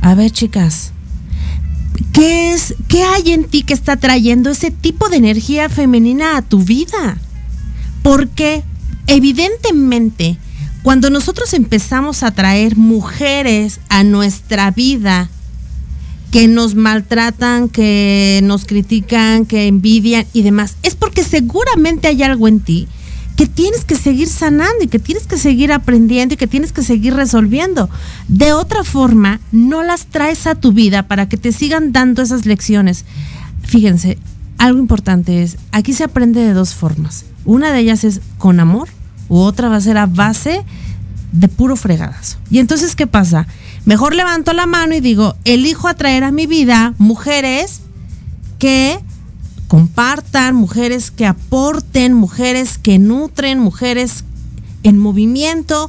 A 0.00 0.14
ver, 0.14 0.30
chicas, 0.32 0.92
¿Qué 2.12 2.52
es, 2.52 2.74
qué 2.88 3.02
hay 3.02 3.32
en 3.32 3.44
ti 3.44 3.62
que 3.62 3.74
está 3.74 3.96
trayendo 3.96 4.50
ese 4.50 4.70
tipo 4.70 5.08
de 5.08 5.16
energía 5.16 5.68
femenina 5.68 6.36
a 6.36 6.42
tu 6.42 6.64
vida? 6.64 7.18
Porque 8.02 8.62
evidentemente, 9.06 10.36
cuando 10.82 11.10
nosotros 11.10 11.52
empezamos 11.54 12.22
a 12.22 12.32
traer 12.32 12.76
mujeres 12.76 13.80
a 13.88 14.02
nuestra 14.02 14.70
vida 14.70 15.28
que 16.30 16.48
nos 16.48 16.74
maltratan, 16.74 17.68
que 17.68 18.40
nos 18.44 18.64
critican, 18.64 19.46
que 19.46 19.66
envidian 19.66 20.26
y 20.32 20.42
demás, 20.42 20.76
es 20.82 20.94
porque 20.94 21.24
seguramente 21.24 22.08
hay 22.08 22.22
algo 22.22 22.48
en 22.48 22.60
ti 22.60 22.88
que 23.40 23.46
tienes 23.46 23.86
que 23.86 23.96
seguir 23.96 24.28
sanando 24.28 24.84
y 24.84 24.88
que 24.88 24.98
tienes 24.98 25.26
que 25.26 25.38
seguir 25.38 25.72
aprendiendo 25.72 26.34
y 26.34 26.36
que 26.36 26.46
tienes 26.46 26.72
que 26.72 26.82
seguir 26.82 27.14
resolviendo. 27.14 27.88
De 28.28 28.52
otra 28.52 28.84
forma, 28.84 29.40
no 29.50 29.82
las 29.82 30.04
traes 30.04 30.46
a 30.46 30.56
tu 30.56 30.72
vida 30.72 31.04
para 31.04 31.26
que 31.26 31.38
te 31.38 31.50
sigan 31.50 31.90
dando 31.90 32.20
esas 32.20 32.44
lecciones. 32.44 33.06
Fíjense, 33.62 34.18
algo 34.58 34.78
importante 34.78 35.42
es, 35.42 35.56
aquí 35.72 35.94
se 35.94 36.04
aprende 36.04 36.42
de 36.42 36.52
dos 36.52 36.74
formas. 36.74 37.24
Una 37.46 37.72
de 37.72 37.78
ellas 37.78 38.04
es 38.04 38.20
con 38.36 38.60
amor 38.60 38.90
u 39.30 39.38
otra 39.38 39.70
va 39.70 39.76
a 39.76 39.80
ser 39.80 39.96
a 39.96 40.04
base 40.04 40.62
de 41.32 41.48
puro 41.48 41.76
fregadazo. 41.76 42.36
Y 42.50 42.58
entonces, 42.58 42.94
¿qué 42.94 43.06
pasa? 43.06 43.46
Mejor 43.86 44.14
levanto 44.14 44.52
la 44.52 44.66
mano 44.66 44.94
y 44.94 45.00
digo, 45.00 45.34
elijo 45.46 45.88
atraer 45.88 46.24
a 46.24 46.30
mi 46.30 46.46
vida 46.46 46.92
mujeres 46.98 47.80
que 48.58 49.00
compartan, 49.70 50.56
mujeres 50.56 51.12
que 51.12 51.24
aporten, 51.24 52.12
mujeres 52.12 52.76
que 52.76 52.98
nutren, 52.98 53.60
mujeres 53.60 54.24
en 54.82 54.98
movimiento, 54.98 55.88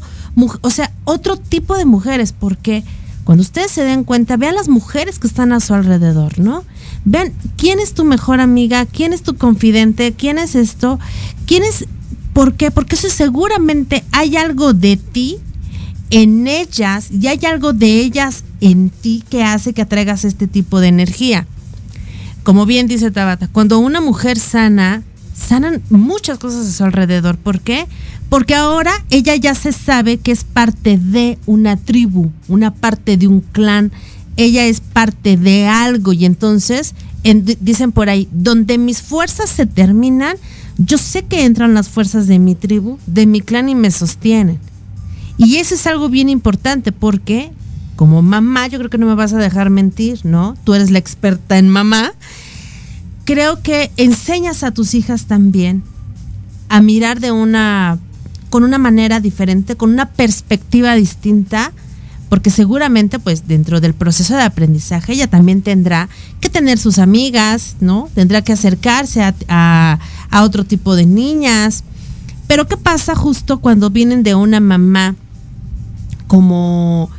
o 0.61 0.69
sea, 0.69 0.91
otro 1.03 1.35
tipo 1.35 1.75
de 1.75 1.85
mujeres, 1.85 2.31
porque 2.31 2.83
cuando 3.23 3.41
ustedes 3.41 3.71
se 3.71 3.83
den 3.83 4.03
cuenta, 4.03 4.37
vean 4.37 4.53
las 4.53 4.69
mujeres 4.69 5.17
que 5.17 5.25
están 5.25 5.51
a 5.51 5.59
su 5.59 5.73
alrededor, 5.73 6.37
¿no? 6.37 6.63
Vean 7.05 7.33
quién 7.57 7.79
es 7.79 7.95
tu 7.95 8.03
mejor 8.03 8.39
amiga, 8.39 8.85
quién 8.85 9.13
es 9.13 9.23
tu 9.23 9.35
confidente, 9.35 10.13
quién 10.13 10.37
es 10.37 10.53
esto, 10.53 10.99
quién 11.47 11.63
es, 11.63 11.87
¿por 12.33 12.53
qué? 12.53 12.69
Porque 12.69 12.93
eso 12.93 13.09
seguramente 13.09 14.03
hay 14.11 14.37
algo 14.37 14.73
de 14.73 14.97
ti 14.97 15.39
en 16.11 16.45
ellas 16.45 17.09
y 17.09 17.25
hay 17.25 17.39
algo 17.47 17.73
de 17.73 17.99
ellas 17.99 18.43
en 18.59 18.91
ti 18.91 19.23
que 19.27 19.43
hace 19.43 19.73
que 19.73 19.81
atraigas 19.81 20.23
este 20.23 20.45
tipo 20.45 20.79
de 20.79 20.89
energía 20.89 21.47
como 22.43 22.65
bien 22.65 22.87
dice 22.87 23.11
Tabata, 23.11 23.47
cuando 23.47 23.79
una 23.79 24.01
mujer 24.01 24.39
sana, 24.39 25.03
sanan 25.35 25.81
muchas 25.89 26.37
cosas 26.39 26.67
a 26.67 26.71
su 26.71 26.83
alrededor. 26.83 27.37
¿Por 27.37 27.59
qué? 27.61 27.87
Porque 28.29 28.55
ahora 28.55 28.91
ella 29.09 29.35
ya 29.35 29.53
se 29.55 29.71
sabe 29.71 30.17
que 30.17 30.31
es 30.31 30.43
parte 30.43 30.97
de 30.97 31.37
una 31.45 31.77
tribu, 31.77 32.31
una 32.47 32.73
parte 32.73 33.17
de 33.17 33.27
un 33.27 33.41
clan. 33.41 33.91
Ella 34.37 34.65
es 34.65 34.79
parte 34.79 35.37
de 35.37 35.67
algo 35.67 36.13
y 36.13 36.25
entonces 36.25 36.95
en- 37.23 37.45
di- 37.45 37.57
dicen 37.59 37.91
por 37.91 38.09
ahí, 38.09 38.27
donde 38.31 38.77
mis 38.77 39.01
fuerzas 39.01 39.49
se 39.49 39.65
terminan, 39.65 40.37
yo 40.77 40.97
sé 40.97 41.23
que 41.23 41.43
entran 41.45 41.73
las 41.73 41.89
fuerzas 41.89 42.27
de 42.27 42.39
mi 42.39 42.55
tribu, 42.55 42.97
de 43.05 43.25
mi 43.27 43.41
clan 43.41 43.69
y 43.69 43.75
me 43.75 43.91
sostienen. 43.91 44.57
Y 45.37 45.57
eso 45.57 45.75
es 45.75 45.85
algo 45.85 46.09
bien 46.09 46.29
importante 46.29 46.91
porque 46.91 47.51
como 47.95 48.21
mamá, 48.21 48.67
yo 48.67 48.77
creo 48.79 48.89
que 48.89 48.97
no 48.97 49.05
me 49.05 49.15
vas 49.15 49.33
a 49.33 49.37
dejar 49.37 49.69
mentir, 49.69 50.21
¿no? 50.25 50.55
Tú 50.63 50.73
eres 50.73 50.89
la 50.91 50.97
experta 50.99 51.57
en 51.57 51.69
mamá. 51.69 52.11
Creo 53.25 53.61
que 53.61 53.91
enseñas 53.97 54.63
a 54.63 54.71
tus 54.71 54.93
hijas 54.95 55.25
también 55.25 55.83
a 56.69 56.81
mirar 56.81 57.19
de 57.19 57.31
una 57.31 57.99
con 58.49 58.63
una 58.63 58.77
manera 58.77 59.19
diferente, 59.21 59.75
con 59.77 59.91
una 59.91 60.09
perspectiva 60.09 60.95
distinta, 60.95 61.71
porque 62.27 62.49
seguramente 62.49 63.17
pues 63.19 63.47
dentro 63.47 63.79
del 63.79 63.93
proceso 63.93 64.35
de 64.35 64.41
aprendizaje 64.43 65.13
ella 65.13 65.27
también 65.27 65.61
tendrá 65.61 66.09
que 66.41 66.49
tener 66.49 66.77
sus 66.79 66.97
amigas, 66.97 67.75
¿no? 67.79 68.09
Tendrá 68.15 68.41
que 68.41 68.51
acercarse 68.53 69.21
a, 69.23 69.33
a- 69.47 69.99
a 70.29 70.43
otro 70.43 70.63
tipo 70.65 70.95
de 70.95 71.05
niñas. 71.05 71.83
Pero 72.47 72.67
¿qué 72.67 72.75
pasa 72.75 73.15
justo 73.15 73.59
cuando 73.59 73.89
vienen 73.89 74.23
de 74.23 74.35
una 74.35 74.59
mamá 74.59 75.15
como, 76.27 77.09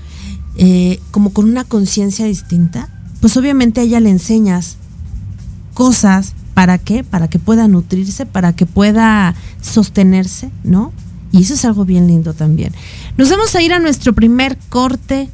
eh, 0.57 1.01
como 1.11 1.33
con 1.33 1.49
una 1.49 1.65
conciencia 1.65 2.27
distinta? 2.27 2.89
Pues 3.21 3.37
obviamente 3.37 3.81
a 3.81 3.85
ella 3.85 4.01
le 4.01 4.11
enseñas 4.11 4.77
cosas, 5.75 6.35
¿para 6.55 6.79
qué? 6.79 7.05
Para 7.05 7.29
que 7.29 7.39
pueda 7.39 7.69
nutrirse, 7.69 8.27
para 8.27 8.53
que 8.53 8.67
pueda 8.67 9.35
sostenerse, 9.61 10.51
¿no? 10.65 10.93
Y 11.33 11.43
eso 11.43 11.55
es 11.55 11.65
algo 11.65 11.85
bien 11.85 12.07
lindo 12.07 12.35
también. 12.35 12.73
Nos 13.17 13.31
vamos 13.31 13.55
a 13.55 13.63
ir 13.63 13.73
a 13.73 13.79
nuestro 13.79 14.13
primer 14.13 14.59
corte 14.69 15.31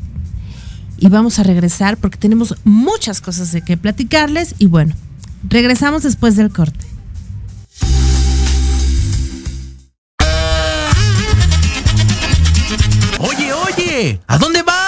y 0.99 1.09
vamos 1.09 1.39
a 1.39 1.43
regresar 1.43 1.97
porque 1.97 2.19
tenemos 2.19 2.55
muchas 2.65 3.21
cosas 3.21 3.53
de 3.53 3.63
que 3.63 3.77
platicarles 3.77 4.55
y 4.59 4.67
bueno, 4.67 4.95
regresamos 5.49 6.03
después 6.03 6.37
del 6.37 6.51
corte. 6.51 6.87
Oye, 13.19 13.53
oye, 13.53 14.21
¿a 14.27 14.39
dónde 14.39 14.63
vas? 14.63 14.88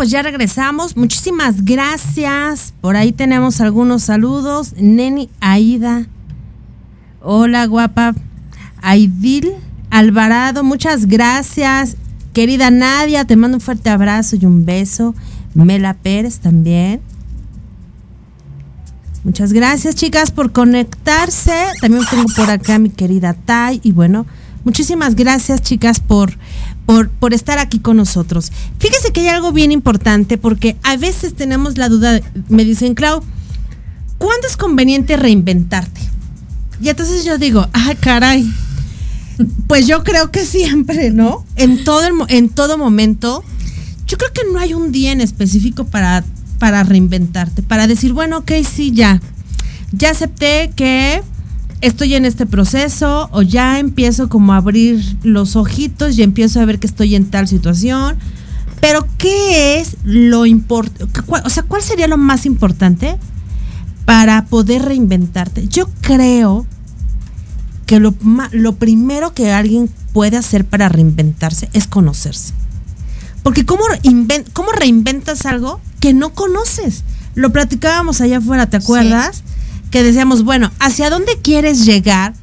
Pues 0.00 0.08
ya 0.08 0.22
regresamos. 0.22 0.96
Muchísimas 0.96 1.62
gracias. 1.62 2.72
Por 2.80 2.96
ahí 2.96 3.12
tenemos 3.12 3.60
algunos 3.60 4.04
saludos. 4.04 4.72
Neni 4.78 5.28
Aida. 5.40 6.06
Hola, 7.20 7.66
guapa. 7.66 8.14
Aidil 8.80 9.52
Alvarado, 9.90 10.64
muchas 10.64 11.04
gracias. 11.04 11.98
Querida 12.32 12.70
Nadia, 12.70 13.26
te 13.26 13.36
mando 13.36 13.58
un 13.58 13.60
fuerte 13.60 13.90
abrazo 13.90 14.36
y 14.40 14.46
un 14.46 14.64
beso. 14.64 15.14
Mela 15.52 15.92
Pérez 15.92 16.38
también. 16.38 17.02
Muchas 19.22 19.52
gracias, 19.52 19.96
chicas, 19.96 20.30
por 20.30 20.50
conectarse. 20.50 21.52
También 21.82 22.04
tengo 22.10 22.24
por 22.34 22.48
acá 22.48 22.76
a 22.76 22.78
mi 22.78 22.88
querida 22.88 23.34
Tai. 23.34 23.80
Y 23.82 23.92
bueno, 23.92 24.24
muchísimas 24.64 25.14
gracias, 25.14 25.62
chicas, 25.62 26.00
por, 26.00 26.36
por, 26.86 27.34
estar 27.34 27.58
aquí 27.58 27.78
con 27.78 27.96
nosotros. 27.96 28.52
Fíjese 28.78 29.12
que 29.12 29.20
hay 29.20 29.28
algo 29.28 29.52
bien 29.52 29.72
importante 29.72 30.38
porque 30.38 30.76
a 30.82 30.96
veces 30.96 31.34
tenemos 31.34 31.78
la 31.78 31.88
duda, 31.88 32.20
me 32.48 32.64
dicen, 32.64 32.94
Clau, 32.94 33.22
¿cuándo 34.18 34.46
es 34.46 34.56
conveniente 34.56 35.16
reinventarte? 35.16 36.00
Y 36.82 36.88
entonces 36.88 37.24
yo 37.24 37.38
digo, 37.38 37.66
ah, 37.72 37.94
caray. 38.00 38.50
Pues 39.66 39.86
yo 39.86 40.04
creo 40.04 40.30
que 40.30 40.44
siempre, 40.44 41.10
¿no? 41.10 41.44
En 41.56 41.84
todo, 41.84 42.02
en 42.28 42.48
todo 42.48 42.78
momento. 42.78 43.44
Yo 44.06 44.18
creo 44.18 44.32
que 44.32 44.42
no 44.52 44.58
hay 44.58 44.74
un 44.74 44.90
día 44.92 45.12
en 45.12 45.20
específico 45.20 45.84
para, 45.84 46.24
para 46.58 46.82
reinventarte, 46.82 47.62
para 47.62 47.86
decir, 47.86 48.12
bueno, 48.12 48.38
ok, 48.38 48.52
sí, 48.68 48.92
ya. 48.92 49.20
Ya 49.92 50.10
acepté 50.10 50.72
que 50.74 51.22
estoy 51.80 52.14
en 52.14 52.24
este 52.24 52.46
proceso 52.46 53.28
o 53.32 53.42
ya 53.42 53.78
empiezo 53.78 54.28
como 54.28 54.52
a 54.52 54.58
abrir 54.58 55.16
los 55.22 55.56
ojitos 55.56 56.18
y 56.18 56.22
empiezo 56.22 56.60
a 56.60 56.64
ver 56.64 56.78
que 56.78 56.86
estoy 56.86 57.14
en 57.14 57.26
tal 57.26 57.48
situación. 57.48 58.16
Pero 58.80 59.06
¿qué 59.18 59.80
es 59.80 59.96
lo 60.04 60.46
importante? 60.46 61.22
O 61.44 61.50
sea, 61.50 61.62
¿cuál 61.64 61.82
sería 61.82 62.06
lo 62.06 62.16
más 62.16 62.46
importante 62.46 63.18
para 64.04 64.46
poder 64.46 64.82
reinventarte? 64.82 65.68
Yo 65.68 65.88
creo 66.00 66.66
que 67.86 68.00
lo, 68.00 68.14
lo 68.52 68.74
primero 68.76 69.34
que 69.34 69.52
alguien 69.52 69.90
puede 70.12 70.36
hacer 70.36 70.64
para 70.64 70.88
reinventarse 70.88 71.68
es 71.72 71.86
conocerse. 71.86 72.54
Porque 73.42 73.64
¿cómo, 73.64 73.84
¿cómo 74.52 74.72
reinventas 74.72 75.46
algo 75.46 75.80
que 75.98 76.14
no 76.14 76.34
conoces? 76.34 77.04
Lo 77.34 77.50
platicábamos 77.52 78.20
allá 78.20 78.38
afuera, 78.38 78.68
¿te 78.68 78.76
acuerdas? 78.76 79.42
Que 79.90 80.02
decíamos, 80.02 80.44
bueno, 80.44 80.70
¿hacia 80.78 81.10
dónde 81.10 81.38
quieres 81.42 81.84
llegar? 81.84 82.34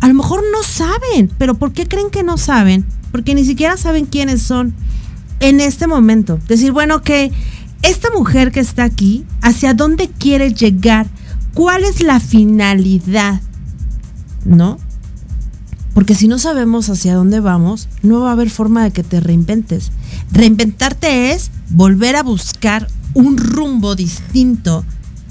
A 0.00 0.08
lo 0.08 0.14
mejor 0.14 0.42
no 0.52 0.62
saben, 0.62 1.30
pero 1.38 1.54
¿por 1.54 1.72
qué 1.72 1.86
creen 1.86 2.10
que 2.10 2.22
no 2.22 2.38
saben? 2.38 2.84
Porque 3.10 3.34
ni 3.34 3.44
siquiera 3.44 3.76
saben 3.76 4.06
quiénes 4.06 4.42
son 4.42 4.74
en 5.40 5.60
este 5.60 5.86
momento. 5.86 6.38
Decir, 6.48 6.72
bueno, 6.72 7.02
que 7.02 7.30
esta 7.82 8.10
mujer 8.10 8.52
que 8.52 8.60
está 8.60 8.84
aquí, 8.84 9.24
¿hacia 9.42 9.74
dónde 9.74 10.08
quiere 10.08 10.54
llegar? 10.54 11.06
¿Cuál 11.54 11.84
es 11.84 12.02
la 12.02 12.20
finalidad? 12.20 13.40
¿No? 14.44 14.78
Porque 15.94 16.14
si 16.14 16.26
no 16.26 16.38
sabemos 16.38 16.88
hacia 16.88 17.14
dónde 17.14 17.40
vamos, 17.40 17.88
no 18.02 18.20
va 18.20 18.30
a 18.30 18.32
haber 18.32 18.50
forma 18.50 18.82
de 18.84 18.92
que 18.92 19.02
te 19.02 19.20
reinventes. 19.20 19.92
Reinventarte 20.30 21.32
es 21.32 21.50
volver 21.68 22.16
a 22.16 22.22
buscar 22.22 22.88
un 23.14 23.36
rumbo 23.36 23.94
distinto, 23.94 24.84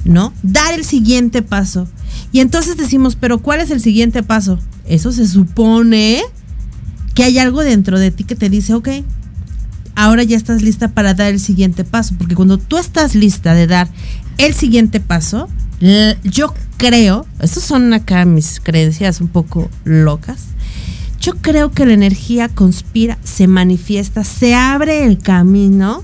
¿no? 0.05 0.33
Dar 0.43 0.73
el 0.73 0.85
siguiente 0.85 1.41
paso. 1.41 1.87
Y 2.31 2.39
entonces 2.39 2.77
decimos, 2.77 3.15
pero 3.15 3.39
¿cuál 3.39 3.59
es 3.59 3.71
el 3.71 3.81
siguiente 3.81 4.23
paso? 4.23 4.59
Eso 4.85 5.11
se 5.11 5.27
supone 5.27 6.21
que 7.13 7.23
hay 7.23 7.39
algo 7.39 7.61
dentro 7.61 7.99
de 7.99 8.11
ti 8.11 8.23
que 8.23 8.35
te 8.35 8.49
dice, 8.49 8.73
ok, 8.73 8.89
ahora 9.95 10.23
ya 10.23 10.37
estás 10.37 10.61
lista 10.61 10.89
para 10.89 11.13
dar 11.13 11.31
el 11.31 11.39
siguiente 11.39 11.83
paso. 11.83 12.15
Porque 12.17 12.35
cuando 12.35 12.57
tú 12.57 12.77
estás 12.77 13.15
lista 13.15 13.53
de 13.53 13.67
dar 13.67 13.89
el 14.37 14.53
siguiente 14.53 14.99
paso, 14.99 15.47
yo 16.23 16.53
creo, 16.77 17.25
estas 17.39 17.63
son 17.63 17.93
acá 17.93 18.25
mis 18.25 18.59
creencias 18.59 19.21
un 19.21 19.27
poco 19.27 19.69
locas, 19.83 20.45
yo 21.19 21.35
creo 21.37 21.71
que 21.71 21.85
la 21.85 21.93
energía 21.93 22.49
conspira, 22.49 23.17
se 23.23 23.47
manifiesta, 23.47 24.23
se 24.23 24.55
abre 24.55 25.05
el 25.05 25.19
camino 25.19 26.03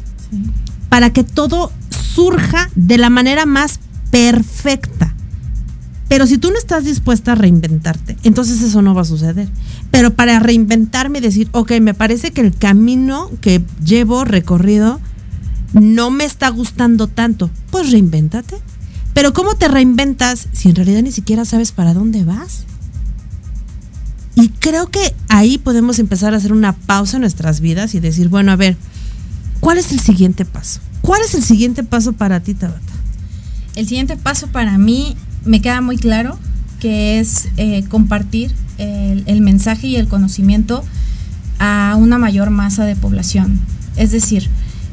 para 0.90 1.12
que 1.12 1.24
todo 1.24 1.72
surja 1.90 2.70
de 2.76 2.98
la 2.98 3.10
manera 3.10 3.46
más 3.46 3.80
perfecta. 4.18 5.14
Pero 6.08 6.26
si 6.26 6.40
tú 6.40 6.50
no 6.50 6.58
estás 6.58 6.86
dispuesta 6.86 7.34
a 7.34 7.36
reinventarte, 7.36 8.18
entonces 8.24 8.62
eso 8.62 8.82
no 8.82 8.96
va 8.96 9.02
a 9.02 9.06
suceder. 9.06 9.48
Pero 9.92 10.16
para 10.16 10.40
reinventarme 10.40 11.20
y 11.20 11.22
decir, 11.22 11.50
ok, 11.52 11.74
me 11.82 11.94
parece 11.94 12.32
que 12.32 12.42
el 12.42 12.56
camino 12.56 13.30
que 13.42 13.62
llevo 13.84 14.26
recorrido 14.26 15.00
no 15.74 16.10
me 16.10 16.24
está 16.24 16.50
gustando 16.50 17.08
tanto, 17.08 17.52
pues 17.70 17.92
reinvéntate. 17.92 18.56
Pero 19.14 19.34
¿cómo 19.34 19.56
te 19.56 19.68
reinventas 19.68 20.48
si 20.52 20.70
en 20.70 20.76
realidad 20.76 21.04
ni 21.04 21.12
siquiera 21.12 21.46
sabes 21.46 21.72
para 21.72 21.94
dónde 21.94 22.24
vas? 22.24 22.66
Y 24.36 24.50
creo 24.50 24.88
que 24.88 25.14
ahí 25.30 25.58
podemos 25.60 26.00
empezar 26.00 26.34
a 26.34 26.38
hacer 26.38 26.54
una 26.54 26.74
pausa 26.74 27.18
en 27.18 27.22
nuestras 27.22 27.60
vidas 27.60 27.94
y 27.94 28.00
decir, 28.00 28.30
bueno, 28.30 28.52
a 28.52 28.56
ver, 28.56 28.78
¿cuál 29.60 29.78
es 29.78 29.92
el 29.92 30.00
siguiente 30.00 30.46
paso? 30.46 30.80
¿Cuál 31.02 31.22
es 31.22 31.36
el 31.36 31.44
siguiente 31.44 31.84
paso 31.84 32.14
para 32.14 32.40
ti, 32.40 32.56
Tabata? 32.56 32.97
El 33.78 33.88
siguiente 33.88 34.18
paso 34.18 34.48
para 34.48 34.80
mí 34.80 35.16
me 35.46 35.62
queda 35.62 35.82
muy 35.82 35.98
claro 35.98 36.40
que 36.80 37.20
es 37.20 37.48
eh, 37.58 37.84
compartir 37.88 38.52
el, 38.80 39.42
mensaje 39.42 39.86
y 39.86 39.98
el 39.98 40.08
conocimiento 40.08 40.84
a 41.60 41.96
una 41.96 42.18
mayor 42.18 42.50
masa 42.50 42.86
de 42.86 42.96
población. 42.96 43.60
Es 43.96 44.12
decir, 44.12 44.50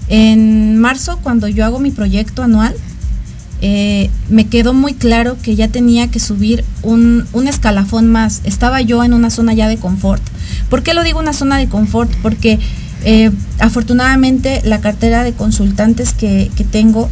en 0.08 0.76
marzo, 0.76 1.18
cuando 1.22 1.48
yo 1.48 1.64
hago 1.64 1.78
mi 1.78 1.92
proyecto 1.92 2.42
anual, 2.42 2.74
eh, 3.62 4.10
me 4.28 4.48
quedó 4.48 4.74
muy 4.74 4.92
claro 4.92 5.38
que 5.40 5.56
ya 5.56 5.68
tenía 5.68 6.10
que 6.10 6.20
subir 6.20 6.62
un, 6.82 7.26
escalafón 7.48 8.12
más. 8.12 8.42
Estaba 8.44 8.82
yo 8.82 9.02
en 9.02 9.14
una 9.14 9.30
zona 9.30 9.54
ya 9.54 9.66
de 9.66 9.78
confort. 9.78 10.22
¿Por 10.68 10.82
qué 10.82 10.92
lo 10.92 11.04
digo 11.04 11.20
una 11.20 11.32
zona 11.32 11.56
de 11.56 11.70
confort? 11.70 12.10
Porque 12.20 12.58
eh, 13.06 13.30
afortunadamente 13.60 14.60
la 14.62 14.82
cartera 14.82 15.24
de 15.24 15.32
consultantes 15.32 16.12
que 16.12 16.50
tengo 16.70 17.08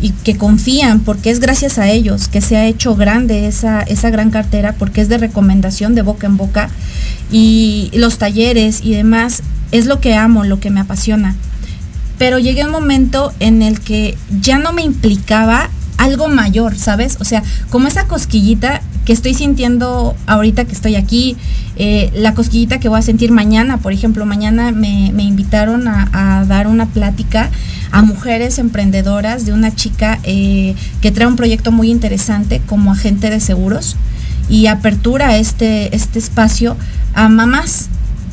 y 0.00 0.10
que 0.10 0.36
confían, 0.36 1.00
porque 1.00 1.30
es 1.30 1.40
gracias 1.40 1.78
a 1.78 1.88
ellos 1.88 2.28
que 2.28 2.40
se 2.40 2.56
ha 2.56 2.66
hecho 2.66 2.96
grande 2.96 3.46
esa, 3.46 3.82
esa 3.82 4.10
gran 4.10 4.30
cartera, 4.30 4.74
porque 4.78 5.00
es 5.00 5.08
de 5.08 5.18
recomendación 5.18 5.94
de 5.94 6.02
boca 6.02 6.26
en 6.26 6.36
boca, 6.36 6.70
y 7.30 7.90
los 7.94 8.18
talleres 8.18 8.80
y 8.82 8.92
demás, 8.92 9.42
es 9.72 9.86
lo 9.86 10.00
que 10.00 10.14
amo, 10.14 10.44
lo 10.44 10.60
que 10.60 10.70
me 10.70 10.80
apasiona. 10.80 11.34
Pero 12.18 12.38
llegué 12.38 12.64
un 12.64 12.70
momento 12.70 13.32
en 13.40 13.62
el 13.62 13.80
que 13.80 14.16
ya 14.40 14.58
no 14.58 14.72
me 14.72 14.82
implicaba 14.82 15.70
algo 15.98 16.28
mayor, 16.28 16.76
¿sabes? 16.76 17.16
O 17.20 17.24
sea, 17.24 17.42
como 17.70 17.88
esa 17.88 18.06
cosquillita 18.06 18.80
que 19.04 19.12
estoy 19.12 19.34
sintiendo 19.34 20.16
ahorita 20.26 20.64
que 20.64 20.72
estoy 20.72 20.96
aquí, 20.96 21.36
eh, 21.76 22.10
la 22.14 22.34
cosquillita 22.34 22.80
que 22.80 22.88
voy 22.88 22.98
a 22.98 23.02
sentir 23.02 23.30
mañana, 23.30 23.78
por 23.78 23.92
ejemplo, 23.92 24.26
mañana 24.26 24.72
me, 24.72 25.12
invitaron 25.22 25.86
a, 25.88 26.44
dar 26.48 26.66
una 26.66 26.86
plática 26.86 27.50
a 27.92 28.02
mujeres 28.02 28.58
emprendedoras 28.58 29.46
de 29.46 29.52
una 29.52 29.74
chica 29.74 30.18
eh, 30.24 30.74
que 31.00 31.12
trae 31.12 31.26
un 31.26 31.36
proyecto 31.36 31.72
muy 31.72 31.90
interesante 31.90 32.60
como 32.66 32.92
agente 32.92 33.30
de 33.30 33.40
seguros 33.40 33.96
y 34.48 34.66
apertura 34.66 35.36
este, 35.36 35.94
este 35.94 36.18
espacio 36.18 36.76
a 37.14 37.28
mamás 37.28 37.88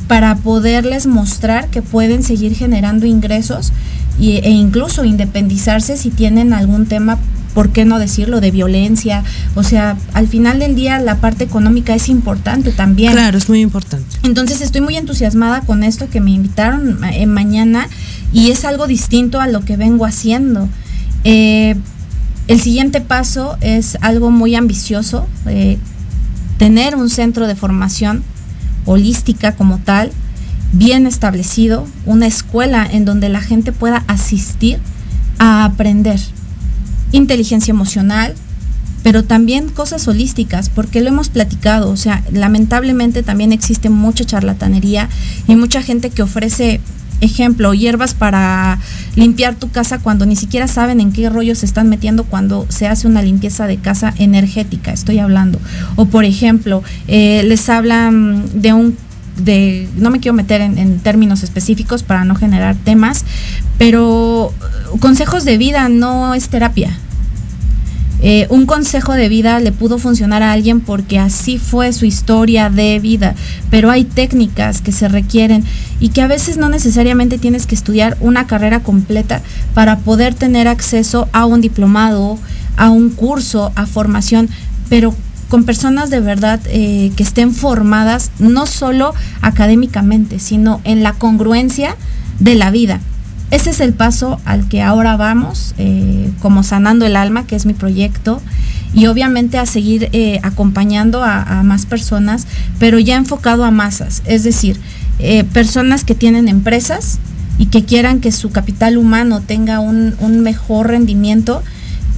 para 0.08 0.36
poderles 0.36 1.06
mostrar 1.06 1.68
que 1.68 1.82
pueden 1.82 2.22
seguir 2.22 2.54
generando 2.54 3.06
ingresos 3.06 3.72
e 4.20 4.50
incluso 4.50 5.04
independizarse 5.04 5.96
si 5.96 6.10
tienen 6.10 6.52
algún 6.52 6.86
tema 6.86 7.18
¿por 7.54 7.70
qué 7.70 7.84
no 7.84 7.98
decirlo? 7.98 8.40
De 8.40 8.50
violencia. 8.50 9.22
O 9.54 9.62
sea, 9.62 9.96
al 10.12 10.28
final 10.28 10.58
del 10.58 10.74
día 10.74 10.98
la 10.98 11.16
parte 11.16 11.44
económica 11.44 11.94
es 11.94 12.08
importante 12.08 12.72
también. 12.72 13.12
Claro, 13.12 13.38
es 13.38 13.48
muy 13.48 13.60
importante. 13.60 14.16
Entonces 14.22 14.60
estoy 14.60 14.80
muy 14.80 14.96
entusiasmada 14.96 15.62
con 15.62 15.84
esto 15.84 16.10
que 16.10 16.20
me 16.20 16.32
invitaron 16.32 17.02
eh, 17.04 17.26
mañana 17.26 17.88
y 18.32 18.50
es 18.50 18.64
algo 18.64 18.86
distinto 18.86 19.40
a 19.40 19.46
lo 19.46 19.64
que 19.64 19.76
vengo 19.76 20.04
haciendo. 20.04 20.68
Eh, 21.22 21.76
el 22.48 22.60
siguiente 22.60 23.00
paso 23.00 23.56
es 23.62 23.96
algo 24.02 24.30
muy 24.30 24.54
ambicioso, 24.54 25.26
eh, 25.46 25.78
tener 26.58 26.96
un 26.96 27.08
centro 27.08 27.46
de 27.46 27.54
formación 27.54 28.22
holística 28.84 29.52
como 29.52 29.78
tal, 29.78 30.12
bien 30.72 31.06
establecido, 31.06 31.86
una 32.04 32.26
escuela 32.26 32.86
en 32.90 33.06
donde 33.06 33.30
la 33.30 33.40
gente 33.40 33.72
pueda 33.72 34.04
asistir 34.08 34.78
a 35.38 35.64
aprender 35.64 36.20
inteligencia 37.16 37.72
emocional, 37.72 38.34
pero 39.02 39.22
también 39.22 39.68
cosas 39.68 40.08
holísticas, 40.08 40.70
porque 40.70 41.00
lo 41.00 41.08
hemos 41.08 41.28
platicado, 41.28 41.90
o 41.90 41.96
sea, 41.96 42.22
lamentablemente 42.32 43.22
también 43.22 43.52
existe 43.52 43.90
mucha 43.90 44.24
charlatanería 44.24 45.08
y 45.46 45.56
mucha 45.56 45.82
gente 45.82 46.08
que 46.08 46.22
ofrece, 46.22 46.80
ejemplo, 47.20 47.74
hierbas 47.74 48.14
para 48.14 48.78
limpiar 49.14 49.56
tu 49.56 49.70
casa 49.70 49.98
cuando 49.98 50.24
ni 50.24 50.36
siquiera 50.36 50.68
saben 50.68 51.00
en 51.00 51.12
qué 51.12 51.28
rollo 51.28 51.54
se 51.54 51.66
están 51.66 51.90
metiendo 51.90 52.24
cuando 52.24 52.66
se 52.70 52.86
hace 52.86 53.06
una 53.06 53.20
limpieza 53.20 53.66
de 53.66 53.76
casa 53.76 54.14
energética, 54.18 54.92
estoy 54.92 55.18
hablando. 55.18 55.60
O 55.96 56.06
por 56.06 56.24
ejemplo, 56.24 56.82
eh, 57.06 57.42
les 57.44 57.68
hablan 57.68 58.44
de 58.54 58.72
un 58.72 58.96
de, 59.36 59.88
no 59.96 60.10
me 60.10 60.20
quiero 60.20 60.34
meter 60.34 60.60
en, 60.60 60.78
en, 60.78 61.00
términos 61.00 61.42
específicos 61.42 62.04
para 62.04 62.24
no 62.24 62.36
generar 62.36 62.76
temas, 62.76 63.24
pero 63.78 64.54
consejos 65.00 65.44
de 65.44 65.58
vida 65.58 65.88
no 65.88 66.34
es 66.34 66.48
terapia. 66.48 66.96
Eh, 68.22 68.46
un 68.48 68.64
consejo 68.64 69.12
de 69.12 69.28
vida 69.28 69.60
le 69.60 69.72
pudo 69.72 69.98
funcionar 69.98 70.42
a 70.42 70.52
alguien 70.52 70.80
porque 70.80 71.18
así 71.18 71.58
fue 71.58 71.92
su 71.92 72.06
historia 72.06 72.70
de 72.70 72.98
vida, 72.98 73.34
pero 73.70 73.90
hay 73.90 74.04
técnicas 74.04 74.80
que 74.80 74.92
se 74.92 75.08
requieren 75.08 75.64
y 76.00 76.08
que 76.08 76.22
a 76.22 76.26
veces 76.26 76.56
no 76.56 76.68
necesariamente 76.68 77.38
tienes 77.38 77.66
que 77.66 77.74
estudiar 77.74 78.16
una 78.20 78.46
carrera 78.46 78.80
completa 78.80 79.42
para 79.74 79.98
poder 79.98 80.34
tener 80.34 80.68
acceso 80.68 81.28
a 81.32 81.44
un 81.44 81.60
diplomado, 81.60 82.38
a 82.76 82.90
un 82.90 83.10
curso, 83.10 83.72
a 83.74 83.86
formación, 83.86 84.48
pero 84.88 85.14
con 85.48 85.64
personas 85.64 86.10
de 86.10 86.20
verdad 86.20 86.60
eh, 86.66 87.12
que 87.16 87.22
estén 87.22 87.52
formadas 87.52 88.30
no 88.38 88.66
solo 88.66 89.14
académicamente, 89.42 90.38
sino 90.38 90.80
en 90.84 91.02
la 91.02 91.12
congruencia 91.12 91.96
de 92.40 92.54
la 92.54 92.70
vida. 92.70 93.00
Ese 93.54 93.70
es 93.70 93.78
el 93.78 93.92
paso 93.92 94.40
al 94.44 94.66
que 94.66 94.82
ahora 94.82 95.16
vamos, 95.16 95.76
eh, 95.78 96.28
como 96.40 96.64
Sanando 96.64 97.06
el 97.06 97.14
Alma, 97.14 97.46
que 97.46 97.54
es 97.54 97.66
mi 97.66 97.72
proyecto, 97.72 98.42
y 98.94 99.06
obviamente 99.06 99.58
a 99.58 99.64
seguir 99.64 100.08
eh, 100.10 100.40
acompañando 100.42 101.22
a, 101.22 101.62
más 101.62 101.86
personas, 101.86 102.48
pero 102.80 102.98
ya 102.98 103.14
enfocado 103.14 103.62
a 103.62 103.70
masas, 103.70 104.22
es 104.24 104.42
decir, 104.42 104.80
eh, 105.20 105.44
personas 105.44 106.02
que 106.02 106.16
tienen 106.16 106.48
empresas 106.48 107.20
y 107.56 107.66
que 107.66 107.84
quieran 107.84 108.20
que 108.20 108.32
su 108.32 108.50
capital 108.50 108.96
humano 108.96 109.40
tenga 109.40 109.78
un, 109.78 110.40
mejor 110.40 110.88
rendimiento, 110.88 111.62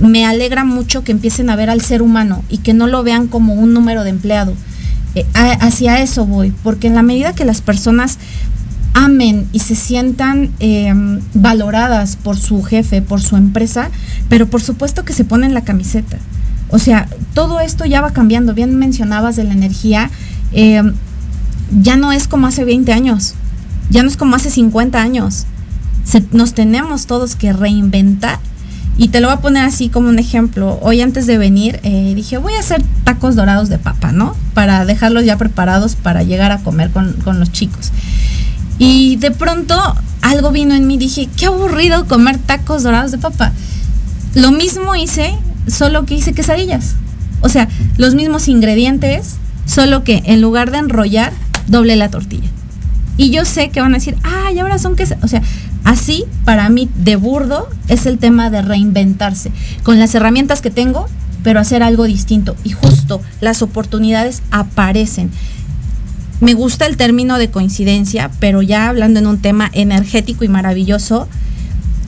me 0.00 0.24
alegra 0.24 0.64
mucho 0.64 1.04
que 1.04 1.12
empiecen 1.12 1.50
a 1.50 1.56
ver 1.56 1.68
al 1.68 1.82
ser 1.82 2.00
humano 2.00 2.44
y 2.48 2.58
que 2.58 2.72
no 2.72 2.86
lo 2.86 3.02
vean 3.02 3.26
como 3.26 3.52
un 3.52 3.74
número 3.74 4.04
de 4.04 4.10
empleado. 4.10 4.54
Hacia 5.34 6.02
eso 6.02 6.26
voy, 6.26 6.52
porque 6.62 6.88
en 6.88 6.94
la 6.94 7.02
medida 7.02 7.34
que 7.34 7.46
las 7.46 7.62
personas 7.62 8.18
amen 8.96 9.46
y 9.52 9.58
se 9.58 9.74
sientan 9.74 10.50
eh, 10.58 10.92
valoradas 11.34 12.16
por 12.16 12.38
su 12.38 12.62
jefe, 12.62 13.02
por 13.02 13.20
su 13.20 13.36
empresa, 13.36 13.90
pero 14.30 14.46
por 14.48 14.62
supuesto 14.62 15.04
que 15.04 15.12
se 15.12 15.24
ponen 15.24 15.52
la 15.52 15.64
camiseta. 15.64 16.16
O 16.70 16.78
sea, 16.78 17.06
todo 17.34 17.60
esto 17.60 17.84
ya 17.84 18.00
va 18.00 18.14
cambiando. 18.14 18.54
Bien 18.54 18.74
mencionabas 18.74 19.36
de 19.36 19.44
la 19.44 19.52
energía, 19.52 20.10
eh, 20.52 20.82
ya 21.82 21.98
no 21.98 22.10
es 22.10 22.26
como 22.26 22.46
hace 22.46 22.64
20 22.64 22.90
años, 22.94 23.34
ya 23.90 24.02
no 24.02 24.08
es 24.08 24.16
como 24.16 24.34
hace 24.34 24.50
50 24.50 25.00
años. 25.00 25.44
Nos 26.32 26.54
tenemos 26.54 27.06
todos 27.06 27.36
que 27.36 27.52
reinventar 27.52 28.38
y 28.96 29.08
te 29.08 29.20
lo 29.20 29.28
voy 29.28 29.36
a 29.36 29.40
poner 29.40 29.64
así 29.64 29.90
como 29.90 30.08
un 30.08 30.18
ejemplo. 30.18 30.78
Hoy 30.80 31.02
antes 31.02 31.26
de 31.26 31.36
venir 31.36 31.80
eh, 31.82 32.14
dije, 32.14 32.38
voy 32.38 32.54
a 32.54 32.60
hacer 32.60 32.82
tacos 33.04 33.36
dorados 33.36 33.68
de 33.68 33.78
papa, 33.78 34.12
¿no? 34.12 34.34
Para 34.54 34.86
dejarlos 34.86 35.26
ya 35.26 35.36
preparados 35.36 35.96
para 35.96 36.22
llegar 36.22 36.50
a 36.50 36.58
comer 36.58 36.90
con, 36.90 37.12
con 37.24 37.38
los 37.38 37.52
chicos. 37.52 37.92
Y 38.78 39.16
de 39.16 39.30
pronto 39.30 39.74
algo 40.22 40.50
vino 40.50 40.74
en 40.74 40.86
mí, 40.86 40.98
dije, 40.98 41.28
qué 41.36 41.46
aburrido 41.46 42.06
comer 42.06 42.38
tacos 42.38 42.82
dorados 42.82 43.12
de 43.12 43.18
papa. 43.18 43.52
Lo 44.34 44.50
mismo 44.50 44.94
hice, 44.94 45.34
solo 45.66 46.04
que 46.04 46.14
hice 46.14 46.34
quesadillas. 46.34 46.94
O 47.40 47.48
sea, 47.48 47.68
los 47.96 48.14
mismos 48.14 48.48
ingredientes, 48.48 49.36
solo 49.66 50.04
que 50.04 50.22
en 50.26 50.40
lugar 50.40 50.70
de 50.70 50.78
enrollar, 50.78 51.32
doble 51.68 51.96
la 51.96 52.10
tortilla. 52.10 52.48
Y 53.16 53.30
yo 53.30 53.44
sé 53.44 53.70
que 53.70 53.80
van 53.80 53.92
a 53.92 53.98
decir, 53.98 54.16
ay, 54.22 54.58
ahora 54.58 54.78
son 54.78 54.96
que... 54.96 55.04
O 55.22 55.28
sea, 55.28 55.42
así 55.84 56.24
para 56.44 56.68
mí 56.68 56.88
de 56.96 57.16
burdo 57.16 57.68
es 57.88 58.06
el 58.06 58.18
tema 58.18 58.50
de 58.50 58.62
reinventarse. 58.62 59.50
Con 59.82 59.98
las 59.98 60.14
herramientas 60.14 60.60
que 60.60 60.70
tengo, 60.70 61.08
pero 61.42 61.60
hacer 61.60 61.82
algo 61.82 62.04
distinto. 62.04 62.56
Y 62.64 62.70
justo 62.70 63.22
las 63.40 63.62
oportunidades 63.62 64.42
aparecen. 64.50 65.30
Me 66.40 66.54
gusta 66.54 66.86
el 66.86 66.96
término 66.96 67.38
de 67.38 67.50
coincidencia, 67.50 68.30
pero 68.40 68.60
ya 68.62 68.88
hablando 68.88 69.20
en 69.20 69.26
un 69.26 69.38
tema 69.38 69.70
energético 69.72 70.44
y 70.44 70.48
maravilloso, 70.48 71.28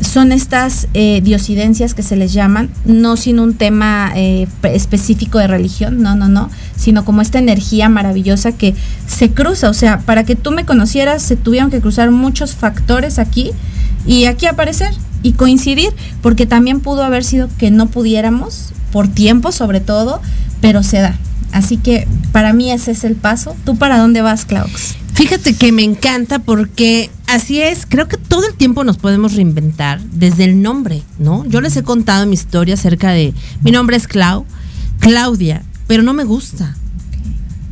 son 0.00 0.30
estas 0.32 0.86
eh, 0.94 1.20
diosidencias 1.24 1.92
que 1.94 2.02
se 2.04 2.14
les 2.14 2.32
llaman, 2.32 2.70
no 2.84 3.16
sin 3.16 3.40
un 3.40 3.54
tema 3.54 4.12
eh, 4.14 4.46
pe- 4.60 4.76
específico 4.76 5.38
de 5.38 5.48
religión, 5.48 6.02
no, 6.02 6.14
no, 6.14 6.28
no, 6.28 6.50
sino 6.76 7.04
como 7.04 7.20
esta 7.20 7.38
energía 7.38 7.88
maravillosa 7.88 8.52
que 8.52 8.74
se 9.08 9.32
cruza, 9.32 9.68
o 9.70 9.74
sea, 9.74 9.98
para 10.00 10.22
que 10.24 10.36
tú 10.36 10.52
me 10.52 10.64
conocieras 10.64 11.22
se 11.22 11.34
tuvieron 11.36 11.70
que 11.70 11.80
cruzar 11.80 12.10
muchos 12.12 12.54
factores 12.54 13.18
aquí 13.18 13.50
y 14.06 14.26
aquí 14.26 14.46
aparecer 14.46 14.92
y 15.24 15.32
coincidir, 15.32 15.92
porque 16.22 16.46
también 16.46 16.78
pudo 16.80 17.02
haber 17.02 17.24
sido 17.24 17.48
que 17.58 17.70
no 17.72 17.86
pudiéramos, 17.86 18.72
por 18.92 19.08
tiempo 19.08 19.50
sobre 19.52 19.80
todo, 19.80 20.20
pero 20.60 20.82
se 20.84 20.98
da. 20.98 21.18
Así 21.53 21.76
que 21.76 22.07
para 22.32 22.53
mí 22.53 22.70
ese 22.70 22.92
es 22.92 23.05
el 23.05 23.14
paso. 23.14 23.57
¿Tú 23.64 23.76
para 23.76 23.99
dónde 23.99 24.22
vas, 24.22 24.44
Claux? 24.44 24.96
Fíjate 25.14 25.55
que 25.55 25.72
me 25.72 25.82
encanta 25.82 26.38
porque 26.38 27.11
así 27.26 27.61
es, 27.61 27.86
creo 27.88 28.07
que 28.07 28.16
todo 28.16 28.46
el 28.46 28.55
tiempo 28.55 28.84
nos 28.84 28.99
podemos 28.99 29.34
reinventar 29.34 30.01
desde 30.01 30.44
el 30.44 30.62
nombre, 30.62 31.03
¿no? 31.18 31.44
Yo 31.46 31.61
les 31.61 31.76
he 31.76 31.82
contado 31.82 32.24
mi 32.26 32.34
historia 32.34 32.74
acerca 32.74 33.11
de, 33.11 33.34
mi 33.62 33.72
nombre 33.72 33.96
es 33.96 34.07
Clau, 34.07 34.46
Claudia, 35.01 35.64
pero 35.88 36.05
no 36.05 36.14
me 36.14 36.22
gusta, 36.22 36.76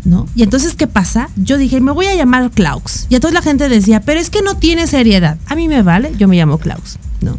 ¿no? 0.04 0.26
Y 0.34 0.42
entonces, 0.42 0.74
¿qué 0.74 0.88
pasa? 0.88 1.28
Yo 1.36 1.56
dije, 1.56 1.80
me 1.80 1.92
voy 1.92 2.06
a 2.06 2.16
llamar 2.16 2.50
Claux. 2.50 3.06
Y 3.10 3.14
entonces 3.14 3.34
la 3.34 3.42
gente 3.42 3.68
decía, 3.68 4.00
pero 4.00 4.18
es 4.18 4.28
que 4.28 4.42
no 4.42 4.56
tiene 4.56 4.88
seriedad. 4.88 5.38
A 5.46 5.54
mí 5.54 5.68
me 5.68 5.82
vale, 5.82 6.12
yo 6.18 6.26
me 6.26 6.36
llamo 6.36 6.58
Claux, 6.58 6.98
¿no? 7.20 7.38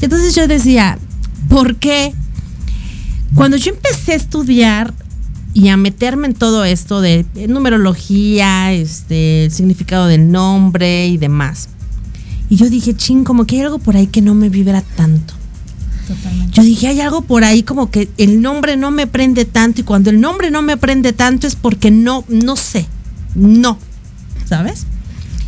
Y 0.00 0.04
entonces 0.06 0.34
yo 0.34 0.48
decía, 0.48 0.98
¿por 1.48 1.76
qué? 1.76 2.12
Cuando 3.36 3.56
yo 3.56 3.72
empecé 3.72 4.12
a 4.12 4.16
estudiar 4.16 4.94
y 5.54 5.68
a 5.68 5.76
meterme 5.76 6.26
en 6.26 6.34
todo 6.34 6.64
esto 6.64 7.00
de 7.00 7.24
numerología, 7.48 8.72
este, 8.72 9.44
el 9.44 9.52
significado 9.52 10.08
del 10.08 10.30
nombre 10.30 11.06
y 11.06 11.16
demás. 11.16 11.68
Y 12.50 12.56
yo 12.56 12.68
dije, 12.68 12.94
ching, 12.94 13.24
como 13.24 13.46
que 13.46 13.56
hay 13.56 13.62
algo 13.62 13.78
por 13.78 13.96
ahí 13.96 14.08
que 14.08 14.20
no 14.20 14.34
me 14.34 14.48
vibra 14.48 14.82
tanto. 14.82 15.32
Totalmente. 16.08 16.52
Yo 16.52 16.62
dije, 16.64 16.88
hay 16.88 17.00
algo 17.00 17.22
por 17.22 17.44
ahí 17.44 17.62
como 17.62 17.90
que 17.90 18.10
el 18.18 18.42
nombre 18.42 18.76
no 18.76 18.90
me 18.90 19.06
prende 19.06 19.44
tanto 19.44 19.80
y 19.80 19.84
cuando 19.84 20.10
el 20.10 20.20
nombre 20.20 20.50
no 20.50 20.60
me 20.60 20.76
prende 20.76 21.12
tanto 21.12 21.46
es 21.46 21.54
porque 21.54 21.90
no, 21.90 22.24
no 22.28 22.56
sé, 22.56 22.86
no, 23.34 23.78
¿sabes? 24.44 24.86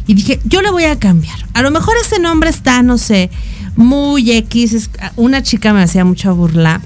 Y 0.06 0.14
dije, 0.14 0.40
yo 0.44 0.62
le 0.62 0.70
voy 0.70 0.84
a 0.84 0.98
cambiar. 0.98 1.36
A 1.52 1.62
lo 1.62 1.70
mejor 1.72 1.94
ese 2.00 2.20
nombre 2.20 2.48
está, 2.48 2.82
no 2.82 2.96
sé, 2.96 3.28
muy 3.74 4.30
X. 4.30 4.88
una 5.16 5.42
chica 5.42 5.74
me 5.74 5.82
hacía 5.82 6.04
mucha 6.04 6.30
burla 6.30 6.80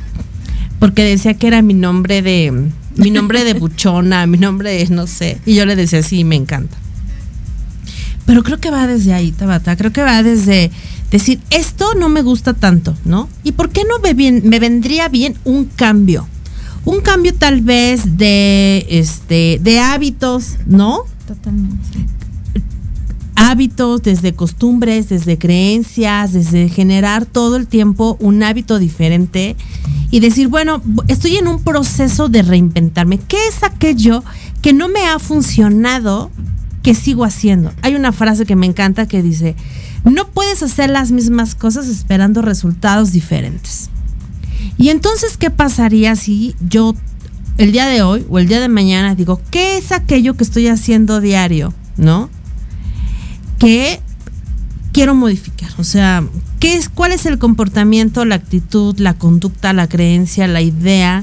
porque 0.78 1.04
decía 1.04 1.34
que 1.34 1.46
era 1.46 1.60
mi 1.60 1.74
nombre 1.74 2.22
de, 2.22 2.70
mi 2.96 3.10
nombre 3.10 3.44
de 3.44 3.54
buchona, 3.54 4.26
mi 4.26 4.38
nombre 4.38 4.72
de, 4.72 4.88
no 4.88 5.06
sé. 5.06 5.38
Y 5.46 5.54
yo 5.54 5.66
le 5.66 5.76
decía, 5.76 6.02
sí, 6.02 6.24
me 6.24 6.36
encanta. 6.36 6.76
Pero 8.26 8.42
creo 8.42 8.58
que 8.58 8.70
va 8.70 8.86
desde 8.86 9.12
ahí, 9.12 9.32
Tabata. 9.32 9.76
Creo 9.76 9.92
que 9.92 10.02
va 10.02 10.22
desde 10.22 10.70
decir, 11.10 11.40
esto 11.50 11.94
no 11.94 12.08
me 12.08 12.22
gusta 12.22 12.54
tanto, 12.54 12.96
¿no? 13.04 13.28
¿Y 13.42 13.52
por 13.52 13.70
qué 13.70 13.82
no 13.84 13.98
me, 13.98 14.14
me 14.14 14.60
vendría 14.60 15.08
bien 15.08 15.36
un 15.44 15.64
cambio? 15.64 16.28
Un 16.84 17.00
cambio 17.00 17.34
tal 17.34 17.60
vez 17.60 18.16
de, 18.16 18.86
este, 18.88 19.58
de 19.60 19.80
hábitos, 19.80 20.56
¿no? 20.66 21.04
Totalmente. 21.26 21.98
Hábitos, 23.40 24.02
desde 24.02 24.34
costumbres, 24.34 25.08
desde 25.08 25.38
creencias, 25.38 26.34
desde 26.34 26.68
generar 26.68 27.24
todo 27.24 27.56
el 27.56 27.66
tiempo 27.66 28.18
un 28.20 28.42
hábito 28.42 28.78
diferente 28.78 29.56
y 30.10 30.20
decir, 30.20 30.48
bueno, 30.48 30.82
estoy 31.08 31.36
en 31.36 31.48
un 31.48 31.62
proceso 31.62 32.28
de 32.28 32.42
reinventarme. 32.42 33.18
¿Qué 33.18 33.38
es 33.48 33.62
aquello 33.62 34.22
que 34.60 34.74
no 34.74 34.88
me 34.88 35.06
ha 35.06 35.18
funcionado 35.18 36.30
que 36.82 36.94
sigo 36.94 37.24
haciendo? 37.24 37.72
Hay 37.80 37.94
una 37.94 38.12
frase 38.12 38.44
que 38.44 38.56
me 38.56 38.66
encanta 38.66 39.08
que 39.08 39.22
dice, 39.22 39.56
no 40.04 40.28
puedes 40.28 40.62
hacer 40.62 40.90
las 40.90 41.10
mismas 41.10 41.54
cosas 41.54 41.88
esperando 41.88 42.42
resultados 42.42 43.10
diferentes. 43.10 43.88
Y 44.76 44.90
entonces, 44.90 45.38
¿qué 45.38 45.48
pasaría 45.48 46.14
si 46.14 46.54
yo 46.68 46.94
el 47.56 47.72
día 47.72 47.86
de 47.86 48.02
hoy 48.02 48.26
o 48.28 48.38
el 48.38 48.48
día 48.48 48.60
de 48.60 48.68
mañana 48.68 49.14
digo, 49.14 49.40
¿qué 49.50 49.78
es 49.78 49.92
aquello 49.92 50.34
que 50.34 50.44
estoy 50.44 50.66
haciendo 50.68 51.22
diario? 51.22 51.72
¿No? 51.96 52.28
Que 53.60 54.00
quiero 54.92 55.14
modificar. 55.14 55.70
O 55.78 55.84
sea, 55.84 56.24
¿qué 56.58 56.74
es, 56.74 56.88
¿cuál 56.88 57.12
es 57.12 57.26
el 57.26 57.38
comportamiento, 57.38 58.24
la 58.24 58.34
actitud, 58.34 58.98
la 58.98 59.14
conducta, 59.14 59.72
la 59.72 59.88
creencia, 59.88 60.48
la 60.48 60.62
idea 60.62 61.22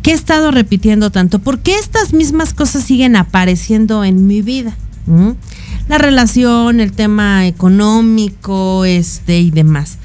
que 0.00 0.12
he 0.12 0.14
estado 0.14 0.50
repitiendo 0.50 1.10
tanto? 1.10 1.40
¿Por 1.40 1.58
qué 1.58 1.74
estas 1.74 2.14
mismas 2.14 2.54
cosas 2.54 2.84
siguen 2.84 3.16
apareciendo 3.16 4.04
en 4.04 4.26
mi 4.26 4.40
vida? 4.40 4.74
¿Mm? 5.06 5.32
La 5.88 5.98
relación, 5.98 6.80
el 6.80 6.92
tema 6.92 7.46
económico, 7.46 8.86
este 8.86 9.40
y 9.40 9.50
demás. 9.50 9.98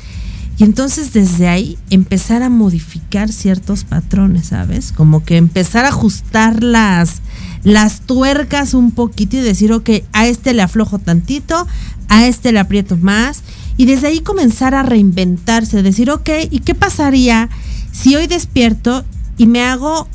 Y 0.60 0.64
entonces 0.64 1.14
desde 1.14 1.48
ahí 1.48 1.78
empezar 1.92 2.42
a 2.42 2.50
modificar 2.50 3.32
ciertos 3.32 3.84
patrones, 3.84 4.48
¿sabes? 4.48 4.92
Como 4.92 5.24
que 5.24 5.38
empezar 5.38 5.86
a 5.86 5.90
ajustar 5.90 6.64
las, 6.64 7.22
las 7.64 8.02
tuercas 8.02 8.74
un 8.74 8.92
poquito 8.92 9.38
y 9.38 9.42
decir, 9.42 9.72
ok, 9.72 9.90
a 10.14 10.26
este 10.26 10.56
le 10.56 10.64
aflojo 10.64 10.98
tantito, 10.98 11.68
a 12.08 12.26
este 12.26 12.52
le 12.52 12.60
aprieto 12.60 12.98
más. 12.98 13.44
Y 13.78 13.86
desde 13.86 14.08
ahí 14.08 14.22
comenzar 14.22 14.74
a 14.74 14.82
reinventarse, 14.82 15.84
decir, 15.84 16.10
ok, 16.10 16.30
¿y 16.50 16.60
qué 16.62 16.74
pasaría 16.74 17.50
si 17.92 18.16
hoy 18.16 18.26
despierto 18.26 19.06
y 19.38 19.46
me 19.46 19.64
hago 19.64 20.08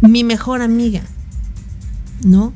mi 0.00 0.24
mejor 0.24 0.62
amiga? 0.62 1.02
¿No? 2.24 2.54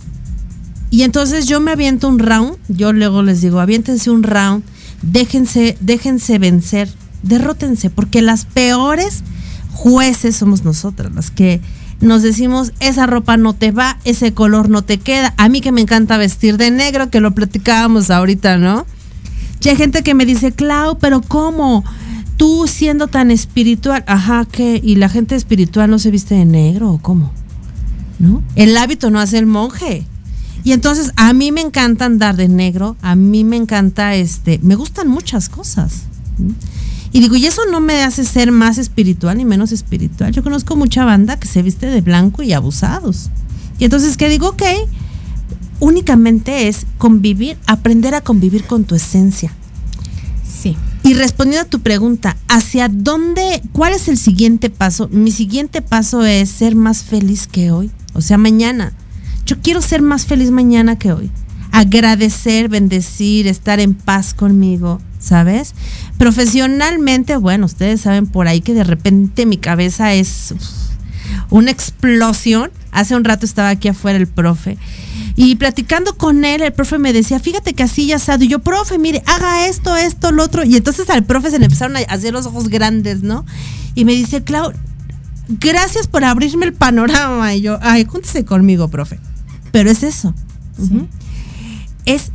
Y 0.90 1.02
entonces 1.02 1.46
yo 1.46 1.60
me 1.60 1.70
aviento 1.70 2.08
un 2.08 2.18
round, 2.18 2.56
yo 2.68 2.94
luego 2.94 3.22
les 3.22 3.42
digo, 3.42 3.60
aviéntense 3.60 4.10
un 4.10 4.22
round, 4.22 4.64
déjense, 5.02 5.76
déjense 5.80 6.38
vencer, 6.38 6.88
derrótense, 7.22 7.90
porque 7.90 8.22
las 8.22 8.44
peores 8.44 9.22
jueces 9.72 10.36
somos 10.36 10.64
nosotras, 10.64 11.14
las 11.14 11.30
que 11.30 11.60
nos 12.00 12.22
decimos, 12.22 12.72
esa 12.80 13.06
ropa 13.06 13.36
no 13.36 13.52
te 13.52 13.72
va, 13.72 13.98
ese 14.04 14.32
color 14.32 14.70
no 14.70 14.82
te 14.82 14.98
queda. 14.98 15.34
A 15.36 15.48
mí 15.48 15.60
que 15.60 15.72
me 15.72 15.82
encanta 15.82 16.16
vestir 16.16 16.56
de 16.56 16.70
negro, 16.70 17.10
que 17.10 17.20
lo 17.20 17.32
platicábamos 17.32 18.10
ahorita, 18.10 18.56
¿no? 18.56 18.86
Y 19.62 19.68
hay 19.68 19.76
gente 19.76 20.02
que 20.02 20.14
me 20.14 20.24
dice, 20.24 20.52
Clau, 20.52 20.98
pero 20.98 21.20
¿cómo? 21.20 21.84
Tú 22.38 22.66
siendo 22.66 23.08
tan 23.08 23.30
espiritual, 23.30 24.02
ajá, 24.06 24.46
¿qué? 24.50 24.80
¿Y 24.82 24.96
la 24.96 25.10
gente 25.10 25.34
espiritual 25.36 25.90
no 25.90 25.98
se 25.98 26.10
viste 26.10 26.34
de 26.34 26.46
negro 26.46 26.90
o 26.90 26.98
cómo? 26.98 27.32
¿No? 28.18 28.42
El 28.54 28.76
hábito 28.78 29.10
no 29.10 29.20
hace 29.20 29.36
el 29.36 29.44
monje. 29.44 30.06
Y 30.64 30.72
entonces 30.72 31.12
a 31.16 31.34
mí 31.34 31.52
me 31.52 31.60
encanta 31.60 32.06
andar 32.06 32.36
de 32.36 32.48
negro, 32.48 32.96
a 33.02 33.14
mí 33.14 33.44
me 33.44 33.56
encanta 33.56 34.14
este, 34.14 34.58
me 34.62 34.74
gustan 34.74 35.08
muchas 35.08 35.50
cosas. 35.50 36.04
Y 37.12 37.20
digo, 37.20 37.36
y 37.36 37.46
eso 37.46 37.62
no 37.70 37.80
me 37.80 38.02
hace 38.04 38.24
ser 38.24 38.52
más 38.52 38.78
espiritual 38.78 39.36
ni 39.36 39.44
menos 39.44 39.72
espiritual. 39.72 40.32
Yo 40.32 40.42
conozco 40.42 40.76
mucha 40.76 41.04
banda 41.04 41.38
que 41.38 41.48
se 41.48 41.62
viste 41.62 41.86
de 41.86 42.00
blanco 42.00 42.42
y 42.42 42.52
abusados. 42.52 43.30
Y 43.78 43.84
entonces 43.84 44.16
que 44.16 44.28
digo, 44.28 44.50
ok, 44.50 44.62
únicamente 45.80 46.68
es 46.68 46.86
convivir, 46.98 47.56
aprender 47.66 48.14
a 48.14 48.20
convivir 48.20 48.64
con 48.64 48.84
tu 48.84 48.94
esencia. 48.94 49.52
Sí. 50.44 50.76
Y 51.02 51.14
respondiendo 51.14 51.66
a 51.66 51.70
tu 51.70 51.80
pregunta, 51.80 52.36
¿hacia 52.46 52.88
dónde, 52.88 53.62
cuál 53.72 53.94
es 53.94 54.06
el 54.08 54.18
siguiente 54.18 54.70
paso? 54.70 55.08
Mi 55.10 55.32
siguiente 55.32 55.82
paso 55.82 56.24
es 56.24 56.50
ser 56.50 56.76
más 56.76 57.02
feliz 57.02 57.46
que 57.46 57.70
hoy, 57.70 57.90
o 58.12 58.20
sea, 58.20 58.36
mañana. 58.36 58.92
Yo 59.46 59.60
quiero 59.60 59.80
ser 59.80 60.02
más 60.02 60.26
feliz 60.26 60.50
mañana 60.50 60.98
que 60.98 61.12
hoy. 61.12 61.30
Agradecer, 61.72 62.68
bendecir, 62.68 63.46
estar 63.46 63.80
en 63.80 63.94
paz 63.94 64.34
conmigo, 64.34 65.00
¿sabes? 65.20 65.74
Profesionalmente, 66.18 67.36
bueno, 67.36 67.66
ustedes 67.66 68.00
saben 68.00 68.26
por 68.26 68.48
ahí 68.48 68.60
que 68.60 68.74
de 68.74 68.84
repente 68.84 69.46
mi 69.46 69.58
cabeza 69.58 70.12
es 70.14 70.54
una 71.50 71.70
explosión. 71.70 72.72
Hace 72.90 73.14
un 73.14 73.22
rato 73.22 73.46
estaba 73.46 73.68
aquí 73.68 73.86
afuera 73.86 74.18
el 74.18 74.26
profe 74.26 74.76
y 75.42 75.56
platicando 75.56 76.18
con 76.18 76.44
él, 76.44 76.60
el 76.60 76.72
profe 76.72 76.98
me 76.98 77.14
decía, 77.14 77.40
fíjate 77.40 77.72
que 77.74 77.82
así 77.82 78.06
ya 78.06 78.16
asado. 78.16 78.44
Y 78.44 78.48
yo, 78.48 78.58
profe, 78.58 78.98
mire, 78.98 79.22
haga 79.26 79.66
esto, 79.68 79.96
esto, 79.96 80.32
lo 80.32 80.44
otro. 80.44 80.64
Y 80.64 80.76
entonces 80.76 81.08
al 81.08 81.24
profe 81.24 81.50
se 81.50 81.58
le 81.58 81.64
empezaron 81.64 81.96
a 81.96 82.00
hacer 82.00 82.32
los 82.32 82.44
ojos 82.44 82.68
grandes, 82.68 83.22
¿no? 83.22 83.44
Y 83.94 84.04
me 84.04 84.12
dice, 84.12 84.42
Clau, 84.42 84.72
gracias 85.48 86.08
por 86.08 86.24
abrirme 86.24 86.66
el 86.66 86.74
panorama. 86.74 87.54
Y 87.54 87.62
yo, 87.62 87.78
ay, 87.80 88.04
júntese 88.04 88.44
conmigo, 88.44 88.88
profe. 88.88 89.18
Pero 89.72 89.90
es 89.90 90.02
eso. 90.02 90.34
Es 92.04 92.32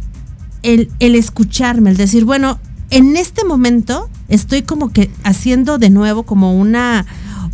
el, 0.64 0.90
el 1.00 1.14
escucharme, 1.14 1.92
el 1.92 1.98
decir, 1.98 2.26
bueno, 2.26 2.60
en 2.96 3.18
este 3.18 3.44
momento 3.44 4.10
estoy 4.30 4.62
como 4.62 4.94
que 4.94 5.12
haciendo 5.26 5.78
de 5.78 5.90
nuevo 5.90 6.24
como 6.24 6.58
una 6.58 7.06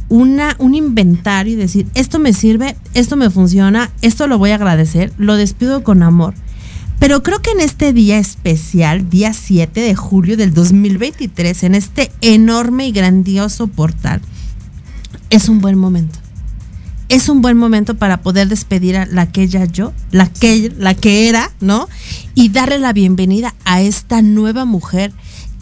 una, 0.08 0.56
un 0.60 0.76
inventario 0.76 1.54
y 1.54 1.56
decir, 1.56 1.88
esto 1.96 2.20
me 2.20 2.34
sirve, 2.34 2.76
esto 2.94 3.16
me 3.16 3.30
funciona, 3.30 3.90
esto 4.02 4.28
lo 4.28 4.38
voy 4.38 4.52
a 4.52 4.56
agradecer, 4.56 5.12
lo 5.18 5.38
despido 5.38 5.84
con 5.84 6.04
amor. 6.04 6.36
Pero 7.00 7.24
creo 7.24 7.42
que 7.42 7.52
en 7.52 7.62
este 7.62 7.94
día 7.94 8.20
especial, 8.20 9.10
día 9.10 9.34
7 9.34 9.80
de 9.80 9.96
julio 9.96 10.38
del 10.38 10.54
2023, 10.54 11.64
en 11.64 11.76
este 11.76 12.12
enorme 12.20 12.88
y 12.88 12.92
grandioso 12.92 13.68
portal, 13.68 14.22
es 15.30 15.48
un 15.50 15.60
buen 15.60 15.78
momento. 15.78 16.20
Es 17.08 17.30
un 17.30 17.42
buen 17.42 17.58
momento 17.58 17.96
para 17.96 18.22
poder 18.22 18.48
despedir 18.50 18.98
a 18.98 19.06
la 19.06 19.32
que 19.32 19.44
ella 19.44 19.66
yo, 19.66 19.94
la 20.12 20.28
que, 20.28 20.72
la 20.78 20.94
que 20.94 21.30
era, 21.30 21.52
¿no? 21.62 21.88
Y 22.36 22.50
darle 22.50 22.80
la 22.80 22.94
bienvenida 22.94 23.56
a 23.66 23.82
esta 23.82 24.22
nueva 24.22 24.66
mujer 24.66 25.14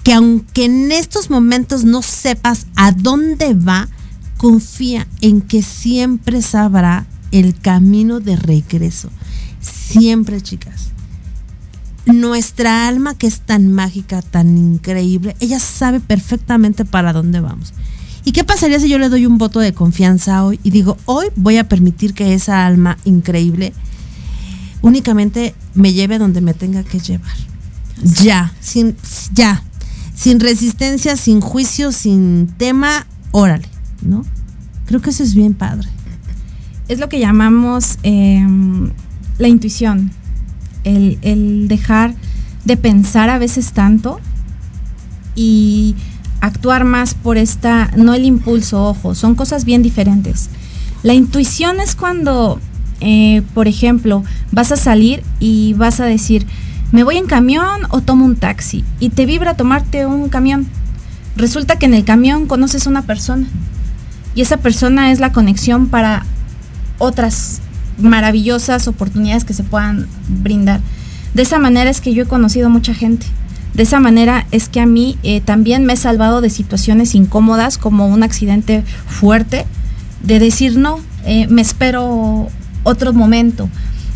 que 0.10 0.16
aunque 0.16 0.66
en 0.66 0.91
estos 0.91 1.30
momentos 1.30 1.84
no 1.84 2.01
sepas 2.01 2.66
a 2.76 2.91
dónde 2.91 3.53
va, 3.53 3.88
confía 4.38 5.05
en 5.22 5.39
que 5.39 5.62
siempre 5.62 6.41
sabrá 6.41 7.05
el 7.32 7.53
camino 7.53 8.20
de 8.20 8.36
regreso. 8.36 9.12
Siempre, 9.62 10.41
chicas. 10.41 10.88
Nuestra 12.07 12.88
alma 12.88 13.14
que 13.14 13.28
es 13.28 13.41
tan 13.41 13.72
mágica, 13.72 14.24
tan 14.24 14.57
increíble, 14.57 15.36
ella 15.39 15.60
sabe 15.60 15.99
perfectamente 15.99 16.86
para 16.86 17.14
dónde 17.14 17.39
vamos. 17.39 17.76
¿Y 18.26 18.32
qué 18.32 18.43
pasaría 18.43 18.80
si 18.80 18.89
yo 18.89 18.97
le 18.97 19.10
doy 19.10 19.28
un 19.28 19.38
voto 19.38 19.60
de 19.60 19.76
confianza 19.76 20.43
hoy 20.43 20.60
y 20.64 20.72
digo, 20.72 20.97
hoy 21.05 21.28
voy 21.36 21.57
a 21.57 21.70
permitir 21.70 22.16
que 22.16 22.34
esa 22.34 22.66
alma 22.66 22.97
increíble 23.05 23.74
únicamente 24.82 25.53
me 25.76 25.93
lleve 25.93 26.16
a 26.16 26.20
donde 26.20 26.41
me 26.41 26.55
tenga 26.55 26.84
que 26.84 26.99
llevar? 26.99 27.38
Ya, 28.01 28.53
sin, 28.60 28.95
ya, 29.34 29.62
sin 30.20 30.42
resistencia, 30.42 31.16
sin 31.16 31.40
juicio, 31.40 31.94
sin 31.94 32.48
tema, 32.58 33.08
órale, 33.32 33.70
¿no? 34.02 34.26
Creo 34.86 35.02
que 35.02 35.12
eso 35.12 35.24
es 35.24 35.34
bien 35.34 35.54
padre. 35.54 35.88
Es 36.90 37.00
lo 37.00 37.08
que 37.08 37.20
llamamos 37.20 37.98
eh, 38.04 38.46
la 39.38 39.48
intuición, 39.48 40.12
el, 40.84 41.20
el 41.22 41.70
dejar 41.70 42.16
de 42.66 42.76
pensar 42.76 43.30
a 43.30 43.38
veces 43.38 43.72
tanto 43.72 44.20
y 45.36 45.96
actuar 46.42 46.84
más 46.84 47.14
por 47.14 47.38
esta, 47.38 47.90
no 47.96 48.14
el 48.14 48.26
impulso, 48.26 48.90
ojo, 48.90 49.16
son 49.16 49.36
cosas 49.36 49.64
bien 49.64 49.84
diferentes. 49.84 50.50
La 51.02 51.14
intuición 51.14 51.80
es 51.80 51.96
cuando, 51.96 52.60
eh, 53.00 53.42
por 53.54 53.70
ejemplo, 53.70 54.26
vas 54.52 54.74
a 54.74 54.76
salir 54.76 55.24
y 55.40 55.76
vas 55.78 56.02
a 56.02 56.06
decir, 56.06 56.46
me 56.92 57.04
voy 57.04 57.18
en 57.18 57.28
camión 57.28 57.82
o 57.90 58.02
tomo 58.02 58.26
un 58.26 58.36
taxi 58.36 58.84
y 59.00 59.10
te 59.10 59.26
vibra 59.26 59.56
tomarte 59.56 60.06
un 60.06 60.30
camión. 60.30 60.68
Resulta 61.36 61.78
que 61.78 61.86
en 61.86 61.94
el 61.94 62.04
camión 62.04 62.48
conoces 62.48 62.88
una 62.88 63.04
persona 63.04 63.48
y 64.36 64.42
esa 64.42 64.58
persona 64.58 65.12
es 65.12 65.20
la 65.20 65.32
conexión 65.32 65.88
para 65.88 66.26
otras 66.98 67.62
maravillosas 68.00 68.88
oportunidades 68.88 69.44
que 69.44 69.54
se 69.54 69.64
puedan 69.64 70.08
brindar. 70.28 70.82
De 71.34 71.44
esa 71.44 71.60
manera 71.60 71.90
es 71.90 72.02
que 72.02 72.14
yo 72.14 72.24
he 72.24 72.28
conocido 72.28 72.70
mucha 72.70 72.94
gente. 72.94 73.26
De 73.74 73.84
esa 73.84 74.00
manera 74.00 74.48
es 74.52 74.68
que 74.68 74.80
a 74.80 74.86
mí 74.86 75.18
eh, 75.24 75.42
también 75.42 75.86
me 75.86 75.94
he 75.94 75.98
salvado 75.98 76.42
de 76.42 76.50
situaciones 76.50 77.14
incómodas 77.14 77.78
como 77.78 78.08
un 78.08 78.24
accidente 78.24 78.84
fuerte, 79.08 79.66
de 80.24 80.40
decir 80.40 80.78
no, 80.78 81.00
eh, 81.24 81.48
me 81.48 81.62
espero 81.62 82.50
otro 82.84 83.14
momento. 83.14 83.70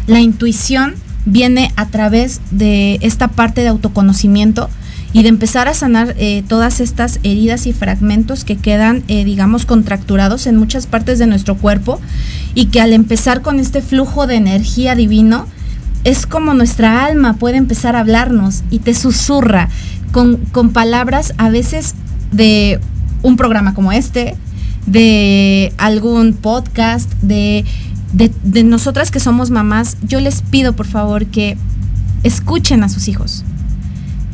La 0.07 0.19
intuición 0.19 0.95
viene 1.25 1.71
a 1.75 1.87
través 1.87 2.41
de 2.51 2.99
esta 3.01 3.29
parte 3.29 3.61
de 3.61 3.69
autoconocimiento 3.69 4.69
y 5.13 5.21
de 5.21 5.29
empezar 5.29 5.67
a 5.67 5.73
sanar 5.75 6.15
eh, 6.17 6.43
todas 6.47 6.79
estas 6.79 7.19
heridas 7.21 7.67
y 7.67 7.73
fragmentos 7.73 8.43
que 8.43 8.57
quedan, 8.57 9.03
eh, 9.07 9.23
digamos, 9.23 9.65
contracturados 9.65 10.47
en 10.47 10.57
muchas 10.57 10.87
partes 10.87 11.19
de 11.19 11.27
nuestro 11.27 11.55
cuerpo 11.55 12.01
y 12.55 12.65
que 12.65 12.81
al 12.81 12.93
empezar 12.93 13.41
con 13.41 13.59
este 13.59 13.81
flujo 13.81 14.25
de 14.25 14.35
energía 14.35 14.95
divino, 14.95 15.45
es 16.03 16.25
como 16.25 16.53
nuestra 16.53 17.05
alma 17.05 17.33
puede 17.33 17.57
empezar 17.57 17.95
a 17.95 17.99
hablarnos 18.01 18.63
y 18.71 18.79
te 18.79 18.93
susurra 18.93 19.69
con, 20.11 20.37
con 20.51 20.71
palabras 20.71 21.33
a 21.37 21.49
veces 21.49 21.93
de 22.31 22.79
un 23.21 23.37
programa 23.37 23.73
como 23.73 23.91
este, 23.91 24.35
de 24.85 25.73
algún 25.77 26.33
podcast, 26.33 27.11
de, 27.21 27.63
de, 28.13 28.31
de 28.43 28.63
nosotras 28.63 29.11
que 29.11 29.19
somos 29.19 29.49
mamás, 29.49 29.97
yo 30.07 30.19
les 30.19 30.41
pido 30.41 30.73
por 30.73 30.87
favor 30.87 31.25
que 31.25 31.57
escuchen 32.23 32.83
a 32.83 32.89
sus 32.89 33.07
hijos. 33.07 33.43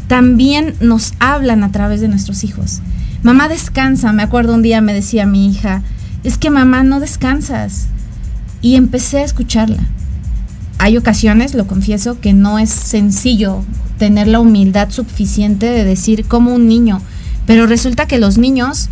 También 0.08 0.76
nos 0.80 1.14
hablan 1.20 1.64
a 1.64 1.72
través 1.72 2.02
de 2.02 2.08
nuestros 2.08 2.44
hijos. 2.44 2.82
Mamá 3.24 3.50
descansa, 3.50 4.14
me 4.14 4.24
acuerdo 4.24 4.54
un 4.54 4.62
día 4.62 4.82
me 4.82 4.94
decía 4.94 5.26
mi 5.26 5.50
hija, 5.50 5.82
es 6.24 6.38
que 6.38 6.50
mamá 6.50 6.84
no 6.84 7.00
descansas. 7.00 7.88
Y 8.62 8.76
empecé 8.76 9.20
a 9.20 9.24
escucharla. 9.24 9.84
Hay 10.78 10.98
ocasiones, 10.98 11.54
lo 11.54 11.68
confieso, 11.68 12.20
que 12.20 12.34
no 12.34 12.60
es 12.60 12.70
sencillo 12.70 13.64
tener 13.98 14.28
la 14.28 14.40
humildad 14.40 14.90
suficiente 14.90 15.66
de 15.68 15.84
decir 15.84 16.26
como 16.26 16.54
un 16.54 16.68
niño, 16.68 17.02
pero 17.46 17.68
resulta 17.68 18.08
que 18.08 18.18
los 18.18 18.38
niños 18.38 18.90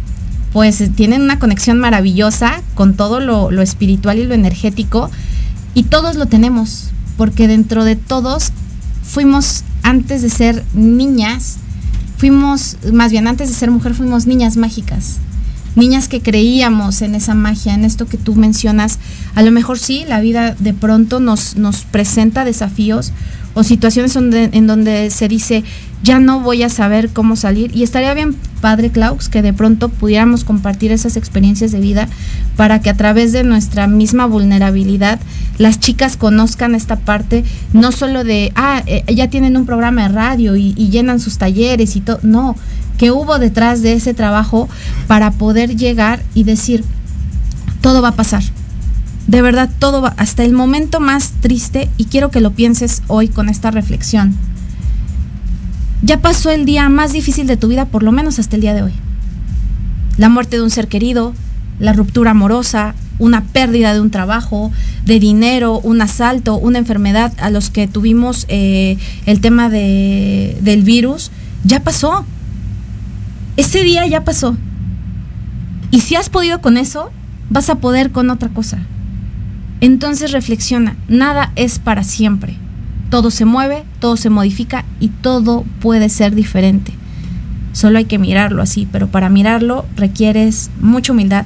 pues 0.57 0.81
tienen 0.95 1.21
una 1.21 1.37
conexión 1.37 1.77
maravillosa 1.77 2.63
con 2.73 2.95
todo 2.95 3.19
lo, 3.19 3.51
lo 3.51 3.61
espiritual 3.61 4.17
y 4.17 4.23
lo 4.23 4.33
energético 4.33 5.11
y 5.75 5.83
todos 5.83 6.15
lo 6.15 6.25
tenemos, 6.25 6.89
porque 7.15 7.47
dentro 7.47 7.85
de 7.85 7.95
todos 7.95 8.51
fuimos 9.03 9.63
antes 9.83 10.23
de 10.23 10.31
ser 10.31 10.63
niñas, 10.73 11.57
fuimos, 12.17 12.77
más 12.91 13.11
bien 13.11 13.27
antes 13.27 13.49
de 13.49 13.53
ser 13.53 13.69
mujer, 13.69 13.93
fuimos 13.93 14.25
niñas 14.25 14.57
mágicas. 14.57 15.17
Niñas 15.75 16.07
que 16.07 16.21
creíamos 16.21 17.03
en 17.03 17.13
esa 17.13 17.35
magia, 17.35 17.75
en 17.75 17.85
esto 17.85 18.07
que 18.07 18.17
tú 18.17 18.33
mencionas. 18.33 18.97
A 19.35 19.43
lo 19.43 19.51
mejor 19.51 19.77
sí, 19.77 20.05
la 20.07 20.21
vida 20.21 20.55
de 20.57 20.73
pronto 20.73 21.19
nos, 21.19 21.55
nos 21.55 21.83
presenta 21.83 22.45
desafíos 22.45 23.13
o 23.57 23.63
situaciones 23.63 24.13
donde, 24.13 24.51
en 24.53 24.67
donde 24.67 25.09
se 25.09 25.27
dice, 25.27 25.63
ya 26.03 26.19
no 26.19 26.41
voy 26.41 26.61
a 26.61 26.69
saber 26.69 27.09
cómo 27.09 27.35
salir. 27.35 27.75
Y 27.75 27.81
estaría 27.81 28.13
bien, 28.13 28.35
padre 28.61 28.91
Klaus, 28.91 29.29
que 29.29 29.41
de 29.41 29.51
pronto 29.51 29.89
pudiéramos 29.89 30.43
compartir 30.43 30.91
esas 30.91 31.17
experiencias 31.17 31.71
de 31.71 31.79
vida 31.79 32.07
para 32.55 32.81
que 32.81 32.91
a 32.91 32.93
través 32.93 33.31
de 33.31 33.43
nuestra 33.43 33.87
misma 33.87 34.27
vulnerabilidad 34.27 35.19
las 35.57 35.79
chicas 35.79 36.17
conozcan 36.17 36.75
esta 36.75 36.97
parte, 36.97 37.43
no 37.73 37.91
solo 37.91 38.23
de, 38.23 38.51
ah, 38.55 38.83
eh, 38.85 39.03
ya 39.11 39.27
tienen 39.27 39.57
un 39.57 39.65
programa 39.65 40.03
de 40.03 40.09
radio 40.09 40.55
y, 40.55 40.75
y 40.77 40.89
llenan 40.89 41.19
sus 41.19 41.39
talleres 41.39 41.95
y 41.95 42.01
todo, 42.01 42.19
no, 42.21 42.55
que 42.99 43.09
hubo 43.09 43.39
detrás 43.39 43.81
de 43.81 43.93
ese 43.93 44.13
trabajo 44.13 44.69
para 45.07 45.31
poder 45.31 45.75
llegar 45.75 46.21
y 46.35 46.43
decir, 46.43 46.83
todo 47.81 48.03
va 48.03 48.09
a 48.09 48.15
pasar. 48.15 48.43
De 49.27 49.41
verdad, 49.41 49.69
todo 49.77 50.01
va, 50.01 50.13
hasta 50.17 50.43
el 50.43 50.53
momento 50.53 50.99
más 51.01 51.33
triste, 51.41 51.89
y 51.97 52.05
quiero 52.05 52.31
que 52.31 52.39
lo 52.39 52.51
pienses 52.51 53.03
hoy 53.07 53.27
con 53.27 53.49
esta 53.49 53.71
reflexión. 53.71 54.35
Ya 56.01 56.21
pasó 56.21 56.49
el 56.49 56.65
día 56.65 56.87
más 56.87 57.11
difícil 57.11 57.45
de 57.45 57.57
tu 57.57 57.67
vida, 57.67 57.85
por 57.85 58.03
lo 58.03 58.13
menos 58.13 58.39
hasta 58.39 58.55
el 58.55 58.61
día 58.61 58.73
de 58.73 58.83
hoy. 58.83 58.93
La 60.17 60.29
muerte 60.29 60.57
de 60.57 60.63
un 60.63 60.69
ser 60.69 60.87
querido, 60.87 61.33
la 61.79 61.91
ruptura 61.91 62.31
amorosa, 62.31 62.95
una 63.19 63.43
pérdida 63.43 63.93
de 63.93 63.99
un 63.99 64.11
trabajo, 64.11 64.71
de 65.05 65.19
dinero, 65.19 65.79
un 65.79 66.01
asalto, 66.01 66.57
una 66.57 66.79
enfermedad 66.79 67.33
a 67.39 67.49
los 67.49 67.69
que 67.69 67.87
tuvimos 67.87 68.45
eh, 68.47 68.97
el 69.25 69.41
tema 69.41 69.69
de, 69.69 70.57
del 70.61 70.83
virus, 70.83 71.31
ya 71.63 71.83
pasó. 71.83 72.25
Ese 73.57 73.83
día 73.83 74.05
ya 74.07 74.23
pasó. 74.23 74.55
Y 75.91 76.01
si 76.01 76.15
has 76.15 76.29
podido 76.29 76.61
con 76.61 76.77
eso, 76.77 77.11
vas 77.49 77.69
a 77.69 77.75
poder 77.75 78.11
con 78.11 78.29
otra 78.29 78.49
cosa. 78.49 78.79
Entonces 79.81 80.31
reflexiona, 80.31 80.95
nada 81.07 81.51
es 81.55 81.79
para 81.79 82.03
siempre. 82.03 82.55
Todo 83.09 83.31
se 83.31 83.45
mueve, 83.45 83.83
todo 83.99 84.17
se 84.17 84.29
modifica 84.29 84.85
y 84.99 85.09
todo 85.09 85.63
puede 85.79 86.09
ser 86.09 86.35
diferente. 86.35 86.93
Solo 87.73 87.99
hay 87.99 88.05
que 88.05 88.17
mirarlo 88.17 88.61
así, 88.61 88.87
pero 88.91 89.07
para 89.07 89.29
mirarlo 89.29 89.85
requieres 89.95 90.71
mucha 90.81 91.13
humildad 91.13 91.45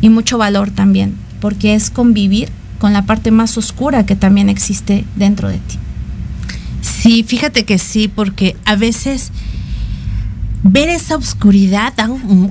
y 0.00 0.08
mucho 0.08 0.38
valor 0.38 0.70
también, 0.70 1.14
porque 1.40 1.74
es 1.74 1.90
convivir 1.90 2.48
con 2.78 2.92
la 2.92 3.02
parte 3.02 3.30
más 3.30 3.56
oscura 3.58 4.06
que 4.06 4.16
también 4.16 4.48
existe 4.48 5.04
dentro 5.16 5.48
de 5.48 5.58
ti. 5.58 5.78
Sí, 6.80 7.22
fíjate 7.22 7.64
que 7.64 7.78
sí, 7.78 8.08
porque 8.08 8.56
a 8.64 8.76
veces 8.76 9.32
ver 10.62 10.88
esa 10.88 11.16
oscuridad 11.16 11.92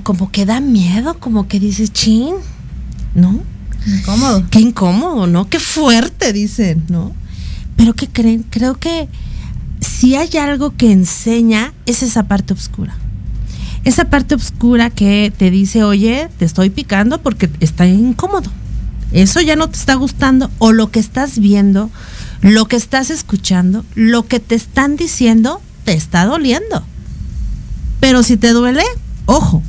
como 0.04 0.30
que 0.30 0.46
da 0.46 0.60
miedo, 0.60 1.18
como 1.18 1.48
que 1.48 1.58
dices, 1.58 1.92
chin, 1.92 2.34
¿no? 3.14 3.40
Incómodo. 3.86 4.44
Qué 4.50 4.60
incómodo, 4.60 5.26
¿no? 5.26 5.48
Qué 5.48 5.58
fuerte, 5.58 6.32
dicen, 6.32 6.84
¿no? 6.88 7.12
Pero 7.76 7.94
¿qué 7.94 8.08
creen? 8.08 8.44
Creo 8.50 8.74
que 8.74 9.08
si 9.80 10.16
hay 10.16 10.36
algo 10.38 10.76
que 10.76 10.90
enseña 10.90 11.72
es 11.86 12.02
esa 12.02 12.24
parte 12.24 12.54
oscura. 12.54 12.96
Esa 13.84 14.06
parte 14.06 14.34
oscura 14.34 14.88
que 14.88 15.32
te 15.36 15.50
dice, 15.50 15.84
oye, 15.84 16.28
te 16.38 16.44
estoy 16.44 16.70
picando 16.70 17.20
porque 17.20 17.50
está 17.60 17.86
incómodo. 17.86 18.50
Eso 19.12 19.40
ya 19.40 19.56
no 19.56 19.68
te 19.68 19.78
está 19.78 19.94
gustando 19.94 20.50
o 20.58 20.72
lo 20.72 20.90
que 20.90 20.98
estás 20.98 21.38
viendo, 21.38 21.90
lo 22.40 22.66
que 22.66 22.76
estás 22.76 23.10
escuchando, 23.10 23.84
lo 23.94 24.26
que 24.26 24.40
te 24.40 24.54
están 24.54 24.96
diciendo, 24.96 25.60
te 25.84 25.92
está 25.92 26.24
doliendo. 26.24 26.84
Pero 28.00 28.22
si 28.22 28.36
te 28.36 28.50
duele, 28.50 28.82
ojo. 29.26 29.62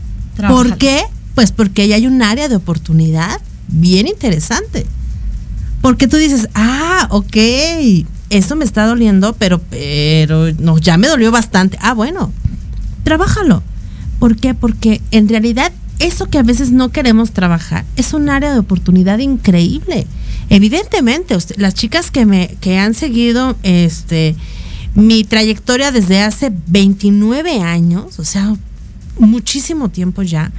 ¿por 0.47 0.77
qué? 0.77 1.03
Pues 1.33 1.51
porque 1.51 1.83
ahí 1.83 1.93
hay 1.93 2.07
un 2.07 2.21
área 2.21 2.47
de 2.47 2.55
oportunidad 2.55 3.39
bien 3.67 4.07
interesante. 4.07 4.85
Porque 5.81 6.07
tú 6.07 6.17
dices, 6.17 6.49
ah, 6.55 7.07
ok, 7.11 7.37
esto 8.29 8.55
me 8.55 8.65
está 8.65 8.85
doliendo, 8.85 9.33
pero, 9.33 9.59
pero, 9.69 10.51
no, 10.53 10.77
ya 10.77 10.97
me 10.97 11.07
dolió 11.07 11.31
bastante. 11.31 11.77
Ah, 11.81 11.93
bueno, 11.93 12.31
trabájalo. 13.03 13.61
¿Por 14.19 14.35
qué? 14.37 14.53
Porque 14.53 15.01
en 15.11 15.29
realidad 15.29 15.71
eso 15.99 16.25
que 16.27 16.37
a 16.39 16.43
veces 16.43 16.71
no 16.71 16.89
queremos 16.89 17.31
trabajar 17.31 17.85
es 17.95 18.13
un 18.13 18.29
área 18.29 18.51
de 18.51 18.59
oportunidad 18.59 19.19
increíble. 19.19 20.07
Evidentemente, 20.49 21.35
usted- 21.35 21.57
las 21.57 21.73
chicas 21.73 22.11
que 22.11 22.25
me 22.25 22.55
que 22.61 22.77
han 22.77 22.93
seguido 22.93 23.55
este 23.63 24.35
mi 24.95 25.23
trayectoria 25.23 25.91
desde 25.91 26.21
hace 26.21 26.51
29 26.67 27.61
años, 27.61 28.17
o 28.19 28.23
sea, 28.23 28.55
muchísimo 29.19 29.89
tiempo 29.89 30.21
ya, 30.23 30.51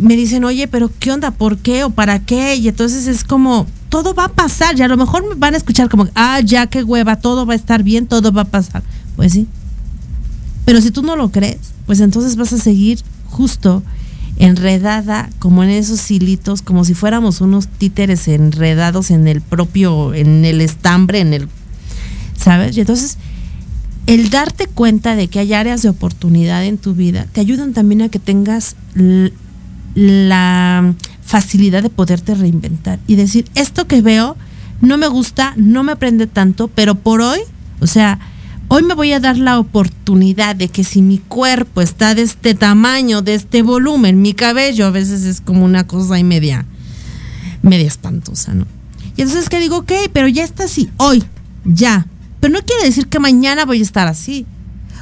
me 0.00 0.16
dicen, 0.16 0.44
oye, 0.44 0.66
pero 0.66 0.90
¿qué 0.98 1.12
onda? 1.12 1.30
¿Por 1.30 1.58
qué? 1.58 1.84
¿O 1.84 1.90
para 1.90 2.20
qué? 2.20 2.56
Y 2.56 2.68
entonces 2.68 3.06
es 3.06 3.22
como, 3.22 3.66
todo 3.90 4.14
va 4.14 4.24
a 4.24 4.32
pasar. 4.32 4.78
Y 4.78 4.82
a 4.82 4.88
lo 4.88 4.96
mejor 4.96 5.28
me 5.28 5.34
van 5.34 5.54
a 5.54 5.56
escuchar 5.58 5.88
como, 5.88 6.08
ah, 6.14 6.40
ya 6.40 6.66
qué 6.66 6.82
hueva, 6.82 7.16
todo 7.16 7.46
va 7.46 7.52
a 7.52 7.56
estar 7.56 7.82
bien, 7.82 8.06
todo 8.06 8.32
va 8.32 8.42
a 8.42 8.46
pasar. 8.46 8.82
Pues 9.16 9.32
sí. 9.32 9.46
Pero 10.64 10.80
si 10.80 10.90
tú 10.90 11.02
no 11.02 11.16
lo 11.16 11.30
crees, 11.30 11.58
pues 11.86 12.00
entonces 12.00 12.36
vas 12.36 12.52
a 12.52 12.58
seguir 12.58 13.00
justo 13.26 13.82
enredada 14.38 15.28
como 15.38 15.62
en 15.62 15.70
esos 15.70 16.10
hilitos, 16.10 16.62
como 16.62 16.84
si 16.84 16.94
fuéramos 16.94 17.42
unos 17.42 17.68
títeres 17.68 18.26
enredados 18.26 19.10
en 19.10 19.28
el 19.28 19.42
propio, 19.42 20.14
en 20.14 20.44
el 20.46 20.62
estambre, 20.62 21.20
en 21.20 21.34
el, 21.34 21.48
¿sabes? 22.36 22.76
Y 22.76 22.80
entonces 22.80 23.18
el 24.06 24.30
darte 24.30 24.66
cuenta 24.66 25.14
de 25.14 25.28
que 25.28 25.40
hay 25.40 25.52
áreas 25.52 25.82
de 25.82 25.90
oportunidad 25.90 26.64
en 26.64 26.78
tu 26.78 26.94
vida 26.94 27.26
te 27.32 27.40
ayudan 27.40 27.74
también 27.74 28.02
a 28.02 28.08
que 28.08 28.18
tengas 28.18 28.76
la 29.94 30.94
facilidad 31.22 31.82
de 31.82 31.90
poderte 31.90 32.34
reinventar 32.34 32.98
y 33.06 33.16
decir, 33.16 33.48
esto 33.54 33.86
que 33.86 34.02
veo 34.02 34.36
no 34.80 34.96
me 34.96 35.08
gusta, 35.08 35.52
no 35.56 35.82
me 35.82 35.96
prende 35.96 36.26
tanto, 36.26 36.68
pero 36.68 36.94
por 36.94 37.20
hoy, 37.20 37.40
o 37.80 37.86
sea, 37.86 38.18
hoy 38.68 38.82
me 38.82 38.94
voy 38.94 39.12
a 39.12 39.20
dar 39.20 39.36
la 39.36 39.58
oportunidad 39.58 40.56
de 40.56 40.68
que 40.68 40.84
si 40.84 41.02
mi 41.02 41.18
cuerpo 41.18 41.82
está 41.82 42.14
de 42.14 42.22
este 42.22 42.54
tamaño, 42.54 43.22
de 43.22 43.34
este 43.34 43.62
volumen, 43.62 44.22
mi 44.22 44.32
cabello 44.32 44.86
a 44.86 44.90
veces 44.90 45.24
es 45.24 45.40
como 45.40 45.64
una 45.64 45.86
cosa 45.86 46.18
y 46.18 46.24
media, 46.24 46.64
media 47.62 47.86
espantosa, 47.86 48.54
¿no? 48.54 48.66
Y 49.16 49.22
entonces 49.22 49.48
que 49.48 49.60
digo, 49.60 49.78
ok, 49.78 49.92
pero 50.12 50.28
ya 50.28 50.44
está 50.44 50.64
así, 50.64 50.88
hoy, 50.96 51.22
ya. 51.64 52.06
Pero 52.40 52.54
no 52.54 52.60
quiere 52.62 52.84
decir 52.84 53.06
que 53.06 53.18
mañana 53.18 53.66
voy 53.66 53.80
a 53.80 53.82
estar 53.82 54.08
así. 54.08 54.46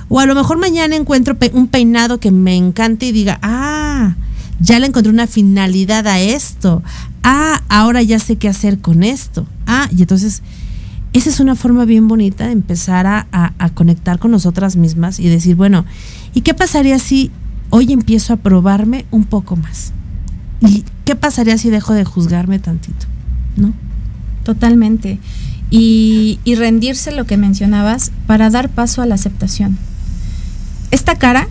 O 0.09 0.19
a 0.19 0.27
lo 0.27 0.35
mejor 0.35 0.59
mañana 0.59 0.97
encuentro 0.97 1.37
un 1.53 1.69
peinado 1.69 2.19
que 2.19 2.31
me 2.31 2.57
encante 2.57 3.07
y 3.07 3.13
diga, 3.13 3.39
ah, 3.43 4.17
ya 4.61 4.79
le 4.79 4.87
encontré 4.87 5.13
una 5.13 5.27
finalidad 5.27 6.07
a 6.07 6.19
esto. 6.21 6.83
Ah, 7.23 7.63
ahora 7.69 8.03
ya 8.03 8.19
sé 8.19 8.37
qué 8.37 8.49
hacer 8.49 8.79
con 8.81 9.03
esto. 9.03 9.47
Ah, 9.67 9.89
y 9.97 10.03
entonces 10.03 10.43
esa 11.13 11.31
es 11.31 11.41
una 11.41 11.55
forma 11.55 11.85
bien 11.85 12.07
bonita 12.09 12.47
de 12.47 12.53
empezar 12.53 13.07
a, 13.07 13.27
a- 13.33 13.69
conectar 13.71 14.19
con 14.19 14.31
nosotras 14.31 14.77
mismas 14.77 15.19
y 15.21 15.29
decir, 15.29 15.57
bueno, 15.57 15.85
¿y 16.35 16.43
qué 16.43 16.55
pasaría 16.55 16.99
si 16.99 17.31
hoy 17.71 17.93
empiezo 17.93 18.33
a 18.33 18.37
probarme 18.37 19.07
un 19.11 19.25
poco 19.25 19.57
más? 19.57 19.93
¿Y 20.61 20.85
qué 21.05 21.15
pasaría 21.17 21.57
si 21.57 21.71
dejo 21.71 21.95
de 21.95 22.05
juzgarme 22.05 22.59
tantito? 22.59 23.07
¿No? 23.57 23.73
Totalmente. 24.45 25.19
Y, 25.71 26.41
y 26.45 26.55
rendirse 26.57 27.13
lo 27.13 27.27
que 27.27 27.37
mencionabas 27.37 28.11
para 28.27 28.51
dar 28.51 28.69
paso 28.71 29.03
a 29.03 29.07
la 29.07 29.15
aceptación. 29.15 29.79
Esta 30.91 31.17
cara 31.17 31.49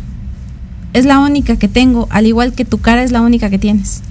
es 0.94 1.06
la 1.06 1.20
única 1.20 1.58
que 1.58 1.68
tengo, 1.68 2.08
al 2.10 2.26
igual 2.26 2.54
que 2.54 2.66
tu 2.66 2.80
cara 2.80 3.04
es 3.04 3.12
la 3.12 3.22
única 3.22 3.50
que 3.50 3.60
tienes. 3.60 4.02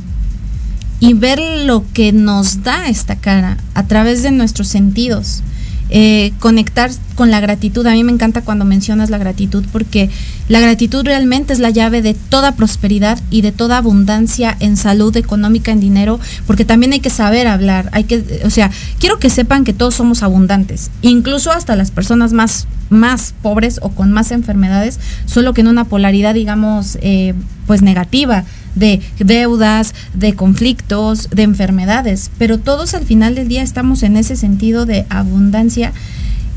Y 1.01 1.15
ver 1.15 1.41
lo 1.65 1.85
que 1.93 2.13
nos 2.13 2.63
da 2.63 2.89
esta 2.89 3.17
cara 3.17 3.59
a 3.75 3.87
través 3.87 4.23
de 4.23 4.31
nuestros 4.31 4.69
sentidos. 4.69 5.43
Eh, 5.89 6.33
conectar 6.41 6.91
con 7.15 7.31
la 7.31 7.41
gratitud. 7.41 7.87
A 7.87 7.93
mí 7.93 8.03
me 8.05 8.13
encanta 8.13 8.43
cuando 8.43 8.65
mencionas 8.65 9.11
la 9.11 9.19
gratitud 9.19 9.65
porque 9.73 10.11
la 10.49 10.61
gratitud 10.61 11.05
realmente 11.05 11.53
es 11.53 11.59
la 11.59 11.71
llave 11.71 12.03
de 12.03 12.15
toda 12.15 12.53
prosperidad 12.53 13.21
y 13.31 13.43
de 13.43 13.53
toda 13.53 13.79
abundancia 13.79 14.57
en 14.61 14.77
salud 14.77 15.17
económica, 15.17 15.73
en 15.73 15.81
dinero, 15.81 16.19
porque 16.47 16.65
también 16.65 16.93
hay 16.93 17.01
que 17.01 17.11
saber 17.11 17.47
hablar. 17.47 17.89
Hay 17.93 18.05
que, 18.05 18.43
o 18.45 18.51
sea, 18.51 18.71
quiero 18.99 19.19
que 19.19 19.31
sepan 19.31 19.65
que 19.65 19.73
todos 19.73 19.95
somos 19.95 20.23
abundantes, 20.23 20.91
incluso 21.03 21.53
hasta 21.53 21.77
las 21.77 21.91
personas 21.91 22.33
más 22.33 22.67
más 22.89 23.35
pobres 23.43 23.81
o 23.83 23.89
con 23.91 24.13
más 24.13 24.31
enfermedades, 24.31 25.01
solo 25.27 25.55
que 25.55 25.61
en 25.61 25.67
una 25.69 25.85
polaridad, 25.87 26.35
digamos, 26.35 26.99
eh, 27.03 27.35
pues 27.67 27.83
negativa 27.83 28.45
de 28.77 29.01
deudas, 29.19 29.95
de 30.15 30.35
conflictos, 30.35 31.29
de 31.31 31.43
enfermedades, 31.43 32.31
pero 32.39 32.59
todos 32.59 32.95
al 32.95 33.05
final 33.05 33.35
del 33.35 33.49
día 33.49 33.63
estamos 33.63 34.05
en 34.05 34.17
ese 34.17 34.37
sentido 34.37 34.87
de 34.87 35.07
abundancia 35.09 35.93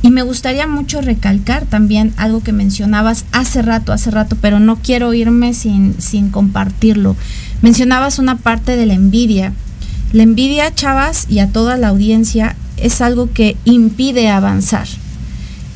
y 0.02 0.12
me 0.12 0.22
gustaría 0.22 0.68
mucho 0.68 1.02
recalcar 1.02 1.66
también 1.66 2.14
algo 2.16 2.42
que 2.42 2.54
mencionabas 2.54 3.26
hace 3.32 3.62
rato, 3.62 3.92
hace 3.92 4.12
rato, 4.12 4.38
pero 4.40 4.60
no 4.60 4.78
quiero 4.78 5.14
irme 5.14 5.54
sin, 5.54 6.00
sin 6.00 6.30
compartirlo. 6.30 7.18
Mencionabas 7.62 8.18
una 8.20 8.38
parte 8.38 8.78
de 8.78 8.86
la 8.86 8.94
envidia. 8.94 9.52
La 10.14 10.24
envidia, 10.24 10.74
chavas, 10.74 11.28
y 11.30 11.40
a 11.40 11.52
toda 11.52 11.76
la 11.76 11.90
audiencia, 11.90 12.56
es 12.78 13.02
algo 13.02 13.32
que 13.34 13.58
impide 13.66 14.30
avanzar. 14.30 14.88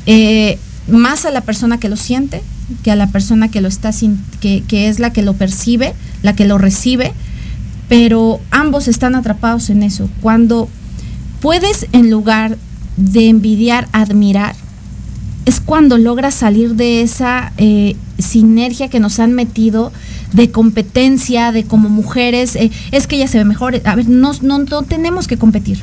Eh, 0.05 0.57
más 0.87 1.25
a 1.25 1.31
la 1.31 1.41
persona 1.41 1.77
que 1.77 1.89
lo 1.89 1.97
siente 1.97 2.41
que 2.84 2.91
a 2.91 2.95
la 2.95 3.07
persona 3.07 3.49
que 3.49 3.61
lo 3.61 3.68
está 3.68 3.91
sin- 3.91 4.20
que, 4.39 4.64
que 4.68 4.88
es 4.88 4.99
la 4.99 5.11
que 5.14 5.22
lo 5.22 5.34
percibe, 5.34 5.93
la 6.22 6.36
que 6.36 6.45
lo 6.45 6.57
recibe, 6.57 7.14
pero 7.89 8.39
ambos 8.51 8.88
están 8.88 9.16
atrapados 9.16 9.70
en 9.70 9.84
eso. 9.84 10.09
Cuando 10.22 10.70
puedes 11.41 11.88
en 11.91 12.09
lugar 12.09 12.57
de 12.97 13.28
envidiar, 13.30 13.88
admirar, 13.91 14.55
es 15.45 15.59
cuando 15.59 15.97
logras 15.97 16.34
salir 16.36 16.76
de 16.76 17.01
esa 17.01 17.51
eh, 17.57 17.97
sinergia 18.18 18.88
que 18.88 19.01
nos 19.01 19.20
han 19.20 19.34
metido 19.34 19.91
de 20.32 20.51
competencia, 20.51 21.51
de 21.51 21.66
como 21.66 21.89
mujeres, 21.89 22.55
eh, 22.55 22.72
es 22.91 23.07
que 23.07 23.18
ella 23.18 23.28
se 23.28 23.39
ve 23.39 23.43
mejor. 23.45 23.82
A 23.84 23.95
ver, 23.95 24.07
no, 24.07 24.32
no, 24.41 24.59
no 24.59 24.82
tenemos 24.84 25.28
que 25.28 25.38
competir. 25.38 25.82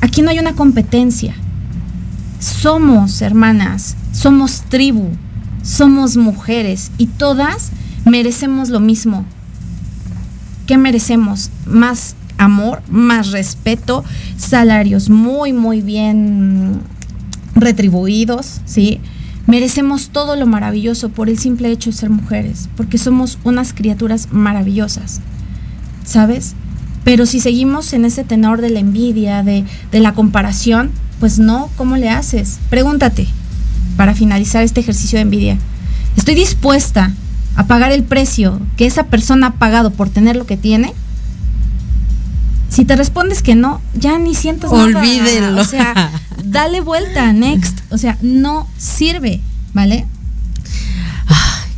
Aquí 0.00 0.22
no 0.22 0.30
hay 0.30 0.38
una 0.38 0.54
competencia. 0.54 1.34
Somos 2.38 3.22
hermanas, 3.22 3.96
somos 4.12 4.62
tribu, 4.68 5.08
somos 5.64 6.16
mujeres 6.16 6.92
y 6.98 7.06
todas 7.06 7.72
merecemos 8.04 8.68
lo 8.68 8.78
mismo. 8.78 9.24
¿Qué 10.66 10.78
merecemos? 10.78 11.50
Más 11.66 12.14
amor, 12.38 12.82
más 12.88 13.32
respeto, 13.32 14.04
salarios 14.36 15.10
muy, 15.10 15.52
muy 15.52 15.80
bien 15.80 16.80
retribuidos, 17.54 18.60
¿sí? 18.66 19.00
Merecemos 19.46 20.10
todo 20.10 20.36
lo 20.36 20.46
maravilloso 20.46 21.10
por 21.10 21.28
el 21.28 21.38
simple 21.38 21.70
hecho 21.70 21.90
de 21.90 21.96
ser 21.96 22.10
mujeres, 22.10 22.68
porque 22.76 22.98
somos 22.98 23.38
unas 23.44 23.72
criaturas 23.72 24.28
maravillosas, 24.32 25.20
¿sabes? 26.04 26.54
Pero 27.04 27.26
si 27.26 27.40
seguimos 27.40 27.92
en 27.92 28.06
ese 28.06 28.24
tenor 28.24 28.60
de 28.62 28.70
la 28.70 28.80
envidia, 28.80 29.42
de, 29.42 29.64
de 29.92 30.00
la 30.00 30.14
comparación, 30.14 30.90
pues 31.20 31.38
no, 31.38 31.70
¿cómo 31.76 31.96
le 31.96 32.08
haces? 32.08 32.58
Pregúntate, 32.70 33.28
para 33.96 34.14
finalizar 34.14 34.62
este 34.62 34.80
ejercicio 34.80 35.18
de 35.18 35.22
envidia, 35.22 35.58
¿estoy 36.16 36.34
dispuesta 36.34 37.12
a 37.56 37.66
pagar 37.66 37.92
el 37.92 38.02
precio 38.02 38.60
que 38.76 38.86
esa 38.86 39.04
persona 39.04 39.48
ha 39.48 39.52
pagado 39.54 39.90
por 39.90 40.10
tener 40.10 40.36
lo 40.36 40.46
que 40.46 40.56
tiene? 40.56 40.92
Si 42.68 42.84
te 42.84 42.96
respondes 42.96 43.42
que 43.42 43.54
no, 43.54 43.80
ya 43.94 44.18
ni 44.18 44.34
sientas 44.34 44.72
nada. 44.72 44.84
Olvídenlo. 44.84 45.60
O 45.60 45.64
sea, 45.64 46.10
dale 46.44 46.80
vuelta, 46.80 47.32
next. 47.32 47.78
O 47.90 47.98
sea, 47.98 48.18
no 48.20 48.68
sirve, 48.76 49.40
¿vale? 49.72 50.06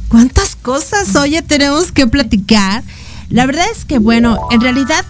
¿Cuántas 0.09 0.57
cosas, 0.57 1.15
oye, 1.17 1.43
tenemos 1.43 1.93
que 1.93 2.07
platicar? 2.07 2.83
La 3.29 3.45
verdad 3.45 3.67
es 3.77 3.85
que, 3.85 3.99
bueno, 3.99 4.39
en 4.51 4.61
realidad, 4.61 5.05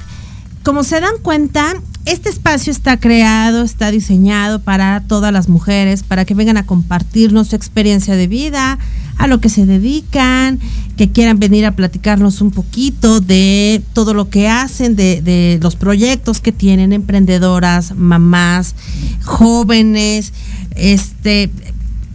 como 0.64 0.82
se 0.82 1.00
dan 1.00 1.18
cuenta, 1.22 1.74
este 2.06 2.28
espacio 2.28 2.70
está 2.70 2.98
creado, 2.98 3.64
está 3.64 3.90
diseñado 3.90 4.60
para 4.60 5.02
todas 5.08 5.32
las 5.32 5.48
mujeres, 5.48 6.04
para 6.04 6.24
que 6.24 6.34
vengan 6.34 6.56
a 6.56 6.64
compartirnos 6.64 7.48
su 7.48 7.56
experiencia 7.56 8.14
de 8.14 8.28
vida, 8.28 8.78
a 9.18 9.26
lo 9.26 9.40
que 9.40 9.48
se 9.48 9.66
dedican, 9.66 10.60
que 10.96 11.10
quieran 11.10 11.40
venir 11.40 11.66
a 11.66 11.74
platicarnos 11.74 12.40
un 12.40 12.52
poquito 12.52 13.20
de 13.20 13.82
todo 13.92 14.14
lo 14.14 14.30
que 14.30 14.48
hacen, 14.48 14.94
de, 14.94 15.20
de 15.20 15.58
los 15.60 15.74
proyectos 15.74 16.40
que 16.40 16.52
tienen, 16.52 16.92
emprendedoras, 16.92 17.96
mamás, 17.96 18.76
jóvenes, 19.24 20.32
este, 20.76 21.50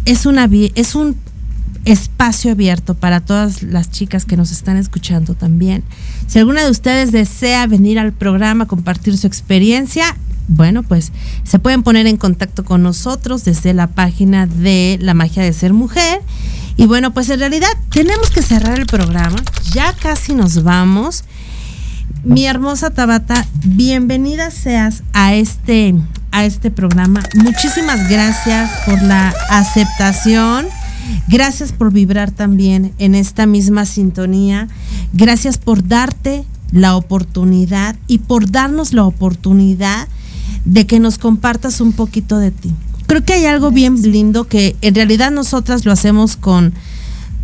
es 0.05 0.25
una 0.25 0.49
es 0.75 0.95
un 0.95 1.17
espacio 1.85 2.51
abierto 2.51 2.93
para 2.93 3.19
todas 3.19 3.63
las 3.63 3.89
chicas 3.89 4.25
que 4.25 4.37
nos 4.37 4.51
están 4.51 4.77
escuchando 4.77 5.33
también. 5.33 5.83
Si 6.27 6.39
alguna 6.39 6.63
de 6.63 6.69
ustedes 6.69 7.11
desea 7.11 7.65
venir 7.67 7.99
al 7.99 8.13
programa, 8.13 8.67
compartir 8.67 9.17
su 9.17 9.27
experiencia, 9.27 10.15
bueno, 10.47 10.83
pues 10.83 11.11
se 11.43 11.59
pueden 11.59 11.83
poner 11.83 12.07
en 12.07 12.17
contacto 12.17 12.65
con 12.65 12.83
nosotros 12.83 13.45
desde 13.45 13.73
la 13.73 13.87
página 13.87 14.47
de 14.47 14.97
La 15.01 15.13
Magia 15.13 15.43
de 15.43 15.53
Ser 15.53 15.71
Mujer 15.71 16.21
Y 16.77 16.87
bueno, 16.87 17.13
pues 17.13 17.29
en 17.29 17.39
realidad 17.39 17.69
tenemos 17.89 18.29
que 18.31 18.41
cerrar 18.41 18.79
el 18.79 18.85
programa. 18.85 19.37
Ya 19.73 19.93
casi 19.93 20.33
nos 20.33 20.63
vamos. 20.63 21.23
Mi 22.23 22.45
hermosa 22.45 22.91
Tabata, 22.91 23.47
bienvenida 23.63 24.51
seas 24.51 25.03
a 25.13 25.33
este, 25.33 25.95
a 26.31 26.45
este 26.45 26.69
programa. 26.69 27.23
Muchísimas 27.35 28.09
gracias 28.09 28.69
por 28.85 29.01
la 29.01 29.33
aceptación. 29.49 30.67
Gracias 31.27 31.71
por 31.71 31.91
vibrar 31.91 32.31
también 32.31 32.93
en 32.97 33.15
esta 33.15 33.45
misma 33.45 33.85
sintonía. 33.85 34.67
Gracias 35.13 35.57
por 35.57 35.87
darte 35.87 36.43
la 36.71 36.95
oportunidad 36.95 37.95
y 38.07 38.19
por 38.19 38.49
darnos 38.49 38.93
la 38.93 39.03
oportunidad 39.03 40.07
de 40.65 40.85
que 40.85 40.99
nos 40.99 41.17
compartas 41.17 41.81
un 41.81 41.91
poquito 41.91 42.37
de 42.37 42.51
ti. 42.51 42.73
Creo 43.07 43.23
que 43.23 43.33
hay 43.33 43.45
algo 43.45 43.71
bien 43.71 44.01
lindo 44.01 44.45
que 44.45 44.75
en 44.81 44.95
realidad 44.95 45.31
nosotras 45.31 45.85
lo 45.85 45.91
hacemos 45.91 46.37
con, 46.37 46.73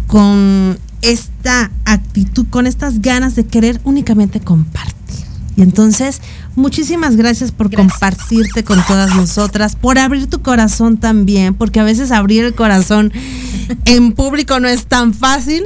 con 0.08 0.78
esta 1.02 1.72
actitud, 1.86 2.46
con 2.50 2.68
estas 2.68 3.02
ganas 3.02 3.36
de 3.36 3.46
querer 3.46 3.82
únicamente 3.84 4.40
compartir. 4.40 4.96
Y 5.58 5.62
entonces, 5.64 6.22
muchísimas 6.58 7.16
gracias 7.16 7.52
por 7.52 7.74
compartirte 7.74 8.64
con 8.64 8.84
todas 8.86 9.16
nosotras, 9.16 9.76
por 9.76 10.00
abrir 10.00 10.28
tu 10.28 10.42
corazón 10.42 10.98
también, 10.98 11.54
porque 11.54 11.80
a 11.80 11.84
veces 11.84 12.12
abrir 12.12 12.44
el 12.44 12.56
corazón 12.56 13.14
en 13.86 14.12
público 14.12 14.60
no 14.60 14.68
es 14.68 14.88
tan 14.88 15.14
fácil. 15.14 15.64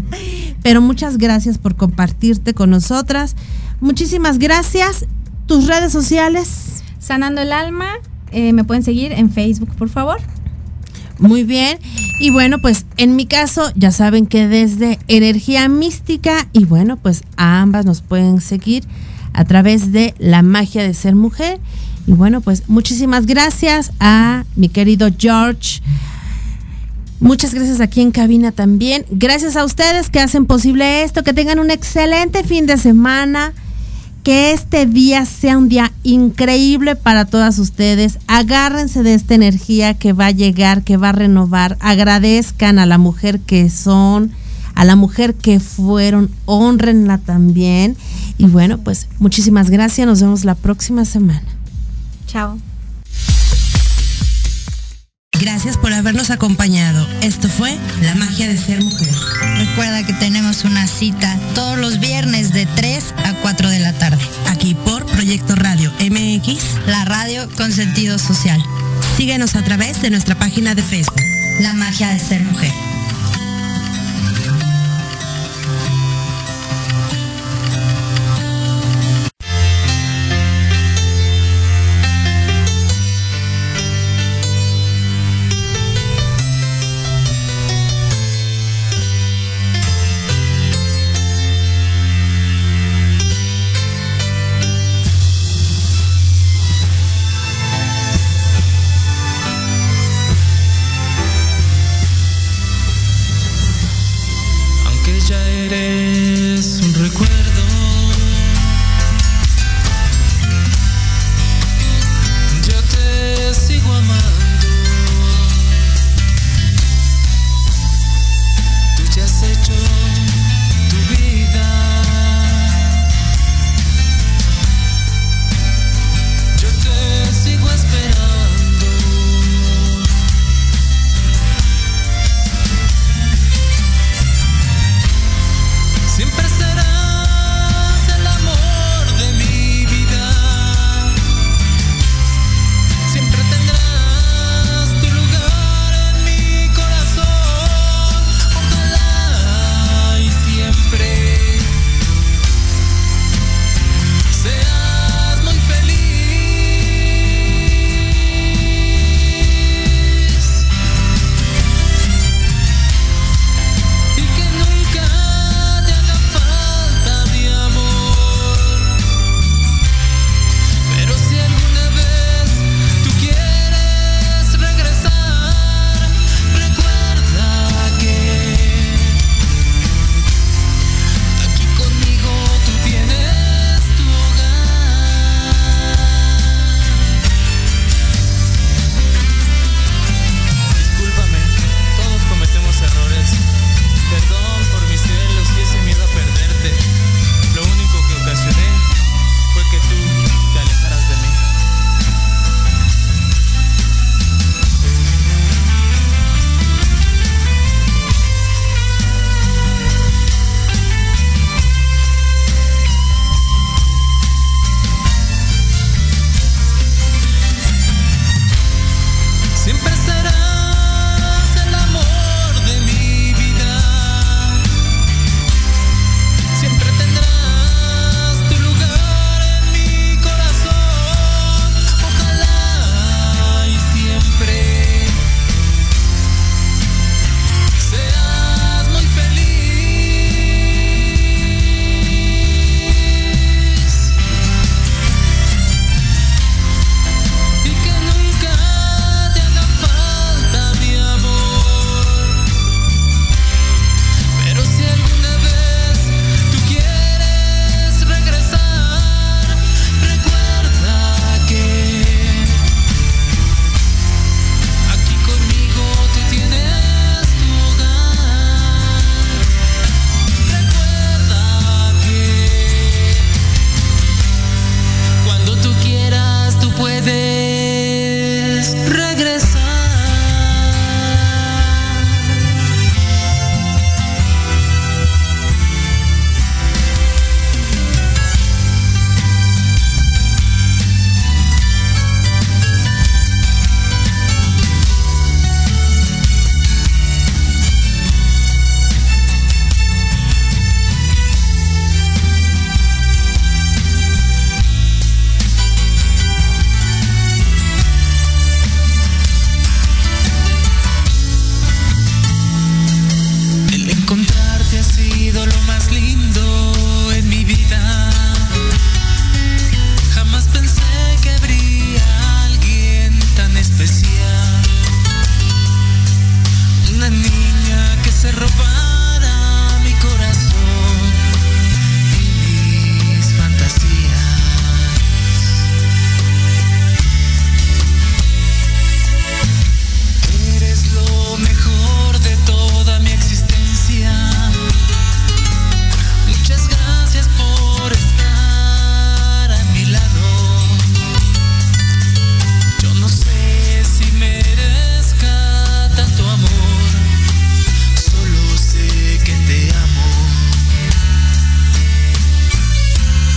Pero 0.62 0.80
muchas 0.80 1.18
gracias 1.18 1.58
por 1.58 1.76
compartirte 1.76 2.54
con 2.54 2.70
nosotras. 2.70 3.36
Muchísimas 3.80 4.38
gracias. 4.38 5.06
Tus 5.46 5.66
redes 5.66 5.92
sociales. 5.92 6.82
Sanando 6.98 7.42
el 7.42 7.52
alma, 7.52 7.88
eh, 8.32 8.54
me 8.54 8.64
pueden 8.64 8.82
seguir 8.82 9.12
en 9.12 9.30
Facebook, 9.30 9.74
por 9.76 9.90
favor. 9.90 10.16
Muy 11.18 11.44
bien. 11.44 11.78
Y 12.18 12.30
bueno, 12.30 12.58
pues 12.60 12.86
en 12.96 13.14
mi 13.14 13.26
caso, 13.26 13.70
ya 13.76 13.92
saben 13.92 14.26
que 14.26 14.48
desde 14.48 14.98
Energía 15.06 15.68
Mística, 15.68 16.48
y 16.54 16.64
bueno, 16.64 16.96
pues 16.96 17.24
a 17.36 17.60
ambas 17.60 17.84
nos 17.84 18.00
pueden 18.00 18.40
seguir 18.40 18.84
a 19.34 19.44
través 19.44 19.92
de 19.92 20.14
la 20.18 20.42
magia 20.42 20.82
de 20.82 20.94
ser 20.94 21.14
mujer. 21.14 21.60
Y 22.06 22.12
bueno, 22.12 22.40
pues 22.40 22.68
muchísimas 22.68 23.26
gracias 23.26 23.92
a 24.00 24.44
mi 24.56 24.68
querido 24.68 25.08
George. 25.18 25.80
Muchas 27.20 27.54
gracias 27.54 27.80
aquí 27.80 28.00
en 28.00 28.10
cabina 28.10 28.52
también. 28.52 29.06
Gracias 29.10 29.56
a 29.56 29.64
ustedes 29.64 30.10
que 30.10 30.20
hacen 30.20 30.46
posible 30.46 31.04
esto. 31.04 31.22
Que 31.22 31.32
tengan 31.32 31.58
un 31.58 31.70
excelente 31.70 32.44
fin 32.44 32.66
de 32.66 32.76
semana. 32.76 33.52
Que 34.22 34.52
este 34.52 34.86
día 34.86 35.24
sea 35.24 35.58
un 35.58 35.68
día 35.68 35.92
increíble 36.02 36.96
para 36.96 37.24
todas 37.24 37.58
ustedes. 37.58 38.18
Agárrense 38.26 39.02
de 39.02 39.14
esta 39.14 39.34
energía 39.34 39.94
que 39.94 40.12
va 40.12 40.26
a 40.26 40.30
llegar, 40.30 40.82
que 40.82 40.96
va 40.96 41.10
a 41.10 41.12
renovar. 41.12 41.76
Agradezcan 41.80 42.78
a 42.78 42.86
la 42.86 42.98
mujer 42.98 43.40
que 43.40 43.68
son, 43.70 44.32
a 44.74 44.84
la 44.84 44.96
mujer 44.96 45.34
que 45.34 45.60
fueron. 45.60 46.30
Honrenla 46.46 47.18
también. 47.18 47.96
Y 48.38 48.46
bueno, 48.46 48.78
pues 48.78 49.08
muchísimas 49.18 49.70
gracias. 49.70 50.06
Nos 50.06 50.20
vemos 50.20 50.44
la 50.44 50.54
próxima 50.54 51.04
semana. 51.04 51.42
Chao. 52.26 52.58
Gracias 55.40 55.76
por 55.76 55.92
habernos 55.92 56.30
acompañado. 56.30 57.06
Esto 57.20 57.48
fue 57.48 57.76
La 58.00 58.14
magia 58.14 58.48
de 58.48 58.56
ser 58.56 58.82
mujer. 58.82 59.14
Recuerda 59.58 60.06
que 60.06 60.12
tenemos 60.14 60.64
una 60.64 60.86
cita 60.86 61.38
todos 61.54 61.76
los 61.76 62.00
viernes 62.00 62.52
de 62.52 62.66
3 62.66 63.14
a 63.24 63.34
4 63.42 63.68
de 63.68 63.80
la 63.80 63.92
tarde. 63.94 64.22
Aquí 64.48 64.74
por 64.74 65.04
Proyecto 65.06 65.54
Radio 65.54 65.92
MX. 66.00 66.86
La 66.86 67.04
radio 67.04 67.48
con 67.56 67.72
sentido 67.72 68.18
social. 68.18 68.62
Síguenos 69.16 69.54
a 69.54 69.62
través 69.62 70.00
de 70.02 70.10
nuestra 70.10 70.34
página 70.34 70.74
de 70.74 70.82
Facebook. 70.82 71.20
La 71.60 71.74
magia 71.74 72.08
de 72.08 72.20
ser 72.20 72.42
mujer. 72.42 72.72